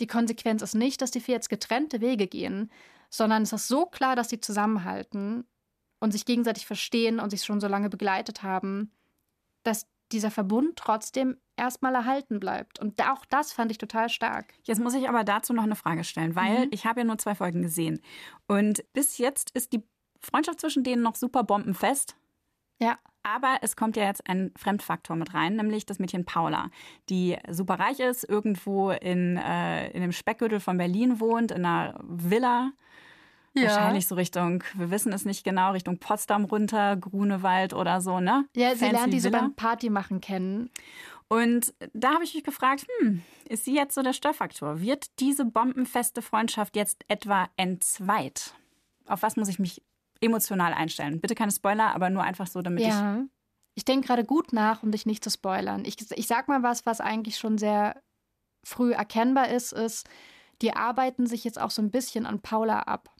Die 0.00 0.06
Konsequenz 0.06 0.62
ist 0.62 0.74
nicht, 0.74 1.02
dass 1.02 1.10
die 1.10 1.20
vier 1.20 1.34
jetzt 1.34 1.50
getrennte 1.50 2.00
Wege 2.00 2.28
gehen, 2.28 2.70
sondern 3.14 3.42
es 3.42 3.52
ist 3.52 3.68
so 3.68 3.86
klar, 3.86 4.16
dass 4.16 4.28
sie 4.28 4.40
zusammenhalten 4.40 5.46
und 6.00 6.10
sich 6.10 6.24
gegenseitig 6.24 6.66
verstehen 6.66 7.20
und 7.20 7.30
sich 7.30 7.44
schon 7.44 7.60
so 7.60 7.68
lange 7.68 7.88
begleitet 7.88 8.42
haben, 8.42 8.90
dass 9.62 9.86
dieser 10.10 10.32
Verbund 10.32 10.76
trotzdem 10.76 11.36
erstmal 11.56 11.94
erhalten 11.94 12.40
bleibt. 12.40 12.80
Und 12.80 13.00
auch 13.08 13.24
das 13.26 13.52
fand 13.52 13.70
ich 13.70 13.78
total 13.78 14.08
stark. 14.08 14.52
Jetzt 14.64 14.80
muss 14.80 14.94
ich 14.94 15.08
aber 15.08 15.22
dazu 15.22 15.52
noch 15.52 15.62
eine 15.62 15.76
Frage 15.76 16.02
stellen, 16.02 16.34
weil 16.34 16.66
Mhm. 16.66 16.70
ich 16.72 16.86
habe 16.86 17.00
ja 17.00 17.04
nur 17.04 17.18
zwei 17.18 17.36
Folgen 17.36 17.62
gesehen. 17.62 18.00
Und 18.48 18.84
bis 18.92 19.18
jetzt 19.18 19.50
ist 19.52 19.72
die 19.72 19.84
Freundschaft 20.20 20.60
zwischen 20.60 20.82
denen 20.82 21.02
noch 21.02 21.14
super 21.14 21.44
bombenfest. 21.44 22.16
Ja. 22.80 22.98
Aber 23.22 23.58
es 23.62 23.76
kommt 23.76 23.96
ja 23.96 24.04
jetzt 24.04 24.28
ein 24.28 24.52
Fremdfaktor 24.56 25.16
mit 25.16 25.32
rein, 25.32 25.56
nämlich 25.56 25.86
das 25.86 25.98
Mädchen 25.98 26.26
Paula, 26.26 26.70
die 27.08 27.38
super 27.48 27.78
reich 27.78 28.00
ist, 28.00 28.28
irgendwo 28.28 28.90
in, 28.90 29.36
äh, 29.38 29.88
in 29.92 30.02
dem 30.02 30.12
Speckgürtel 30.12 30.60
von 30.60 30.76
Berlin 30.76 31.20
wohnt, 31.20 31.50
in 31.52 31.64
einer 31.64 31.98
Villa. 32.02 32.72
Ja. 33.54 33.68
Wahrscheinlich 33.68 34.08
so 34.08 34.16
Richtung, 34.16 34.64
wir 34.74 34.90
wissen 34.90 35.12
es 35.12 35.24
nicht 35.24 35.44
genau, 35.44 35.72
Richtung 35.72 35.98
Potsdam 35.98 36.44
runter, 36.44 36.96
Grunewald 36.96 37.72
oder 37.72 38.00
so, 38.00 38.18
ne? 38.18 38.46
Ja, 38.56 38.70
sie 38.70 38.78
Fancy 38.78 38.92
lernt 38.92 39.12
die 39.12 39.20
so 39.20 39.30
beim 39.30 39.54
Partymachen 39.54 40.20
kennen. 40.20 40.70
Und 41.28 41.72
da 41.92 42.14
habe 42.14 42.24
ich 42.24 42.34
mich 42.34 42.44
gefragt, 42.44 42.86
hm, 42.98 43.22
ist 43.48 43.64
sie 43.64 43.74
jetzt 43.74 43.94
so 43.94 44.02
der 44.02 44.12
Störfaktor? 44.12 44.80
Wird 44.80 45.18
diese 45.20 45.44
bombenfeste 45.44 46.20
Freundschaft 46.20 46.76
jetzt 46.76 47.04
etwa 47.08 47.48
entzweit? 47.56 48.54
Auf 49.06 49.22
was 49.22 49.36
muss 49.36 49.48
ich 49.48 49.58
mich 49.58 49.82
emotional 50.20 50.74
einstellen? 50.74 51.20
Bitte 51.20 51.34
keine 51.34 51.52
Spoiler, 51.52 51.94
aber 51.94 52.10
nur 52.10 52.22
einfach 52.22 52.46
so, 52.46 52.60
damit 52.62 52.82
ich. 52.82 52.88
Ja. 52.88 53.24
Ich 53.76 53.84
denke 53.84 54.06
gerade 54.06 54.24
gut 54.24 54.52
nach, 54.52 54.82
um 54.82 54.92
dich 54.92 55.06
nicht 55.06 55.24
zu 55.24 55.30
spoilern. 55.30 55.84
Ich, 55.84 55.96
ich 56.12 56.26
sag 56.26 56.46
mal 56.46 56.62
was, 56.62 56.86
was 56.86 57.00
eigentlich 57.00 57.38
schon 57.38 57.58
sehr 57.58 58.00
früh 58.64 58.92
erkennbar 58.92 59.48
ist, 59.48 59.72
ist, 59.72 60.08
die 60.62 60.74
arbeiten 60.74 61.26
sich 61.26 61.44
jetzt 61.44 61.60
auch 61.60 61.70
so 61.70 61.82
ein 61.82 61.90
bisschen 61.90 62.26
an 62.26 62.40
Paula 62.40 62.80
ab. 62.80 63.10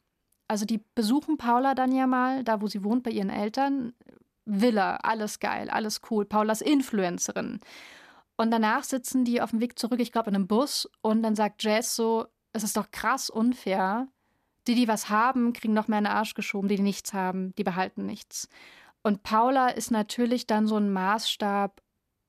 Also 0.49 0.65
die 0.65 0.83
besuchen 0.95 1.37
Paula 1.37 1.75
dann 1.75 1.93
ja 1.93 2.07
mal, 2.07 2.45
da 2.45 2.61
wo 2.61 2.67
sie 2.67 2.85
wohnt, 2.85 3.03
bei 3.03 3.11
ihren 3.11 3.31
Eltern. 3.31 3.95
Villa, 4.47 4.97
alles 4.97 5.41
geil, 5.41 5.71
alles 5.71 6.03
cool. 6.11 6.27
Paulas 6.27 6.61
Influencerin. 6.61 7.61
Und 8.37 8.51
danach 8.51 8.85
sitzen 8.85 9.25
die 9.25 9.41
auf 9.41 9.51
dem 9.51 9.61
Weg 9.61 9.79
zurück, 9.79 10.01
ich 10.01 10.13
glaube, 10.13 10.29
in 10.29 10.37
einem 10.37 10.47
Bus. 10.47 10.89
Und 11.01 11.23
dann 11.23 11.35
sagt 11.35 11.63
Jazz 11.63 11.97
so: 11.97 12.27
Es 12.53 12.63
ist 12.63 12.77
doch 12.77 12.91
krass 12.91 13.31
unfair. 13.31 14.09
Die, 14.67 14.75
die 14.75 14.89
was 14.89 15.09
haben, 15.11 15.53
kriegen 15.53 15.75
noch 15.75 15.89
mehr 15.89 15.99
in 15.99 16.05
den 16.05 16.13
Arsch 16.13 16.35
geschoben. 16.35 16.69
Die, 16.69 16.77
die 16.77 16.83
nichts 16.83 17.13
haben, 17.13 17.55
die 17.57 17.65
behalten 17.65 18.07
nichts. 18.07 18.49
Und 19.03 19.23
Paula 19.23 19.69
ist 19.69 19.91
natürlich 19.91 20.47
dann 20.47 20.67
so 20.67 20.77
ein 20.77 20.93
Maßstab, 20.93 21.83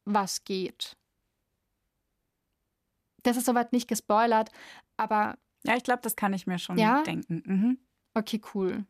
was 0.05 0.43
geht. 0.43 0.95
Das 3.23 3.37
ist 3.37 3.45
soweit 3.45 3.73
nicht 3.73 3.87
gespoilert, 3.87 4.51
aber. 4.97 5.37
Ja, 5.65 5.75
ich 5.75 5.83
glaube, 5.83 6.01
das 6.03 6.15
kann 6.15 6.33
ich 6.33 6.45
mir 6.45 6.59
schon 6.59 6.77
Ja? 6.77 7.01
denken. 7.01 7.41
Mhm. 7.45 7.77
Okay, 8.15 8.41
cool. 8.53 8.85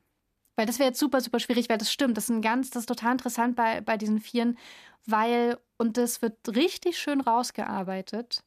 Weil 0.56 0.66
das 0.66 0.80
wäre 0.80 0.90
jetzt 0.90 1.00
super, 1.00 1.20
super 1.20 1.40
schwierig, 1.40 1.68
weil 1.68 1.78
das 1.78 1.92
stimmt. 1.92 2.16
Das 2.16 2.26
ist 2.26 2.30
ein 2.30 2.42
ganz, 2.42 2.70
das 2.70 2.84
ist 2.84 2.86
total 2.88 3.14
interessant 3.14 3.56
bei, 3.56 3.82
bei 3.82 3.98
diesen 3.98 4.20
Vieren, 4.22 4.58
weil, 5.06 5.58
und 5.78 5.98
das 5.98 6.22
wird 6.22 6.38
richtig 6.56 6.98
schön 6.98 7.22
rausgearbeitet, 7.22 8.44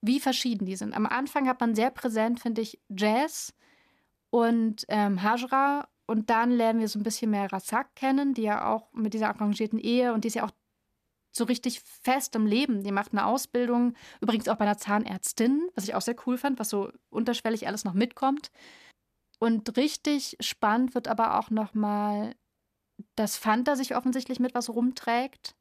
wie 0.00 0.20
verschieden 0.20 0.64
die 0.66 0.76
sind. 0.76 0.94
Am 0.94 1.06
Anfang 1.06 1.48
hat 1.48 1.60
man 1.60 1.74
sehr 1.74 1.90
präsent, 1.90 2.40
finde 2.40 2.62
ich, 2.62 2.80
Jazz 2.88 3.52
und 4.30 4.86
ähm, 4.88 5.22
Hajra 5.22 5.88
und 6.06 6.30
dann 6.30 6.50
lernen 6.52 6.80
wir 6.80 6.88
so 6.88 6.98
ein 6.98 7.02
bisschen 7.02 7.30
mehr 7.30 7.52
Rasak 7.52 7.94
kennen, 7.96 8.32
die 8.32 8.42
ja 8.42 8.72
auch 8.72 8.92
mit 8.92 9.12
dieser 9.12 9.28
arrangierten 9.28 9.78
Ehe 9.78 10.12
und 10.12 10.24
die 10.24 10.28
ist 10.28 10.34
ja 10.34 10.44
auch 10.44 10.52
so 11.32 11.44
richtig 11.44 11.80
fest 11.80 12.34
im 12.34 12.46
Leben. 12.46 12.82
Die 12.82 12.92
macht 12.92 13.12
eine 13.12 13.26
Ausbildung, 13.26 13.94
übrigens 14.20 14.48
auch 14.48 14.56
bei 14.56 14.64
einer 14.64 14.78
Zahnärztin, 14.78 15.68
was 15.74 15.84
ich 15.84 15.94
auch 15.94 16.00
sehr 16.00 16.16
cool 16.26 16.38
fand, 16.38 16.58
was 16.58 16.70
so 16.70 16.90
unterschwellig 17.10 17.66
alles 17.66 17.84
noch 17.84 17.92
mitkommt. 17.92 18.50
Und 19.38 19.76
richtig 19.76 20.36
spannend 20.40 20.94
wird 20.94 21.08
aber 21.08 21.38
auch 21.38 21.50
noch 21.50 21.74
mal, 21.74 22.34
dass 23.14 23.36
Fanta 23.36 23.76
sich 23.76 23.94
offensichtlich 23.94 24.40
mit 24.40 24.54
was 24.54 24.68
rumträgt. 24.70 25.54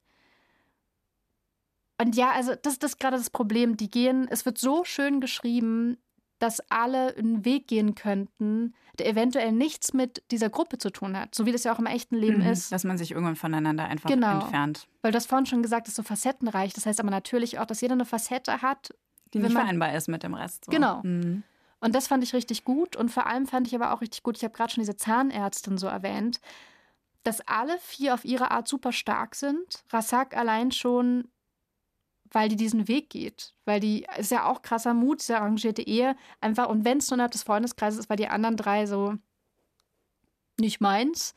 Und 2.02 2.16
ja, 2.16 2.32
also 2.32 2.56
das, 2.56 2.80
das 2.80 2.92
ist 2.94 3.00
gerade 3.00 3.18
das 3.18 3.30
Problem. 3.30 3.78
Die 3.78 3.90
gehen, 3.90 4.28
es 4.30 4.46
wird 4.46 4.58
so 4.58 4.84
schön 4.84 5.22
geschrieben, 5.22 5.98
dass 6.40 6.60
alle 6.70 7.16
einen 7.16 7.46
Weg 7.46 7.68
gehen 7.68 7.96
könnten, 7.96 8.74
der 9.00 9.08
eventuell 9.08 9.54
nichts 9.54 9.94
mit 9.94 10.22
dieser 10.32 10.50
Gruppe 10.50 10.78
zu 10.78 10.90
tun 10.90 11.18
hat, 11.18 11.34
so 11.34 11.46
wie 11.46 11.54
das 11.54 11.64
ja 11.64 11.74
auch 11.74 11.80
im 11.80 11.86
echten 11.86 12.16
Leben 12.18 12.40
Mhm. 12.44 12.50
ist. 12.52 12.72
Dass 12.74 12.84
man 12.84 12.98
sich 12.98 13.12
irgendwann 13.12 13.38
voneinander 13.38 13.86
einfach 13.86 14.10
Genau. 14.10 14.42
entfernt. 14.42 14.88
Weil 15.02 15.14
du 15.14 15.16
hast 15.18 15.28
vorhin 15.28 15.46
schon 15.46 15.64
gesagt, 15.64 15.88
das 15.88 15.94
ist 15.94 15.96
so 15.98 16.04
facettenreich. 16.04 16.74
Das 16.74 16.86
heißt 16.86 17.00
aber 17.00 17.10
natürlich 17.10 17.60
auch, 17.60 17.66
dass 17.66 17.80
jeder 17.80 17.94
eine 17.94 18.04
Facette 18.06 18.62
hat, 18.62 18.94
Die 19.34 19.40
nicht 19.40 19.54
man- 19.54 19.64
vereinbar 19.64 19.94
ist 19.96 20.10
mit 20.10 20.24
dem 20.24 20.34
Rest. 20.34 20.66
So. 20.66 20.72
Genau. 20.72 21.02
Mhm. 21.04 21.44
Und 21.80 21.94
das 21.94 22.08
fand 22.08 22.24
ich 22.24 22.34
richtig 22.34 22.64
gut. 22.64 22.96
Und 22.96 23.10
vor 23.10 23.28
allem 23.28 23.46
fand 23.46 23.68
ich 23.68 23.76
aber 23.76 23.94
auch 23.94 24.02
richtig 24.02 24.24
gut, 24.24 24.38
ich 24.38 24.44
habe 24.44 24.54
gerade 24.54 24.74
schon 24.74 24.82
diese 24.82 24.98
Zahnärztin 24.98 25.78
so 25.78 25.88
erwähnt, 25.88 26.40
dass 27.24 27.42
alle 27.48 27.78
vier 27.80 28.14
auf 28.14 28.24
ihre 28.24 28.52
Art 28.52 28.68
super 28.68 28.92
stark 28.92 29.36
sind. 29.36 29.84
Rasak 29.90 30.38
allein 30.38 30.72
schon, 30.72 31.28
weil 32.32 32.50
die 32.50 32.56
diesen 32.56 32.88
Weg 32.88 33.10
geht. 33.10 33.54
Weil 33.66 33.80
die, 33.80 34.06
ist 34.18 34.32
ja 34.32 34.46
auch 34.46 34.62
krasser 34.62 34.94
Mut, 34.94 35.22
diese 35.22 35.38
arrangierte 35.38 35.82
Ehe. 35.82 36.16
Einfach, 36.40 36.70
und 36.70 36.86
wenn 36.86 37.00
es 37.00 37.10
nur 37.10 37.16
innerhalb 37.16 37.32
des 37.32 37.44
Freundeskreises 37.44 38.02
ist, 38.02 38.10
weil 38.10 38.18
die 38.18 38.28
anderen 38.28 38.58
drei 38.58 38.86
so 38.86 39.16
nicht 40.60 40.82
meins. 40.82 41.34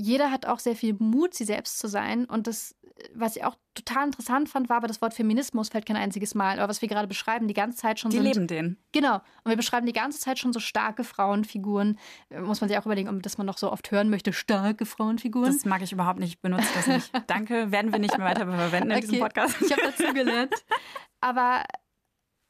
Jeder 0.00 0.30
hat 0.30 0.46
auch 0.46 0.60
sehr 0.60 0.76
viel 0.76 0.94
Mut, 0.98 1.34
sie 1.34 1.44
selbst 1.44 1.80
zu 1.80 1.88
sein. 1.88 2.24
Und 2.24 2.46
das, 2.46 2.76
was 3.14 3.34
ich 3.34 3.44
auch 3.44 3.56
total 3.74 4.06
interessant 4.06 4.48
fand, 4.48 4.68
war 4.68 4.76
aber 4.76 4.86
das 4.86 5.02
Wort 5.02 5.12
Feminismus 5.12 5.70
fällt 5.70 5.86
kein 5.86 5.96
einziges 5.96 6.36
Mal. 6.36 6.60
Aber 6.60 6.68
was 6.68 6.80
wir 6.82 6.88
gerade 6.88 7.08
beschreiben, 7.08 7.48
die 7.48 7.54
ganze 7.54 7.78
Zeit 7.78 7.98
schon 7.98 8.12
Die 8.12 8.18
sind. 8.18 8.26
leben 8.26 8.46
den. 8.46 8.76
Genau. 8.92 9.16
Und 9.16 9.48
wir 9.50 9.56
beschreiben 9.56 9.86
die 9.86 9.92
ganze 9.92 10.20
Zeit 10.20 10.38
schon 10.38 10.52
so 10.52 10.60
starke 10.60 11.02
Frauenfiguren. 11.02 11.98
Muss 12.30 12.60
man 12.60 12.68
sich 12.68 12.78
auch 12.78 12.86
überlegen, 12.86 13.08
ob 13.08 13.22
das 13.24 13.38
man 13.38 13.46
noch 13.46 13.58
so 13.58 13.72
oft 13.72 13.90
hören 13.90 14.08
möchte. 14.08 14.32
Starke 14.32 14.86
Frauenfiguren. 14.86 15.52
Das 15.52 15.64
mag 15.64 15.82
ich 15.82 15.90
überhaupt 15.90 16.20
nicht. 16.20 16.34
Ich 16.34 16.40
benutze 16.40 16.68
das 16.74 16.86
nicht. 16.86 17.10
Danke. 17.26 17.72
Werden 17.72 17.92
wir 17.92 17.98
nicht 17.98 18.16
mehr 18.16 18.26
weiter 18.26 18.46
verwenden 18.46 18.92
in 18.92 19.00
diesem 19.00 19.16
Okay. 19.16 19.22
Podcast. 19.24 19.56
Ich 19.62 19.72
habe 19.72 19.82
dazu 19.82 20.12
gelernt. 20.14 20.54
Aber 21.20 21.64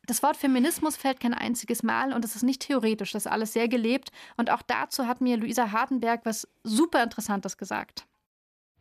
das 0.09 0.23
Wort 0.23 0.37
Feminismus 0.37 0.97
fällt 0.97 1.21
kein 1.21 1.35
einziges 1.35 1.83
Mal 1.83 2.13
und 2.15 2.25
das 2.25 2.35
ist 2.35 2.43
nicht 2.43 2.63
theoretisch, 2.63 3.13
das 3.13 3.27
ist 3.27 3.33
alles 3.33 3.53
sehr 3.53 3.69
gelebt. 3.69 4.11
Und 4.37 4.51
auch 4.51 4.63
dazu 4.63 5.07
hat 5.07 5.21
mir 5.21 5.37
Luisa 5.37 5.71
Hardenberg 5.71 6.25
was 6.25 6.49
super 6.65 7.03
Interessantes 7.03 7.57
gesagt. 7.59 8.07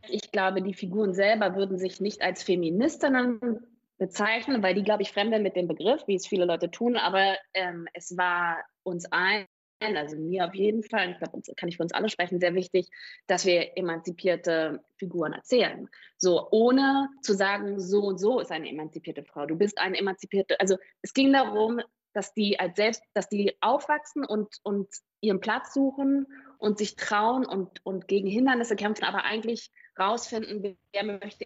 Ich 0.09 0.31
glaube, 0.31 0.61
die 0.61 0.73
Figuren 0.73 1.13
selber 1.13 1.55
würden 1.55 1.77
sich 1.77 1.99
nicht 1.99 2.21
als 2.21 2.43
Feministinnen 2.43 3.59
bezeichnen, 3.97 4.63
weil 4.63 4.73
die, 4.73 4.83
glaube 4.83 5.01
ich, 5.01 5.11
fremdeln 5.11 5.43
mit 5.43 5.57
dem 5.57 5.67
Begriff, 5.67 6.07
wie 6.07 6.15
es 6.15 6.27
viele 6.27 6.45
Leute 6.45 6.71
tun. 6.71 6.95
Aber 6.95 7.35
ähm, 7.53 7.87
es 7.93 8.15
war 8.15 8.57
uns 8.83 9.11
allen, 9.11 9.47
also 9.79 10.17
mir 10.17 10.45
auf 10.45 10.55
jeden 10.55 10.83
Fall, 10.83 11.11
ich 11.11 11.17
glaube, 11.17 11.41
kann 11.55 11.69
ich 11.69 11.77
für 11.77 11.83
uns 11.83 11.93
alle 11.93 12.09
sprechen, 12.09 12.39
sehr 12.39 12.55
wichtig, 12.55 12.89
dass 13.27 13.45
wir 13.45 13.77
emanzipierte 13.77 14.83
Figuren 14.97 15.33
erzählen. 15.33 15.87
So, 16.17 16.47
ohne 16.51 17.09
zu 17.21 17.33
sagen, 17.33 17.79
so 17.79 18.01
und 18.01 18.19
so 18.19 18.39
ist 18.39 18.51
eine 18.51 18.69
emanzipierte 18.69 19.23
Frau. 19.23 19.45
Du 19.45 19.55
bist 19.55 19.77
eine 19.77 19.97
emanzipierte, 19.97 20.59
also 20.59 20.77
es 21.01 21.13
ging 21.13 21.31
darum, 21.33 21.79
dass 22.13 22.33
die 22.33 22.59
als 22.59 22.75
selbst, 22.75 23.03
dass 23.13 23.29
die 23.29 23.55
aufwachsen 23.61 24.25
und, 24.25 24.57
und 24.63 24.87
ihren 25.21 25.39
Platz 25.39 25.73
suchen 25.73 26.25
und 26.57 26.79
sich 26.79 26.95
trauen 26.95 27.45
und, 27.45 27.85
und 27.85 28.07
gegen 28.07 28.27
Hindernisse 28.27 28.75
kämpfen, 28.75 29.03
aber 29.03 29.23
eigentlich 29.23 29.71
rausfinden, 29.99 30.77
wer 30.91 31.03
möchte 31.03 31.45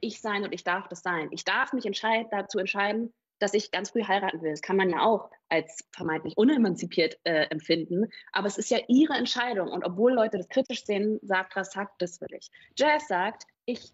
ich 0.00 0.20
sein 0.20 0.44
und 0.44 0.52
ich 0.52 0.62
darf 0.64 0.88
das 0.88 1.02
sein. 1.02 1.28
Ich 1.32 1.44
darf 1.44 1.72
mich 1.72 1.86
entscheid, 1.86 2.26
dazu 2.30 2.58
entscheiden, 2.58 3.12
dass 3.42 3.54
ich 3.54 3.70
ganz 3.70 3.90
früh 3.90 4.04
heiraten 4.04 4.40
will. 4.40 4.50
Das 4.50 4.62
kann 4.62 4.76
man 4.76 4.88
ja 4.88 5.00
auch 5.00 5.30
als 5.48 5.84
vermeintlich 5.90 6.36
unemanzipiert 6.36 7.18
äh, 7.24 7.46
empfinden, 7.50 8.10
aber 8.32 8.46
es 8.46 8.56
ist 8.56 8.70
ja 8.70 8.78
ihre 8.88 9.14
Entscheidung. 9.14 9.68
Und 9.68 9.84
obwohl 9.84 10.12
Leute 10.12 10.38
das 10.38 10.48
kritisch 10.48 10.84
sehen, 10.84 11.18
sagt 11.22 11.56
Rasak, 11.56 11.90
das 11.98 12.20
will 12.20 12.28
ich. 12.38 12.50
Jazz 12.76 13.08
sagt, 13.08 13.46
ich 13.64 13.92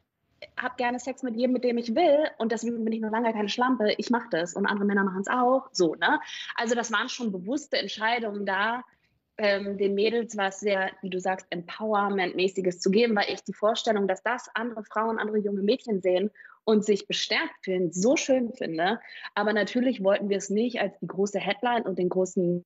habe 0.57 0.77
gerne 0.77 1.01
Sex 1.01 1.23
mit 1.23 1.37
jedem, 1.37 1.53
mit 1.53 1.65
dem 1.65 1.79
ich 1.79 1.95
will 1.95 2.31
und 2.39 2.53
deswegen 2.53 2.85
bin 2.85 2.93
ich 2.93 3.01
noch 3.01 3.11
lange 3.11 3.33
keine 3.33 3.49
Schlampe. 3.49 3.95
Ich 3.97 4.11
mache 4.11 4.29
das 4.31 4.55
und 4.55 4.67
andere 4.67 4.87
Männer 4.87 5.05
machen 5.05 5.23
es 5.23 5.29
auch. 5.29 5.69
So, 5.73 5.95
ne? 5.95 6.21
Also 6.55 6.75
das 6.75 6.93
waren 6.93 7.09
schon 7.09 7.33
bewusste 7.33 7.79
Entscheidungen 7.79 8.47
da, 8.47 8.85
ähm, 9.39 9.79
den 9.79 9.95
Mädels 9.95 10.37
was 10.37 10.61
sehr, 10.61 10.91
wie 11.01 11.11
du 11.11 11.21
sagst, 11.21 11.47
Empowerment-mäßiges 11.51 12.81
zu 12.81 12.91
geben, 12.91 13.17
weil 13.17 13.33
ich 13.33 13.43
die 13.45 13.53
Vorstellung, 13.53 14.09
dass 14.09 14.23
das 14.23 14.49
andere 14.55 14.85
Frauen, 14.85 15.19
andere 15.19 15.39
junge 15.39 15.63
Mädchen 15.63 16.01
sehen 16.01 16.31
und 16.65 16.85
sich 16.85 17.07
bestärkt 17.07 17.65
fühlen, 17.65 17.93
so 17.93 18.17
schön 18.17 18.53
finde. 18.53 19.01
Aber 19.35 19.53
natürlich 19.53 20.03
wollten 20.03 20.29
wir 20.29 20.37
es 20.37 20.51
nicht 20.51 20.81
als 20.81 20.99
die 20.99 21.07
große 21.07 21.39
Headline 21.39 21.83
und 21.83 21.99
den 21.99 22.11
großen, 22.11 22.65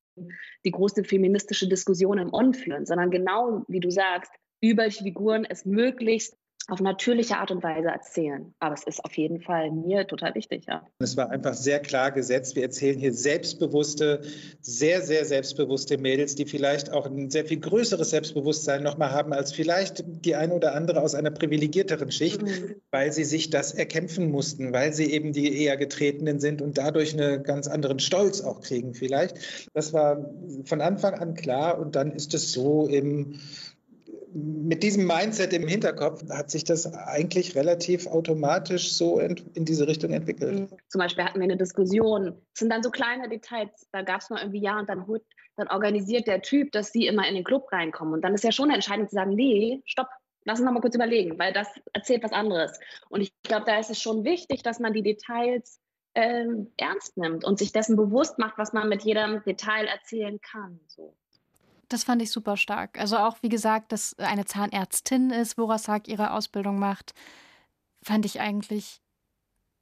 die 0.65 0.71
große 0.71 1.05
feministische 1.05 1.69
Diskussion 1.69 2.19
im 2.19 2.35
On 2.35 2.53
führen, 2.55 2.85
sondern 2.85 3.11
genau, 3.11 3.65
wie 3.69 3.81
du 3.81 3.91
sagst, 3.91 4.33
über 4.61 4.91
Figuren 4.91 5.45
es 5.45 5.65
möglichst 5.65 6.37
auf 6.69 6.81
natürliche 6.81 7.37
Art 7.39 7.51
und 7.51 7.63
Weise 7.63 7.89
erzählen. 7.89 8.55
Aber 8.61 8.75
es 8.75 8.85
ist 8.85 9.05
auf 9.05 9.17
jeden 9.17 9.41
Fall 9.41 9.71
mir 9.71 10.07
total 10.07 10.35
wichtig, 10.35 10.65
ja. 10.69 10.87
Es 10.99 11.17
war 11.17 11.31
einfach 11.31 11.55
sehr 11.55 11.81
klar 11.81 12.13
gesetzt. 12.13 12.57
Wir 12.57 12.63
erzählen 12.63 12.99
hier 12.99 13.13
selbstbewusste, 13.13 14.23
sehr, 14.61 15.03
sehr 15.03 15.25
selbstbewusste 15.25 15.99
Mädels, 15.99 16.35
die 16.35 16.47
vielleicht 16.47 16.93
auch 16.93 17.07
ein 17.07 17.31
sehr 17.31 17.45
viel 17.45 17.61
größeres 17.61 18.11
Selbstbewusstsein 18.11 18.83
nochmal 18.83 19.11
haben 19.11 19.33
als 19.33 19.53
vielleicht 19.53 20.05
die 20.07 20.37
eine 20.37 20.55
oder 20.55 20.75
andere 20.75 21.03
aus 21.03 21.15
einer 21.15 21.31
privilegierteren 21.31 22.11
Schicht, 22.11 22.43
mhm. 22.43 22.77
weil 22.91 23.13
sie 23.13 23.25
sich 23.25 23.51
das 23.51 23.73
erkämpfen 23.73 24.31
mussten, 24.31 24.73
weil 24.73 24.93
sie 24.93 25.13
eben 25.13 25.33
die 25.33 25.63
eher 25.63 25.77
Getretenen 25.77 26.39
sind 26.39 26.63
und 26.63 26.79
dadurch 26.79 27.13
einen 27.13 27.43
ganz 27.43 27.67
anderen 27.67 27.99
Stolz 27.99 28.41
auch 28.41 28.61
kriegen 28.61 28.95
vielleicht. 28.95 29.37
Das 29.75 29.93
war 29.93 30.31
von 30.65 30.81
Anfang 30.81 31.15
an 31.15 31.35
klar 31.35 31.79
und 31.79 31.97
dann 31.97 32.13
ist 32.13 32.35
es 32.35 32.53
so 32.53 32.87
im 32.87 33.41
mit 34.35 34.83
diesem 34.83 35.07
Mindset 35.07 35.53
im 35.53 35.67
Hinterkopf 35.67 36.23
hat 36.31 36.51
sich 36.51 36.65
das 36.65 36.93
eigentlich 36.95 37.55
relativ 37.55 38.07
automatisch 38.07 38.93
so 38.93 39.19
in 39.19 39.65
diese 39.65 39.87
Richtung 39.87 40.13
entwickelt. 40.13 40.71
Zum 40.89 40.99
Beispiel 40.99 41.25
hatten 41.25 41.39
wir 41.39 41.45
eine 41.45 41.57
Diskussion. 41.57 42.35
Es 42.55 42.61
sind 42.61 42.71
dann 42.71 42.83
so 42.83 42.91
kleine 42.91 43.29
Details. 43.29 43.89
Da 43.93 44.03
gab 44.03 44.21
es 44.21 44.31
mal 44.31 44.41
irgendwie 44.41 44.63
ja 44.63 44.79
und 44.79 44.89
dann, 44.89 45.05
dann 45.57 45.69
organisiert 45.69 46.27
der 46.27 46.43
Typ, 46.43 46.73
dass 46.73 46.93
sie 46.93 47.07
immer 47.07 47.29
in 47.29 47.35
den 47.35 47.45
Club 47.45 47.71
reinkommen. 47.73 48.15
Und 48.15 48.23
dann 48.23 48.35
ist 48.35 48.45
ja 48.45 48.53
schon 48.53 48.71
entscheidend 48.71 49.11
zu 49.11 49.17
sagen, 49.17 49.35
nee, 49.35 49.83
stopp, 49.85 50.09
lass 50.45 50.59
uns 50.59 50.67
noch 50.67 50.73
mal 50.73 50.81
kurz 50.81 50.95
überlegen, 50.95 51.39
weil 51.39 51.53
das 51.53 51.69
erzählt 51.93 52.23
was 52.23 52.33
anderes. 52.33 52.79
Und 53.09 53.21
ich 53.21 53.33
glaube, 53.43 53.65
da 53.67 53.79
ist 53.79 53.91
es 53.91 54.01
schon 54.01 54.25
wichtig, 54.25 54.63
dass 54.63 54.81
man 54.81 54.93
die 54.93 55.03
Details 55.03 55.81
ähm, 56.15 56.73
ernst 56.77 57.17
nimmt 57.17 57.45
und 57.45 57.59
sich 57.59 57.73
dessen 57.73 57.97
bewusst 57.97 58.39
macht, 58.39 58.59
was 58.59 58.73
man 58.73 58.89
mit 58.89 59.03
jedem 59.03 59.43
Detail 59.45 59.87
erzählen 59.87 60.41
kann. 60.41 60.81
So. 60.87 61.17
Das 61.89 62.05
fand 62.05 62.23
ich 62.23 62.31
super 62.31 62.57
stark. 62.57 62.99
Also 62.99 63.19
auch, 63.19 63.39
wie 63.43 63.49
gesagt, 63.49 63.93
dass 63.93 64.19
eine 64.19 64.45
Zahnärztin 64.45 65.31
ist, 65.31 65.59
wo 65.59 65.67
Rassak 65.67 66.09
ihre 66.09 66.33
Ausbildung 66.33 66.79
macht, 66.79 67.15
fand 68.03 68.25
ich 68.25 68.41
eigentlich, 68.41 69.01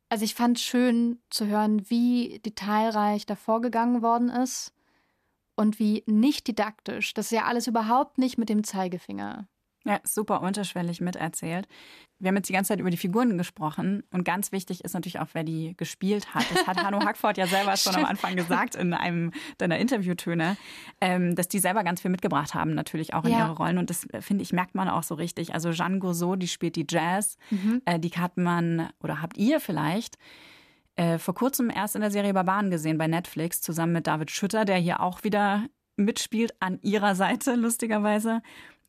also 0.08 0.24
ich 0.24 0.34
fand 0.34 0.58
schön 0.58 1.20
zu 1.30 1.46
hören, 1.46 1.88
wie 1.88 2.40
detailreich 2.40 3.26
da 3.26 3.36
vorgegangen 3.36 4.02
worden 4.02 4.28
ist 4.28 4.72
und 5.56 5.78
wie 5.78 6.02
nicht 6.06 6.48
didaktisch. 6.48 7.14
Das 7.14 7.26
ist 7.26 7.32
ja 7.32 7.44
alles 7.44 7.66
überhaupt 7.66 8.18
nicht 8.18 8.38
mit 8.38 8.48
dem 8.48 8.64
Zeigefinger. 8.64 9.46
Ja, 9.84 9.98
super 10.04 10.42
unterschwellig 10.42 11.00
miterzählt. 11.00 11.66
Wir 12.18 12.28
haben 12.28 12.36
jetzt 12.36 12.50
die 12.50 12.52
ganze 12.52 12.68
Zeit 12.68 12.80
über 12.80 12.90
die 12.90 12.98
Figuren 12.98 13.38
gesprochen 13.38 14.02
und 14.10 14.24
ganz 14.24 14.52
wichtig 14.52 14.84
ist 14.84 14.92
natürlich 14.92 15.20
auch, 15.20 15.28
wer 15.32 15.42
die 15.42 15.74
gespielt 15.78 16.34
hat. 16.34 16.44
Das 16.52 16.66
hat 16.66 16.84
Hanno 16.84 17.00
Hackford 17.04 17.38
ja 17.38 17.46
selber 17.46 17.78
schon 17.78 17.96
am 17.96 18.04
Anfang 18.04 18.36
gesagt 18.36 18.74
in 18.74 18.92
einem 18.92 19.32
deiner 19.56 19.78
Interviewtöne, 19.78 20.58
ähm, 21.00 21.34
dass 21.34 21.48
die 21.48 21.58
selber 21.58 21.82
ganz 21.82 22.02
viel 22.02 22.10
mitgebracht 22.10 22.52
haben, 22.52 22.74
natürlich 22.74 23.14
auch 23.14 23.24
in 23.24 23.30
ja. 23.30 23.46
ihre 23.46 23.56
Rollen. 23.56 23.78
Und 23.78 23.88
das, 23.88 24.06
finde 24.20 24.42
ich, 24.42 24.52
merkt 24.52 24.74
man 24.74 24.90
auch 24.90 25.02
so 25.02 25.14
richtig. 25.14 25.54
Also 25.54 25.72
Jeanne 25.72 25.98
Gourceau, 25.98 26.36
die 26.36 26.48
spielt 26.48 26.76
die 26.76 26.86
Jazz, 26.86 27.38
mhm. 27.48 27.80
äh, 27.86 27.98
die 27.98 28.10
hat 28.10 28.36
man 28.36 28.90
oder 29.02 29.22
habt 29.22 29.38
ihr 29.38 29.58
vielleicht 29.60 30.18
äh, 30.96 31.16
vor 31.16 31.34
kurzem 31.34 31.70
erst 31.70 31.94
in 31.94 32.02
der 32.02 32.10
Serie 32.10 32.34
Barbaren 32.34 32.70
gesehen 32.70 32.98
bei 32.98 33.06
Netflix, 33.06 33.62
zusammen 33.62 33.94
mit 33.94 34.06
David 34.06 34.30
Schütter, 34.30 34.66
der 34.66 34.76
hier 34.76 35.00
auch 35.00 35.24
wieder 35.24 35.64
mitspielt 35.96 36.54
an 36.60 36.78
ihrer 36.82 37.14
Seite, 37.14 37.54
lustigerweise. 37.54 38.42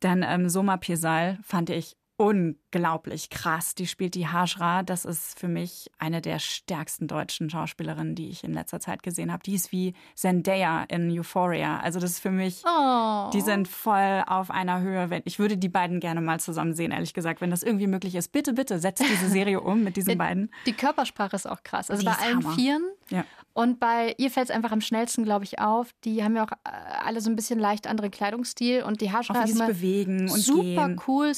Denn 0.04 0.26
ähm, 0.28 0.50
Soma 0.50 0.78
Pesal 0.78 1.38
fand 1.44 1.70
ich 1.70 1.96
unglaublich 2.22 3.32
krass. 3.32 3.74
Die 3.74 3.88
spielt 3.88 4.14
die 4.14 4.28
Hajra. 4.28 4.84
Das 4.84 5.06
ist 5.06 5.40
für 5.40 5.48
mich 5.48 5.90
eine 5.98 6.22
der 6.22 6.38
stärksten 6.38 7.08
deutschen 7.08 7.50
Schauspielerinnen, 7.50 8.14
die 8.14 8.30
ich 8.30 8.44
in 8.44 8.54
letzter 8.54 8.80
Zeit 8.80 9.02
gesehen 9.02 9.32
habe. 9.32 9.42
Die 9.44 9.56
ist 9.56 9.72
wie 9.72 9.96
Zendaya 10.14 10.84
in 10.84 11.10
Euphoria. 11.10 11.80
Also 11.80 12.00
das 12.00 12.12
ist 12.12 12.20
für 12.20 12.30
mich, 12.30 12.62
oh. 12.64 13.32
die 13.34 13.42
sind 13.42 13.68
voll 13.68 14.24
auf 14.28 14.52
einer 14.52 14.82
Höhe. 14.82 15.22
Ich 15.26 15.40
würde 15.40 15.58
die 15.58 15.70
beiden 15.70 16.00
gerne 16.00 16.22
mal 16.22 16.40
zusammen 16.40 16.76
sehen, 16.76 16.92
ehrlich 16.92 17.16
gesagt, 17.16 17.42
wenn 17.42 17.50
das 17.50 17.64
irgendwie 17.64 17.88
möglich 17.88 18.14
ist. 18.14 18.32
Bitte, 18.32 18.54
bitte, 18.54 18.78
setzt 18.78 19.02
diese 19.02 19.28
Serie 19.28 19.60
um 19.60 19.84
mit 19.84 19.98
diesen 19.98 20.18
beiden. 20.20 20.52
Die 20.68 20.74
Körpersprache 20.74 21.36
ist 21.36 21.50
auch 21.50 21.64
krass. 21.64 21.90
Also 21.90 22.02
die 22.02 22.06
bei 22.06 22.14
allen 22.14 22.44
Hammer. 22.44 22.56
Vieren. 22.56 22.84
Ja. 23.10 23.26
Und 23.54 23.80
bei 23.80 24.16
ihr 24.18 24.32
fällt 24.32 24.50
es 24.50 24.56
einfach 24.56 24.72
am 24.72 24.80
schnellsten, 24.80 25.24
glaube 25.24 25.44
ich, 25.44 25.60
auf. 25.60 25.90
Die 26.06 26.24
haben 26.24 26.36
ja 26.36 26.46
auch 26.46 26.52
äh, 26.52 26.70
alle 27.04 27.20
so 27.20 27.30
ein 27.30 27.36
bisschen 27.36 27.60
leicht 27.60 27.86
anderen 27.86 28.12
Kleidungsstil 28.12 28.84
und 28.84 29.02
die 29.02 29.12
Haarschraube 29.12 29.44
ist 29.44 29.66
bewegen 29.66 30.30
und 30.30 30.40
super 30.40 30.88
gehen. 30.88 31.02
cool 31.08 31.36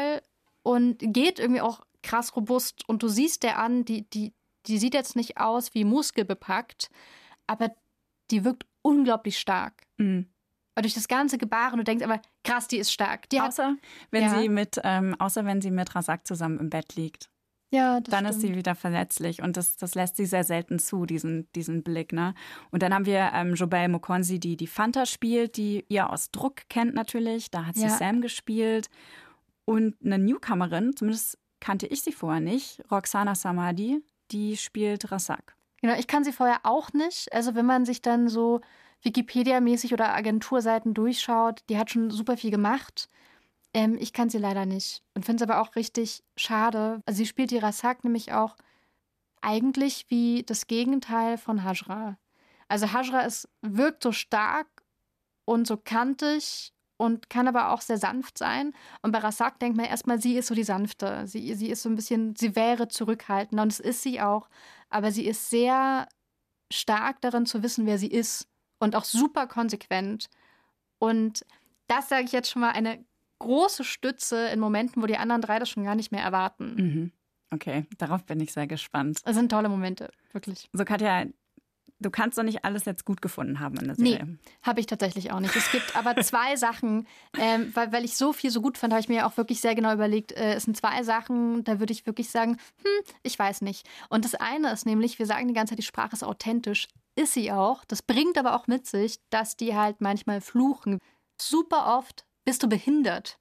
Street-Style 0.00 0.22
und 0.62 0.98
geht 1.00 1.38
irgendwie 1.38 1.60
auch 1.60 1.80
krass 2.02 2.36
robust. 2.36 2.88
Und 2.88 3.02
du 3.02 3.08
siehst 3.08 3.42
der 3.42 3.58
an, 3.58 3.84
die, 3.84 4.08
die, 4.10 4.32
die 4.66 4.78
sieht 4.78 4.94
jetzt 4.94 5.16
nicht 5.16 5.38
aus 5.38 5.74
wie 5.74 5.84
muskelbepackt, 5.84 6.90
aber 7.46 7.70
die 8.30 8.44
wirkt 8.44 8.66
unglaublich 8.82 9.38
stark. 9.38 9.82
Mhm. 9.96 10.26
Und 10.76 10.84
durch 10.84 10.94
das 10.94 11.08
ganze 11.08 11.36
Gebaren, 11.36 11.78
du 11.78 11.84
denkst 11.84 12.04
aber, 12.04 12.20
krass, 12.44 12.68
die 12.68 12.78
ist 12.78 12.92
stark. 12.92 13.28
Die 13.30 13.40
außer, 13.40 13.76
wenn 14.10 14.22
ja. 14.22 14.38
sie 14.38 14.48
mit, 14.48 14.80
ähm, 14.84 15.16
außer 15.18 15.44
wenn 15.44 15.60
sie 15.60 15.70
mit 15.70 15.94
Rasak 15.94 16.26
zusammen 16.26 16.58
im 16.58 16.70
Bett 16.70 16.94
liegt. 16.94 17.28
Ja, 17.72 18.00
dann 18.00 18.24
stimmt. 18.24 18.30
ist 18.30 18.40
sie 18.40 18.56
wieder 18.56 18.74
verletzlich 18.74 19.42
und 19.42 19.56
das, 19.56 19.76
das 19.76 19.94
lässt 19.94 20.16
sie 20.16 20.26
sehr 20.26 20.42
selten 20.42 20.80
zu, 20.80 21.06
diesen, 21.06 21.48
diesen 21.52 21.84
Blick. 21.84 22.12
Ne? 22.12 22.34
Und 22.72 22.82
dann 22.82 22.92
haben 22.92 23.06
wir 23.06 23.30
ähm, 23.32 23.54
Jobel 23.54 23.88
Mokonzi, 23.88 24.40
die 24.40 24.56
die 24.56 24.66
Fanta 24.66 25.06
spielt, 25.06 25.56
die 25.56 25.84
ihr 25.88 26.10
aus 26.10 26.32
Druck 26.32 26.68
kennt 26.68 26.94
natürlich. 26.94 27.50
Da 27.50 27.66
hat 27.66 27.76
sie 27.76 27.82
ja. 27.82 27.90
Sam 27.90 28.22
gespielt. 28.22 28.90
Und 29.70 29.94
eine 30.04 30.18
Newcomerin, 30.18 30.96
zumindest 30.96 31.38
kannte 31.60 31.86
ich 31.86 32.02
sie 32.02 32.10
vorher 32.10 32.40
nicht, 32.40 32.82
Roxana 32.90 33.36
Samadi, 33.36 34.02
die 34.32 34.56
spielt 34.56 35.12
Rasak. 35.12 35.54
Genau, 35.80 35.94
ich 35.94 36.08
kann 36.08 36.24
sie 36.24 36.32
vorher 36.32 36.58
auch 36.64 36.92
nicht. 36.92 37.32
Also 37.32 37.54
wenn 37.54 37.66
man 37.66 37.84
sich 37.84 38.02
dann 38.02 38.28
so 38.28 38.62
Wikipedia-mäßig 39.04 39.92
oder 39.92 40.12
Agenturseiten 40.12 40.92
durchschaut, 40.92 41.62
die 41.68 41.78
hat 41.78 41.88
schon 41.88 42.10
super 42.10 42.36
viel 42.36 42.50
gemacht. 42.50 43.08
Ähm, 43.72 43.96
ich 44.00 44.12
kann 44.12 44.28
sie 44.28 44.38
leider 44.38 44.66
nicht 44.66 45.04
und 45.14 45.24
finde 45.24 45.44
es 45.44 45.48
aber 45.48 45.60
auch 45.60 45.76
richtig 45.76 46.24
schade. 46.36 47.00
Also 47.06 47.18
sie 47.18 47.26
spielt 47.26 47.52
die 47.52 47.58
Rasak 47.58 48.02
nämlich 48.02 48.32
auch 48.32 48.56
eigentlich 49.40 50.06
wie 50.08 50.42
das 50.42 50.66
Gegenteil 50.66 51.38
von 51.38 51.62
Hajra. 51.62 52.18
Also 52.66 52.92
Hajra 52.92 53.20
ist, 53.20 53.48
wirkt 53.62 54.02
so 54.02 54.10
stark 54.10 54.66
und 55.44 55.68
so 55.68 55.76
kantig 55.76 56.72
und 57.00 57.30
kann 57.30 57.48
aber 57.48 57.70
auch 57.72 57.80
sehr 57.80 57.96
sanft 57.96 58.36
sein. 58.36 58.74
Und 59.00 59.12
bei 59.12 59.20
Rasak 59.20 59.58
denkt 59.58 59.78
man 59.78 59.86
erstmal, 59.86 60.20
sie 60.20 60.36
ist 60.36 60.48
so 60.48 60.54
die 60.54 60.64
sanfte. 60.64 61.26
Sie, 61.26 61.54
sie 61.54 61.70
ist 61.70 61.82
so 61.82 61.88
ein 61.88 61.96
bisschen, 61.96 62.36
sie 62.36 62.54
wäre 62.54 62.88
zurückhaltender 62.88 63.62
und 63.62 63.72
das 63.72 63.80
ist 63.80 64.02
sie 64.02 64.20
auch. 64.20 64.50
Aber 64.90 65.10
sie 65.10 65.24
ist 65.24 65.48
sehr 65.48 66.06
stark 66.70 67.22
darin 67.22 67.46
zu 67.46 67.62
wissen, 67.62 67.86
wer 67.86 67.96
sie 67.96 68.08
ist 68.10 68.48
und 68.80 68.94
auch 68.94 69.04
super 69.04 69.46
konsequent. 69.46 70.28
Und 70.98 71.46
das 71.86 72.10
sage 72.10 72.24
ich 72.24 72.32
jetzt 72.32 72.50
schon 72.50 72.60
mal 72.60 72.72
eine 72.72 73.02
große 73.38 73.82
Stütze 73.82 74.48
in 74.48 74.60
Momenten, 74.60 75.02
wo 75.02 75.06
die 75.06 75.16
anderen 75.16 75.40
drei 75.40 75.58
das 75.58 75.70
schon 75.70 75.84
gar 75.84 75.94
nicht 75.94 76.12
mehr 76.12 76.22
erwarten. 76.22 76.74
Mhm. 76.74 77.12
Okay, 77.50 77.86
darauf 77.96 78.26
bin 78.26 78.40
ich 78.40 78.52
sehr 78.52 78.66
gespannt. 78.66 79.20
Das 79.24 79.36
sind 79.36 79.50
tolle 79.50 79.70
Momente, 79.70 80.10
wirklich. 80.32 80.68
So, 80.74 80.84
Katja, 80.84 81.24
du 82.00 82.10
kannst 82.10 82.38
doch 82.38 82.42
nicht 82.42 82.64
alles 82.64 82.84
jetzt 82.84 83.04
gut 83.04 83.22
gefunden 83.22 83.60
haben 83.60 83.76
in 83.76 83.86
der 83.86 83.94
Serie. 83.94 84.24
Nee, 84.24 84.38
habe 84.62 84.80
ich 84.80 84.86
tatsächlich 84.86 85.30
auch 85.32 85.40
nicht. 85.40 85.54
Es 85.54 85.70
gibt 85.70 85.96
aber 85.96 86.16
zwei 86.22 86.56
Sachen, 86.56 87.06
ähm, 87.38 87.70
weil, 87.74 87.92
weil 87.92 88.04
ich 88.04 88.16
so 88.16 88.32
viel 88.32 88.50
so 88.50 88.60
gut 88.60 88.78
fand, 88.78 88.92
habe 88.92 89.00
ich 89.00 89.08
mir 89.08 89.26
auch 89.26 89.36
wirklich 89.36 89.60
sehr 89.60 89.74
genau 89.74 89.92
überlegt, 89.92 90.32
äh, 90.32 90.54
es 90.54 90.64
sind 90.64 90.76
zwei 90.76 91.02
Sachen, 91.02 91.62
da 91.64 91.78
würde 91.78 91.92
ich 91.92 92.06
wirklich 92.06 92.30
sagen, 92.30 92.58
hm, 92.82 93.14
ich 93.22 93.38
weiß 93.38 93.60
nicht. 93.60 93.88
Und 94.08 94.24
das 94.24 94.34
eine 94.34 94.72
ist 94.72 94.86
nämlich, 94.86 95.18
wir 95.18 95.26
sagen 95.26 95.48
die 95.48 95.54
ganze 95.54 95.72
Zeit, 95.72 95.78
die 95.78 95.84
Sprache 95.84 96.14
ist 96.14 96.24
authentisch. 96.24 96.88
Ist 97.16 97.34
sie 97.34 97.52
auch. 97.52 97.84
Das 97.84 98.02
bringt 98.02 98.38
aber 98.38 98.54
auch 98.54 98.66
mit 98.66 98.86
sich, 98.86 99.18
dass 99.30 99.56
die 99.56 99.76
halt 99.76 100.00
manchmal 100.00 100.40
fluchen. 100.40 100.98
Super 101.40 101.98
oft 101.98 102.24
bist 102.44 102.62
du 102.62 102.68
behindert? 102.68 103.38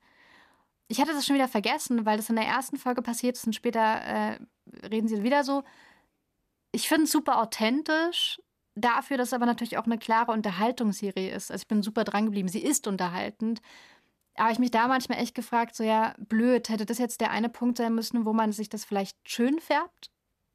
Ich 0.88 1.00
hatte 1.00 1.14
das 1.14 1.26
schon 1.26 1.36
wieder 1.36 1.48
vergessen, 1.48 2.06
weil 2.06 2.18
das 2.18 2.30
in 2.30 2.36
der 2.36 2.46
ersten 2.46 2.78
Folge 2.78 3.02
passiert 3.02 3.38
ist 3.38 3.46
und 3.46 3.54
später 3.54 3.80
äh, 3.80 4.40
reden 4.88 5.08
sie 5.08 5.24
wieder 5.24 5.44
so. 5.44 5.64
Ich 6.72 6.88
finde 6.88 7.06
es 7.06 7.12
super 7.12 7.40
authentisch, 7.40 8.42
dafür, 8.82 9.18
dass 9.18 9.30
es 9.30 9.34
aber 9.34 9.46
natürlich 9.46 9.78
auch 9.78 9.86
eine 9.86 9.98
klare 9.98 10.32
Unterhaltungsserie 10.32 11.32
ist. 11.32 11.52
Also 11.52 11.62
ich 11.64 11.68
bin 11.68 11.84
super 11.84 12.04
dran 12.04 12.26
geblieben. 12.26 12.48
Sie 12.48 12.64
ist 12.64 12.88
unterhaltend. 12.88 13.62
Aber 14.36 14.52
ich 14.52 14.60
mich 14.60 14.72
da 14.72 14.88
manchmal 14.88 15.20
echt 15.20 15.36
gefragt, 15.36 15.76
so 15.76 15.84
ja, 15.84 16.16
blöd, 16.18 16.70
hätte 16.70 16.86
das 16.86 16.98
jetzt 16.98 17.22
der 17.22 17.32
eine 17.32 17.50
Punkt 17.50 17.78
sein 17.78 17.94
müssen, 17.94 18.26
wo 18.26 18.34
man 18.34 18.52
sich 18.52 18.70
das 18.70 18.86
vielleicht 18.86 19.18
schön 19.28 19.60
färbt? 19.60 20.12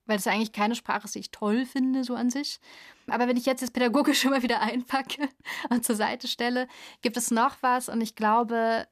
Weil 0.07 0.17
das 0.17 0.27
eigentlich 0.27 0.53
keine 0.53 0.75
Sprache 0.75 1.05
ist, 1.05 1.15
die 1.15 1.21
ich 1.21 1.31
toll 1.31 1.67
finde, 1.67 2.05
so 2.05 2.15
an 2.15 2.31
sich. 2.31 2.61
Aber 3.09 3.29
wenn 3.29 3.37
ich 3.37 3.47
jetzt 3.47 3.63
das 3.63 3.71
Pädagogische 3.71 4.29
mal 4.31 4.43
wieder 4.43 4.61
einpacke 4.61 5.29
und 5.71 5.85
zur 5.85 5.97
Seite 5.97 6.29
stelle, 6.29 6.69
gibt 7.03 7.17
es 7.17 7.31
noch 7.31 7.57
was 7.61 7.89
und 7.89 8.01
ich 8.01 8.15
glaube, 8.15 8.87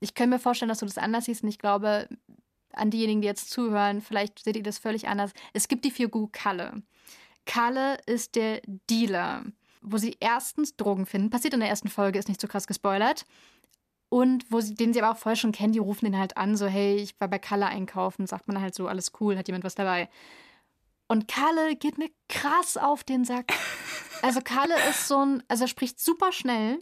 ich 0.00 0.14
könnte 0.14 0.36
mir 0.36 0.40
vorstellen, 0.40 0.68
dass 0.68 0.80
du 0.80 0.86
das 0.86 0.98
anders 0.98 1.26
siehst 1.26 1.42
und 1.42 1.48
ich 1.48 1.58
glaube, 1.58 2.08
an 2.72 2.90
diejenigen, 2.90 3.22
die 3.22 3.28
jetzt 3.28 3.50
zuhören, 3.50 4.00
vielleicht 4.00 4.40
seht 4.40 4.56
ihr 4.56 4.62
das 4.62 4.78
völlig 4.78 5.08
anders. 5.08 5.32
Es 5.52 5.68
gibt 5.68 5.84
die 5.84 5.90
Figur 5.90 6.30
Kalle. 6.30 6.82
Kalle 7.46 7.98
ist 8.06 8.34
der 8.34 8.60
Dealer, 8.90 9.44
wo 9.80 9.96
sie 9.98 10.16
erstens 10.20 10.76
Drogen 10.76 11.06
finden. 11.06 11.30
Passiert 11.30 11.54
in 11.54 11.60
der 11.60 11.68
ersten 11.68 11.88
Folge, 11.88 12.18
ist 12.18 12.28
nicht 12.28 12.40
so 12.40 12.48
krass 12.48 12.66
gespoilert. 12.66 13.24
Und 14.08 14.44
wo 14.50 14.60
sie, 14.60 14.74
den 14.74 14.92
sie 14.92 15.02
aber 15.02 15.12
auch 15.12 15.18
vorher 15.18 15.36
schon 15.36 15.52
kennen, 15.52 15.72
die 15.72 15.78
rufen 15.80 16.04
den 16.04 16.18
halt 16.18 16.36
an, 16.36 16.56
so, 16.56 16.66
hey, 16.66 16.96
ich 16.96 17.18
war 17.20 17.28
bei 17.28 17.38
Kalle 17.38 17.66
einkaufen, 17.66 18.26
sagt 18.26 18.46
man 18.46 18.60
halt 18.60 18.74
so, 18.74 18.86
alles 18.86 19.12
cool, 19.20 19.36
hat 19.36 19.48
jemand 19.48 19.64
was 19.64 19.74
dabei. 19.74 20.08
Und 21.08 21.28
Kalle 21.28 21.76
geht 21.76 21.98
mir 21.98 22.10
krass 22.28 22.76
auf 22.76 23.02
den 23.04 23.24
Sack. 23.24 23.52
Also 24.22 24.40
Kalle 24.40 24.74
ist 24.90 25.08
so 25.08 25.24
ein, 25.24 25.42
also 25.48 25.64
er 25.64 25.68
spricht 25.68 26.00
super 26.00 26.32
schnell. 26.32 26.78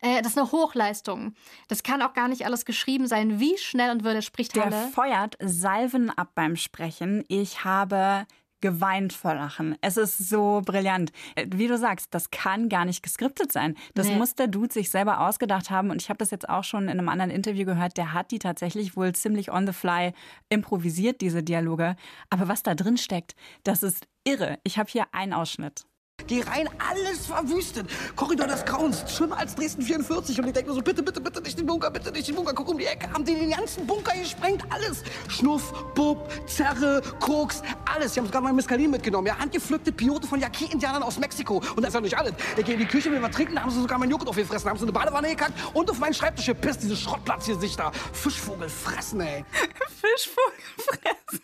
Äh, 0.00 0.22
das 0.22 0.32
ist 0.32 0.38
eine 0.38 0.52
Hochleistung. 0.52 1.34
Das 1.68 1.82
kann 1.82 2.02
auch 2.02 2.12
gar 2.12 2.28
nicht 2.28 2.44
alles 2.44 2.64
geschrieben 2.64 3.06
sein. 3.06 3.40
Wie 3.40 3.56
schnell 3.58 3.90
und 3.90 4.04
würde 4.04 4.22
spricht 4.22 4.54
Der 4.56 4.66
Halle. 4.66 4.88
feuert 4.88 5.36
Salven 5.40 6.10
ab 6.10 6.30
beim 6.34 6.56
Sprechen. 6.56 7.24
Ich 7.28 7.64
habe 7.64 8.26
geweint 8.60 9.12
vor 9.12 9.34
Lachen. 9.34 9.76
Es 9.80 9.96
ist 9.96 10.18
so 10.28 10.62
brillant. 10.64 11.12
Äh, 11.34 11.46
Wie 11.54 11.68
du 11.68 11.76
sagst, 11.78 12.08
das 12.14 12.30
kann 12.30 12.68
gar 12.68 12.84
nicht 12.84 13.02
geskriptet 13.02 13.52
sein. 13.52 13.76
Das 13.94 14.06
Nee. 14.08 14.16
muss 14.16 14.34
der 14.34 14.46
Dude 14.48 14.72
sich 14.72 14.90
selber 14.90 15.20
ausgedacht 15.20 15.70
haben. 15.70 15.90
Und 15.90 16.02
ich 16.02 16.08
habe 16.08 16.18
das 16.18 16.30
jetzt 16.30 16.48
auch 16.48 16.64
schon 16.64 16.84
in 16.84 16.98
einem 16.98 17.08
anderen 17.08 17.30
Interview 17.30 17.64
gehört. 17.64 17.96
Der 17.96 18.12
hat 18.12 18.30
die 18.30 18.38
tatsächlich 18.38 18.96
wohl 18.96 19.14
ziemlich 19.14 19.50
on 19.52 19.66
the 19.66 19.72
fly 19.72 20.12
improvisiert, 20.48 21.20
diese 21.20 21.42
Dialoge. 21.42 21.96
Aber 22.30 22.48
was 22.48 22.62
da 22.62 22.74
drin 22.74 22.96
steckt, 22.96 23.34
das 23.64 23.82
ist 23.82 24.06
irre. 24.24 24.58
Ich 24.64 24.78
habe 24.78 24.90
hier 24.90 25.06
einen 25.12 25.32
Ausschnitt. 25.32 25.84
Geh 26.26 26.42
rein, 26.42 26.68
alles 26.78 27.26
verwüstet. 27.26 27.88
Korridor 28.14 28.48
des 28.48 28.62
Grauens, 28.66 29.02
schlimmer 29.10 29.38
als 29.38 29.54
Dresden 29.54 29.80
44. 29.80 30.38
Und 30.38 30.48
ich 30.48 30.52
denke 30.52 30.68
nur 30.68 30.76
so, 30.76 30.82
bitte, 30.82 31.02
bitte, 31.02 31.22
bitte 31.22 31.40
nicht 31.40 31.58
den 31.58 31.64
Bunker, 31.64 31.90
bitte 31.90 32.12
nicht 32.12 32.28
den 32.28 32.34
Bunker. 32.34 32.52
Guck 32.52 32.68
um 32.68 32.76
die 32.76 32.84
Ecke, 32.84 33.10
haben 33.10 33.24
die 33.24 33.34
den 33.34 33.50
ganzen 33.50 33.86
Bunker 33.86 34.14
gesprengt, 34.14 34.62
alles. 34.68 35.02
Schnuff, 35.28 35.72
Bub, 35.94 36.28
Zerre, 36.46 37.00
Koks, 37.18 37.62
alles. 37.86 38.12
Die 38.12 38.20
haben 38.20 38.26
sogar 38.26 38.42
mal 38.42 38.52
Mescalin 38.52 38.90
mitgenommen. 38.90 39.26
Ja, 39.28 39.38
handgepflückte 39.38 39.90
Piote 39.90 40.26
von 40.26 40.38
Yaqui-Indianern 40.38 41.02
aus 41.02 41.18
Mexiko. 41.18 41.62
Und 41.76 41.78
das 41.78 41.88
ist 41.88 41.94
ja 41.94 42.00
nicht 42.02 42.18
alles. 42.18 42.34
Ich 42.58 42.64
gehe 42.64 42.74
in 42.74 42.80
die 42.80 42.86
Küche, 42.86 43.10
will 43.10 43.22
was 43.22 43.30
trinken, 43.30 43.54
da 43.54 43.62
haben 43.62 43.70
sie 43.70 43.80
sogar 43.80 43.98
meinen 43.98 44.10
Joghurt 44.10 44.28
aufgefressen, 44.28 44.68
haben 44.68 44.78
sie 44.78 44.84
eine 44.84 44.92
Badewanne 44.92 45.30
gekackt 45.30 45.54
und 45.72 45.88
auf 45.90 45.98
meinen 45.98 46.14
Schreibtisch 46.14 46.46
gepisst. 46.46 46.82
Diese 46.82 46.96
Schrottplatz 46.96 47.46
hier 47.46 47.58
sich 47.58 47.74
da. 47.74 47.90
Fischvogel 48.12 48.68
fressen, 48.68 49.22
ey. 49.22 49.46
Fischvogel 49.88 50.60
fressen. 50.76 51.42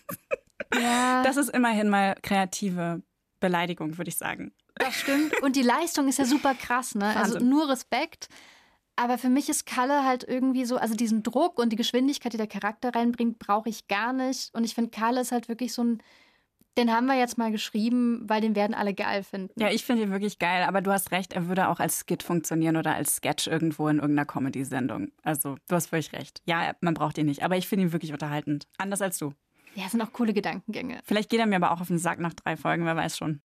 Ja. 0.75 1.23
Das 1.23 1.39
ist 1.39 1.49
immerhin 1.49 1.89
mal 1.89 2.17
kreative 2.23 3.01
Beleidigung, 3.41 3.97
würde 3.97 4.11
ich 4.11 4.17
sagen. 4.17 4.53
Das 4.77 4.95
stimmt. 4.95 5.41
Und 5.43 5.57
die 5.57 5.63
Leistung 5.63 6.09
ist 6.09 6.19
ja 6.19 6.25
super 6.25 6.55
krass, 6.55 6.95
ne? 6.95 7.07
Also 7.17 7.35
Wahnsinn. 7.35 7.49
nur 7.49 7.69
Respekt. 7.69 8.29
Aber 8.97 9.19
für 9.19 9.29
mich 9.29 9.49
ist 9.49 9.67
Kalle 9.67 10.05
halt 10.05 10.25
irgendwie 10.25 10.65
so, 10.65 10.77
also 10.77 10.95
diesen 10.95 11.23
Druck 11.23 11.59
und 11.59 11.71
die 11.71 11.77
Geschwindigkeit, 11.77 12.33
die 12.33 12.37
der 12.37 12.47
Charakter 12.47 12.95
reinbringt, 12.95 13.39
brauche 13.39 13.69
ich 13.69 13.89
gar 13.89 14.13
nicht. 14.13 14.55
Und 14.55 14.65
ich 14.65 14.75
finde, 14.75 14.91
Kalle 14.91 15.21
ist 15.21 15.33
halt 15.33 15.49
wirklich 15.49 15.73
so 15.73 15.83
ein, 15.83 16.03
den 16.77 16.93
haben 16.93 17.07
wir 17.07 17.17
jetzt 17.17 17.39
mal 17.39 17.51
geschrieben, 17.51 18.23
weil 18.29 18.41
den 18.41 18.55
werden 18.55 18.75
alle 18.75 18.95
geil 18.95 19.23
finden. 19.23 19.61
Ja, 19.61 19.71
ich 19.71 19.85
finde 19.85 20.03
ihn 20.03 20.11
wirklich 20.11 20.39
geil, 20.39 20.65
aber 20.65 20.81
du 20.81 20.93
hast 20.93 21.11
recht, 21.13 21.33
er 21.33 21.49
würde 21.49 21.69
auch 21.69 21.81
als 21.81 22.01
Skit 22.01 22.23
funktionieren 22.23 22.77
oder 22.77 22.95
als 22.95 23.17
Sketch 23.17 23.47
irgendwo 23.47 23.89
in 23.89 23.99
irgendeiner 23.99 24.27
Comedy-Sendung. 24.27 25.11
Also, 25.23 25.57
du 25.69 25.75
hast 25.75 25.89
völlig 25.89 26.13
recht. 26.13 26.41
Ja, 26.47 26.75
man 26.81 26.95
braucht 26.95 27.19
ihn 27.19 27.27
nicht, 27.27 27.43
aber 27.43 27.57
ich 27.57 27.69
finde 27.69 27.87
ihn 27.87 27.93
wirklich 27.93 28.13
unterhaltend. 28.13 28.67
Anders 28.79 29.03
als 29.03 29.19
du. 29.19 29.33
Ja, 29.75 29.87
es 29.87 29.93
sind 29.93 30.03
auch 30.03 30.13
coole 30.13 30.33
Gedankengänge. 30.33 31.01
Vielleicht 31.05 31.31
geht 31.31 31.41
er 31.41 31.47
mir 31.47 31.57
aber 31.57 31.73
auch 31.73 31.81
auf 31.81 31.89
den 31.89 31.99
Sack 31.99 32.21
nach 32.21 32.35
drei 32.35 32.57
Folgen, 32.57 32.85
wer 32.85 32.97
weiß 32.97 33.17
schon. 33.17 33.41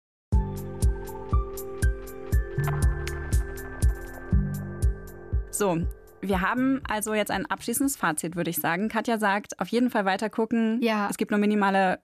So, 5.57 5.77
wir 6.21 6.41
haben 6.41 6.81
also 6.87 7.13
jetzt 7.13 7.31
ein 7.31 7.45
abschließendes 7.45 7.95
Fazit, 7.95 8.35
würde 8.35 8.49
ich 8.49 8.57
sagen. 8.57 8.89
Katja 8.89 9.17
sagt, 9.17 9.59
auf 9.59 9.69
jeden 9.69 9.89
Fall 9.89 10.03
weiter 10.03 10.29
gucken. 10.29 10.81
Ja. 10.81 11.07
Es 11.09 11.17
gibt 11.17 11.31
nur 11.31 11.39
minimale 11.39 12.01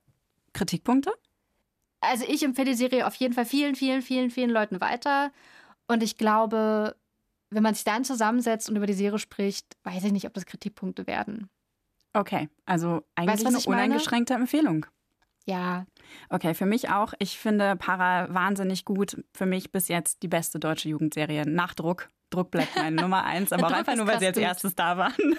Kritikpunkte. 0.54 1.12
Also 2.00 2.26
ich 2.28 2.44
empfehle 2.44 2.72
die 2.72 2.78
Serie 2.78 3.06
auf 3.06 3.16
jeden 3.16 3.34
Fall 3.34 3.46
vielen, 3.46 3.76
vielen, 3.76 4.02
vielen, 4.02 4.30
vielen 4.30 4.50
Leuten 4.50 4.80
weiter. 4.80 5.32
Und 5.88 6.02
ich 6.02 6.18
glaube, 6.18 6.96
wenn 7.50 7.62
man 7.64 7.74
sich 7.74 7.84
dann 7.84 8.06
zusammensetzt 8.06 8.70
und 8.70 8.78
über 8.78 8.86
die 8.88 8.94
Serie 8.94 9.20
spricht, 9.20 9.76
weiß 9.84 10.04
ich 10.06 10.12
nicht, 10.12 10.26
ob 10.26 10.34
das 10.34 10.46
Kritikpunkte 10.46 11.06
werden. 11.06 11.50
Okay, 12.14 12.50
also 12.66 13.04
eigentlich 13.16 13.40
Weißt 13.40 13.48
eine 13.48 13.58
ich 13.58 13.68
meine? 13.68 13.84
uneingeschränkte 13.84 14.34
Empfehlung. 14.34 14.86
Ja, 15.46 15.86
Okay, 16.30 16.54
für 16.54 16.66
mich 16.66 16.90
auch. 16.90 17.14
Ich 17.20 17.38
finde 17.38 17.76
Para 17.76 18.34
wahnsinnig 18.34 18.86
gut. 18.86 19.24
Für 19.34 19.46
mich 19.46 19.72
bis 19.72 19.88
jetzt 19.88 20.24
die 20.24 20.28
beste 20.28 20.60
deutsche 20.60 20.90
Jugendserie. 20.90 21.46
Nach 21.46 21.74
Druck. 22.32 22.52
Bleibt 22.52 22.76
meine 22.76 23.00
Nummer 23.00 23.24
eins, 23.24 23.52
aber 23.52 23.68
auch 23.68 23.72
einfach 23.72 23.96
nur, 23.96 24.08
weil 24.08 24.20
sie 24.20 24.28
als 24.28 24.38
gut. 24.38 24.44
erstes 24.44 24.76
da 24.76 24.98
waren. 24.98 25.14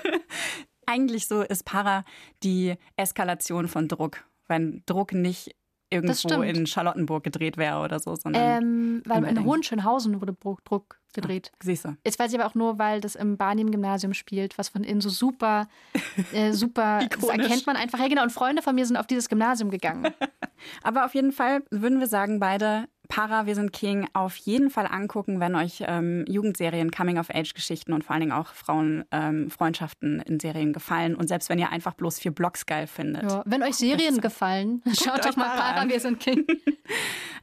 Eigentlich 0.86 1.26
so 1.26 1.42
ist 1.42 1.64
Para 1.64 2.04
die 2.42 2.74
Eskalation 2.96 3.68
von 3.68 3.88
Druck. 3.88 4.24
Wenn 4.46 4.82
Druck 4.86 5.12
nicht 5.12 5.54
irgendwo 5.90 6.42
in 6.42 6.66
Charlottenburg 6.66 7.22
gedreht 7.24 7.56
wäre 7.56 7.80
oder 7.80 7.98
so, 7.98 8.14
sondern 8.14 8.62
ähm, 8.62 9.02
weil 9.04 9.24
in. 9.24 9.44
Hohenschönhausen 9.44 10.20
wurde 10.20 10.34
Druck, 10.64 11.00
Gedreht. 11.12 11.52
siehst 11.62 11.84
du. 11.84 11.96
Jetzt 12.04 12.18
weiß 12.18 12.32
ich 12.32 12.38
aber 12.38 12.48
auch 12.48 12.54
nur, 12.54 12.78
weil 12.78 13.00
das 13.00 13.14
im 13.14 13.36
Barnim-Gymnasium 13.36 14.14
spielt, 14.14 14.58
was 14.58 14.68
von 14.68 14.84
innen 14.84 15.00
so 15.00 15.10
super, 15.10 15.68
äh, 16.32 16.52
super, 16.52 17.00
das 17.08 17.28
erkennt 17.28 17.66
man 17.66 17.76
einfach. 17.76 17.98
Ja, 17.98 18.08
genau. 18.08 18.22
Und 18.22 18.32
Freunde 18.32 18.62
von 18.62 18.74
mir 18.74 18.86
sind 18.86 18.96
auf 18.96 19.06
dieses 19.06 19.28
Gymnasium 19.28 19.70
gegangen. 19.70 20.12
Aber 20.82 21.04
auf 21.04 21.14
jeden 21.14 21.32
Fall 21.32 21.62
würden 21.70 22.00
wir 22.00 22.06
sagen, 22.06 22.40
beide 22.40 22.86
Para, 23.08 23.44
wir 23.44 23.54
sind 23.54 23.74
King, 23.74 24.08
auf 24.14 24.36
jeden 24.36 24.70
Fall 24.70 24.86
angucken, 24.86 25.38
wenn 25.38 25.54
euch 25.54 25.82
ähm, 25.86 26.24
Jugendserien, 26.26 26.90
Coming-of-Age-Geschichten 26.90 27.92
und 27.92 28.04
vor 28.04 28.14
allen 28.14 28.20
Dingen 28.20 28.32
auch 28.32 28.54
Frauenfreundschaften 28.54 30.14
ähm, 30.20 30.24
in 30.26 30.40
Serien 30.40 30.72
gefallen. 30.72 31.14
Und 31.14 31.28
selbst 31.28 31.50
wenn 31.50 31.58
ihr 31.58 31.70
einfach 31.70 31.92
bloß 31.92 32.20
vier 32.20 32.30
Blogs 32.30 32.64
geil 32.64 32.86
findet. 32.86 33.24
Ja, 33.24 33.42
wenn 33.44 33.62
euch 33.62 33.74
Serien 33.74 34.22
gefallen, 34.22 34.82
schaut 34.94 35.26
euch 35.26 35.32
doch 35.32 35.36
mal 35.36 35.44
Para 35.44 35.60
Para, 35.60 35.80
an. 35.82 35.90
wir 35.90 36.00
sind 36.00 36.20
King. 36.20 36.46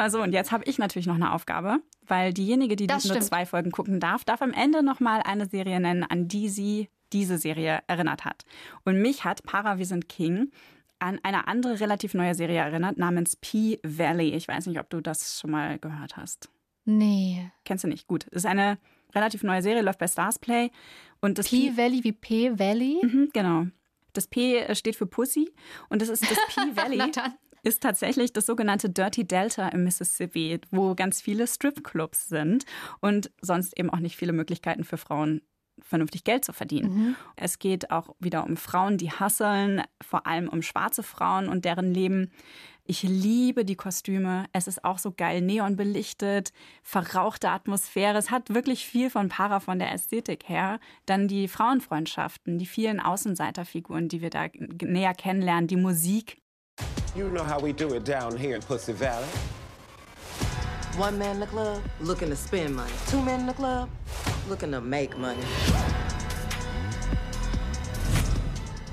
Also 0.00 0.22
und 0.22 0.32
jetzt 0.32 0.50
habe 0.50 0.64
ich 0.64 0.78
natürlich 0.78 1.06
noch 1.06 1.16
eine 1.16 1.32
Aufgabe, 1.32 1.80
weil 2.06 2.32
diejenige, 2.32 2.74
die 2.74 2.86
Das 2.86 3.04
nur 3.04 3.20
zwei 3.20 3.44
Folgen 3.44 3.70
gucken 3.70 4.00
darf, 4.00 4.24
darf 4.24 4.40
am 4.40 4.52
Ende 4.52 4.82
noch 4.82 4.98
mal 4.98 5.20
eine 5.22 5.46
Serie 5.46 5.78
nennen, 5.78 6.04
an 6.04 6.26
die 6.26 6.48
sie 6.48 6.88
diese 7.12 7.36
Serie 7.36 7.82
erinnert 7.86 8.24
hat. 8.24 8.44
Und 8.84 9.02
mich 9.02 9.24
hat 9.24 9.42
Para 9.42 9.78
Wir 9.78 9.84
sind 9.84 10.08
King 10.08 10.50
an 11.00 11.18
eine 11.22 11.48
andere 11.48 11.80
relativ 11.80 12.14
neue 12.14 12.34
Serie 12.34 12.60
erinnert, 12.60 12.96
namens 12.96 13.36
P-Valley. 13.36 14.34
Ich 14.34 14.48
weiß 14.48 14.66
nicht, 14.66 14.80
ob 14.80 14.88
du 14.88 15.00
das 15.00 15.38
schon 15.38 15.50
mal 15.50 15.78
gehört 15.78 16.16
hast. 16.16 16.48
Nee. 16.84 17.50
Kennst 17.64 17.84
du 17.84 17.88
nicht? 17.88 18.06
Gut. 18.06 18.26
Es 18.30 18.44
ist 18.44 18.46
eine 18.46 18.78
relativ 19.14 19.42
neue 19.42 19.62
Serie, 19.62 19.82
läuft 19.82 19.98
bei 19.98 20.08
Stars 20.08 20.38
Play. 20.38 20.70
Und 21.20 21.38
das 21.38 21.48
P-Valley 21.48 22.04
wie 22.04 22.12
P-Valley? 22.12 23.00
Mhm, 23.02 23.30
genau. 23.32 23.66
Das 24.12 24.26
P 24.26 24.56
äh, 24.56 24.74
steht 24.74 24.96
für 24.96 25.06
Pussy 25.06 25.50
und 25.88 26.02
das 26.02 26.08
ist 26.08 26.22
das 26.22 26.38
P-Valley. 26.54 26.98
Ist 27.62 27.82
tatsächlich 27.82 28.32
das 28.32 28.46
sogenannte 28.46 28.90
Dirty 28.90 29.26
Delta 29.26 29.68
im 29.68 29.84
Mississippi, 29.84 30.60
wo 30.70 30.94
ganz 30.94 31.20
viele 31.20 31.46
Stripclubs 31.46 32.28
sind 32.28 32.64
und 33.00 33.30
sonst 33.40 33.78
eben 33.78 33.90
auch 33.90 33.98
nicht 33.98 34.16
viele 34.16 34.32
Möglichkeiten 34.32 34.84
für 34.84 34.96
Frauen 34.96 35.42
vernünftig 35.82 36.24
Geld 36.24 36.44
zu 36.44 36.52
verdienen. 36.52 36.94
Mhm. 36.94 37.16
Es 37.36 37.58
geht 37.58 37.90
auch 37.90 38.14
wieder 38.18 38.44
um 38.44 38.56
Frauen, 38.56 38.98
die 38.98 39.10
hustlen, 39.10 39.82
vor 40.02 40.26
allem 40.26 40.48
um 40.48 40.62
schwarze 40.62 41.02
Frauen 41.02 41.48
und 41.48 41.64
deren 41.64 41.92
Leben. 41.92 42.30
Ich 42.84 43.02
liebe 43.02 43.64
die 43.64 43.76
Kostüme. 43.76 44.46
Es 44.52 44.66
ist 44.66 44.84
auch 44.84 44.98
so 44.98 45.12
geil 45.12 45.42
neon 45.42 45.76
belichtet, 45.76 46.52
verrauchte 46.82 47.50
Atmosphäre. 47.50 48.18
Es 48.18 48.30
hat 48.30 48.52
wirklich 48.52 48.84
viel 48.84 49.10
von 49.10 49.28
Para 49.28 49.60
von 49.60 49.78
der 49.78 49.92
Ästhetik 49.92 50.48
her. 50.48 50.80
Dann 51.06 51.28
die 51.28 51.46
Frauenfreundschaften, 51.46 52.58
die 52.58 52.66
vielen 52.66 52.98
Außenseiterfiguren, 52.98 54.08
die 54.08 54.22
wir 54.22 54.30
da 54.30 54.46
näher 54.82 55.14
kennenlernen, 55.14 55.68
die 55.68 55.76
Musik. 55.76 56.39
You 57.16 57.28
know 57.28 57.44
how 57.44 57.58
we 57.60 57.72
do 57.72 57.94
it 57.94 58.04
down 58.06 58.36
here 58.36 58.54
in 58.54 58.62
Pussy 58.62 58.92
Valley. 58.92 59.26
One 60.96 61.18
man 61.18 61.34
in 61.36 61.40
the 61.40 61.46
club 61.46 61.80
looking 62.00 62.28
to 62.30 62.36
spend 62.36 62.74
money. 62.74 62.92
Two 63.10 63.20
men 63.22 63.40
in 63.40 63.46
the 63.46 63.52
club 63.52 63.88
looking 64.48 64.70
to 64.72 64.80
make 64.80 65.16
money. 65.18 65.42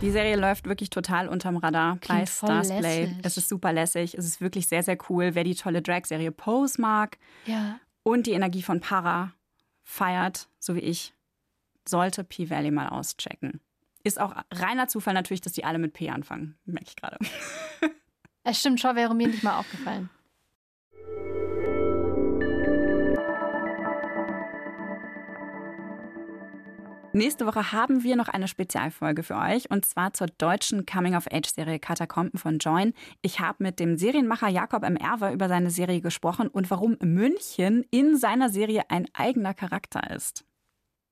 Die 0.01 0.11
Serie 0.11 0.35
läuft 0.35 0.65
wirklich 0.67 0.89
total 0.91 1.27
unterm 1.27 1.57
Radar 1.57 1.95
bei 1.95 1.99
Klingt 1.99 2.29
voll 2.29 2.49
Stars 2.49 2.67
Play. 2.67 3.05
lässig. 3.05 3.17
Es 3.23 3.37
ist 3.37 3.49
super 3.49 3.73
lässig. 3.73 4.15
Es 4.17 4.25
ist 4.25 4.41
wirklich 4.41 4.67
sehr, 4.67 4.83
sehr 4.83 4.97
cool. 5.09 5.33
Wer 5.33 5.43
die 5.43 5.55
tolle 5.55 5.81
Drag-Serie 5.81 6.31
Pose 6.31 6.79
mag 6.79 7.17
Ja. 7.45 7.79
und 8.03 8.27
die 8.27 8.33
Energie 8.33 8.61
von 8.61 8.79
Para 8.79 9.31
feiert, 9.83 10.49
so 10.59 10.75
wie 10.75 10.81
ich, 10.81 11.13
sollte 11.87 12.23
P-Valley 12.23 12.69
mal 12.69 12.89
auschecken. 12.89 13.59
Ist 14.03 14.19
auch 14.21 14.35
reiner 14.53 14.87
Zufall 14.87 15.13
natürlich, 15.15 15.41
dass 15.41 15.53
die 15.53 15.63
alle 15.65 15.79
mit 15.79 15.93
P 15.93 16.09
anfangen. 16.09 16.57
Merke 16.65 16.89
ich 16.89 16.95
gerade. 16.95 17.17
Es 18.49 18.61
stimmt 18.61 18.79
schon, 18.79 18.95
wäre 18.95 19.13
mir 19.13 19.27
nicht 19.27 19.43
mal 19.43 19.59
aufgefallen. 19.59 20.09
Nächste 27.11 27.45
Woche 27.45 27.73
haben 27.73 28.03
wir 28.03 28.15
noch 28.15 28.29
eine 28.29 28.47
Spezialfolge 28.47 29.23
für 29.23 29.35
euch 29.35 29.69
und 29.69 29.85
zwar 29.85 30.13
zur 30.13 30.27
deutschen 30.27 30.85
Coming-of-Age-Serie 30.85 31.79
Katakomben 31.79 32.39
von 32.39 32.59
Join. 32.59 32.93
Ich 33.21 33.41
habe 33.41 33.63
mit 33.63 33.81
dem 33.81 33.97
Serienmacher 33.97 34.47
Jakob 34.47 34.83
M. 34.83 34.95
Erwer 34.95 35.33
über 35.33 35.49
seine 35.49 35.69
Serie 35.69 35.99
gesprochen 35.99 36.47
und 36.47 36.71
warum 36.71 36.95
München 37.01 37.83
in 37.91 38.15
seiner 38.15 38.49
Serie 38.49 38.83
ein 38.87 39.07
eigener 39.13 39.53
Charakter 39.53 40.09
ist. 40.15 40.46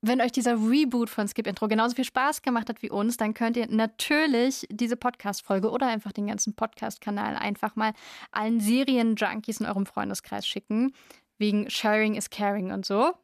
Wenn 0.08 0.20
euch 0.20 0.30
dieser 0.30 0.54
Reboot 0.54 1.10
von 1.10 1.26
Skip 1.26 1.48
Intro 1.48 1.66
genauso 1.66 1.96
viel 1.96 2.04
Spaß 2.04 2.42
gemacht 2.42 2.68
hat 2.68 2.80
wie 2.80 2.90
uns, 2.90 3.16
dann 3.16 3.34
könnt 3.34 3.56
ihr 3.56 3.66
natürlich 3.68 4.64
diese 4.70 4.96
Podcast-Folge 4.96 5.68
oder 5.68 5.88
einfach 5.88 6.12
den 6.12 6.28
ganzen 6.28 6.54
Podcast-Kanal 6.54 7.34
einfach 7.34 7.74
mal 7.74 7.92
allen 8.30 8.60
Serien-Junkies 8.60 9.58
in 9.58 9.66
eurem 9.66 9.84
Freundeskreis 9.84 10.46
schicken. 10.46 10.92
Wegen 11.38 11.68
Sharing 11.68 12.14
is 12.14 12.30
Caring 12.30 12.70
und 12.70 12.86
so. 12.86 13.14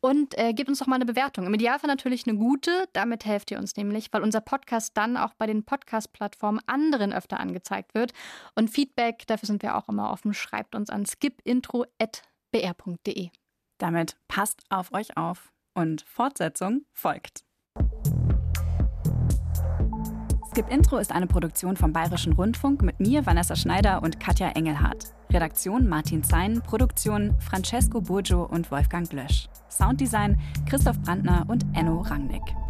Und 0.00 0.36
äh, 0.36 0.54
gebt 0.54 0.68
uns 0.68 0.80
doch 0.80 0.88
mal 0.88 0.96
eine 0.96 1.06
Bewertung. 1.06 1.46
Im 1.46 1.54
Idealfall 1.54 1.86
natürlich 1.86 2.26
eine 2.26 2.36
gute. 2.36 2.88
Damit 2.92 3.24
helft 3.24 3.52
ihr 3.52 3.58
uns 3.58 3.76
nämlich, 3.76 4.12
weil 4.12 4.24
unser 4.24 4.40
Podcast 4.40 4.96
dann 4.96 5.16
auch 5.16 5.34
bei 5.34 5.46
den 5.46 5.64
Podcast-Plattformen 5.64 6.60
anderen 6.66 7.12
öfter 7.12 7.38
angezeigt 7.38 7.94
wird. 7.94 8.12
Und 8.56 8.70
Feedback, 8.70 9.24
dafür 9.28 9.46
sind 9.46 9.62
wir 9.62 9.76
auch 9.76 9.88
immer 9.88 10.10
offen. 10.10 10.34
Schreibt 10.34 10.74
uns 10.74 10.90
an 10.90 11.06
skipintro.br.de. 11.06 13.28
Damit 13.78 14.16
passt 14.26 14.64
auf 14.68 14.92
euch 14.92 15.16
auf 15.16 15.52
und 15.76 16.02
Fortsetzung 16.02 16.82
folgt. 16.92 17.44
Skip 20.50 20.70
Intro 20.70 20.96
ist 20.96 21.12
eine 21.12 21.26
Produktion 21.26 21.76
vom 21.76 21.92
Bayerischen 21.92 22.32
Rundfunk 22.32 22.80
mit 22.80 22.98
mir, 22.98 23.26
Vanessa 23.26 23.54
Schneider 23.54 24.02
und 24.02 24.18
Katja 24.18 24.48
Engelhardt. 24.52 25.12
Redaktion 25.30 25.86
Martin 25.86 26.24
Zein, 26.24 26.62
Produktion 26.62 27.38
Francesco 27.40 28.00
Burgio 28.00 28.44
und 28.44 28.70
Wolfgang 28.70 29.08
Blösch. 29.08 29.48
Sounddesign 29.68 30.40
Christoph 30.66 30.98
Brandner 31.02 31.44
und 31.48 31.66
Enno 31.74 32.00
Rangnick. 32.00 32.65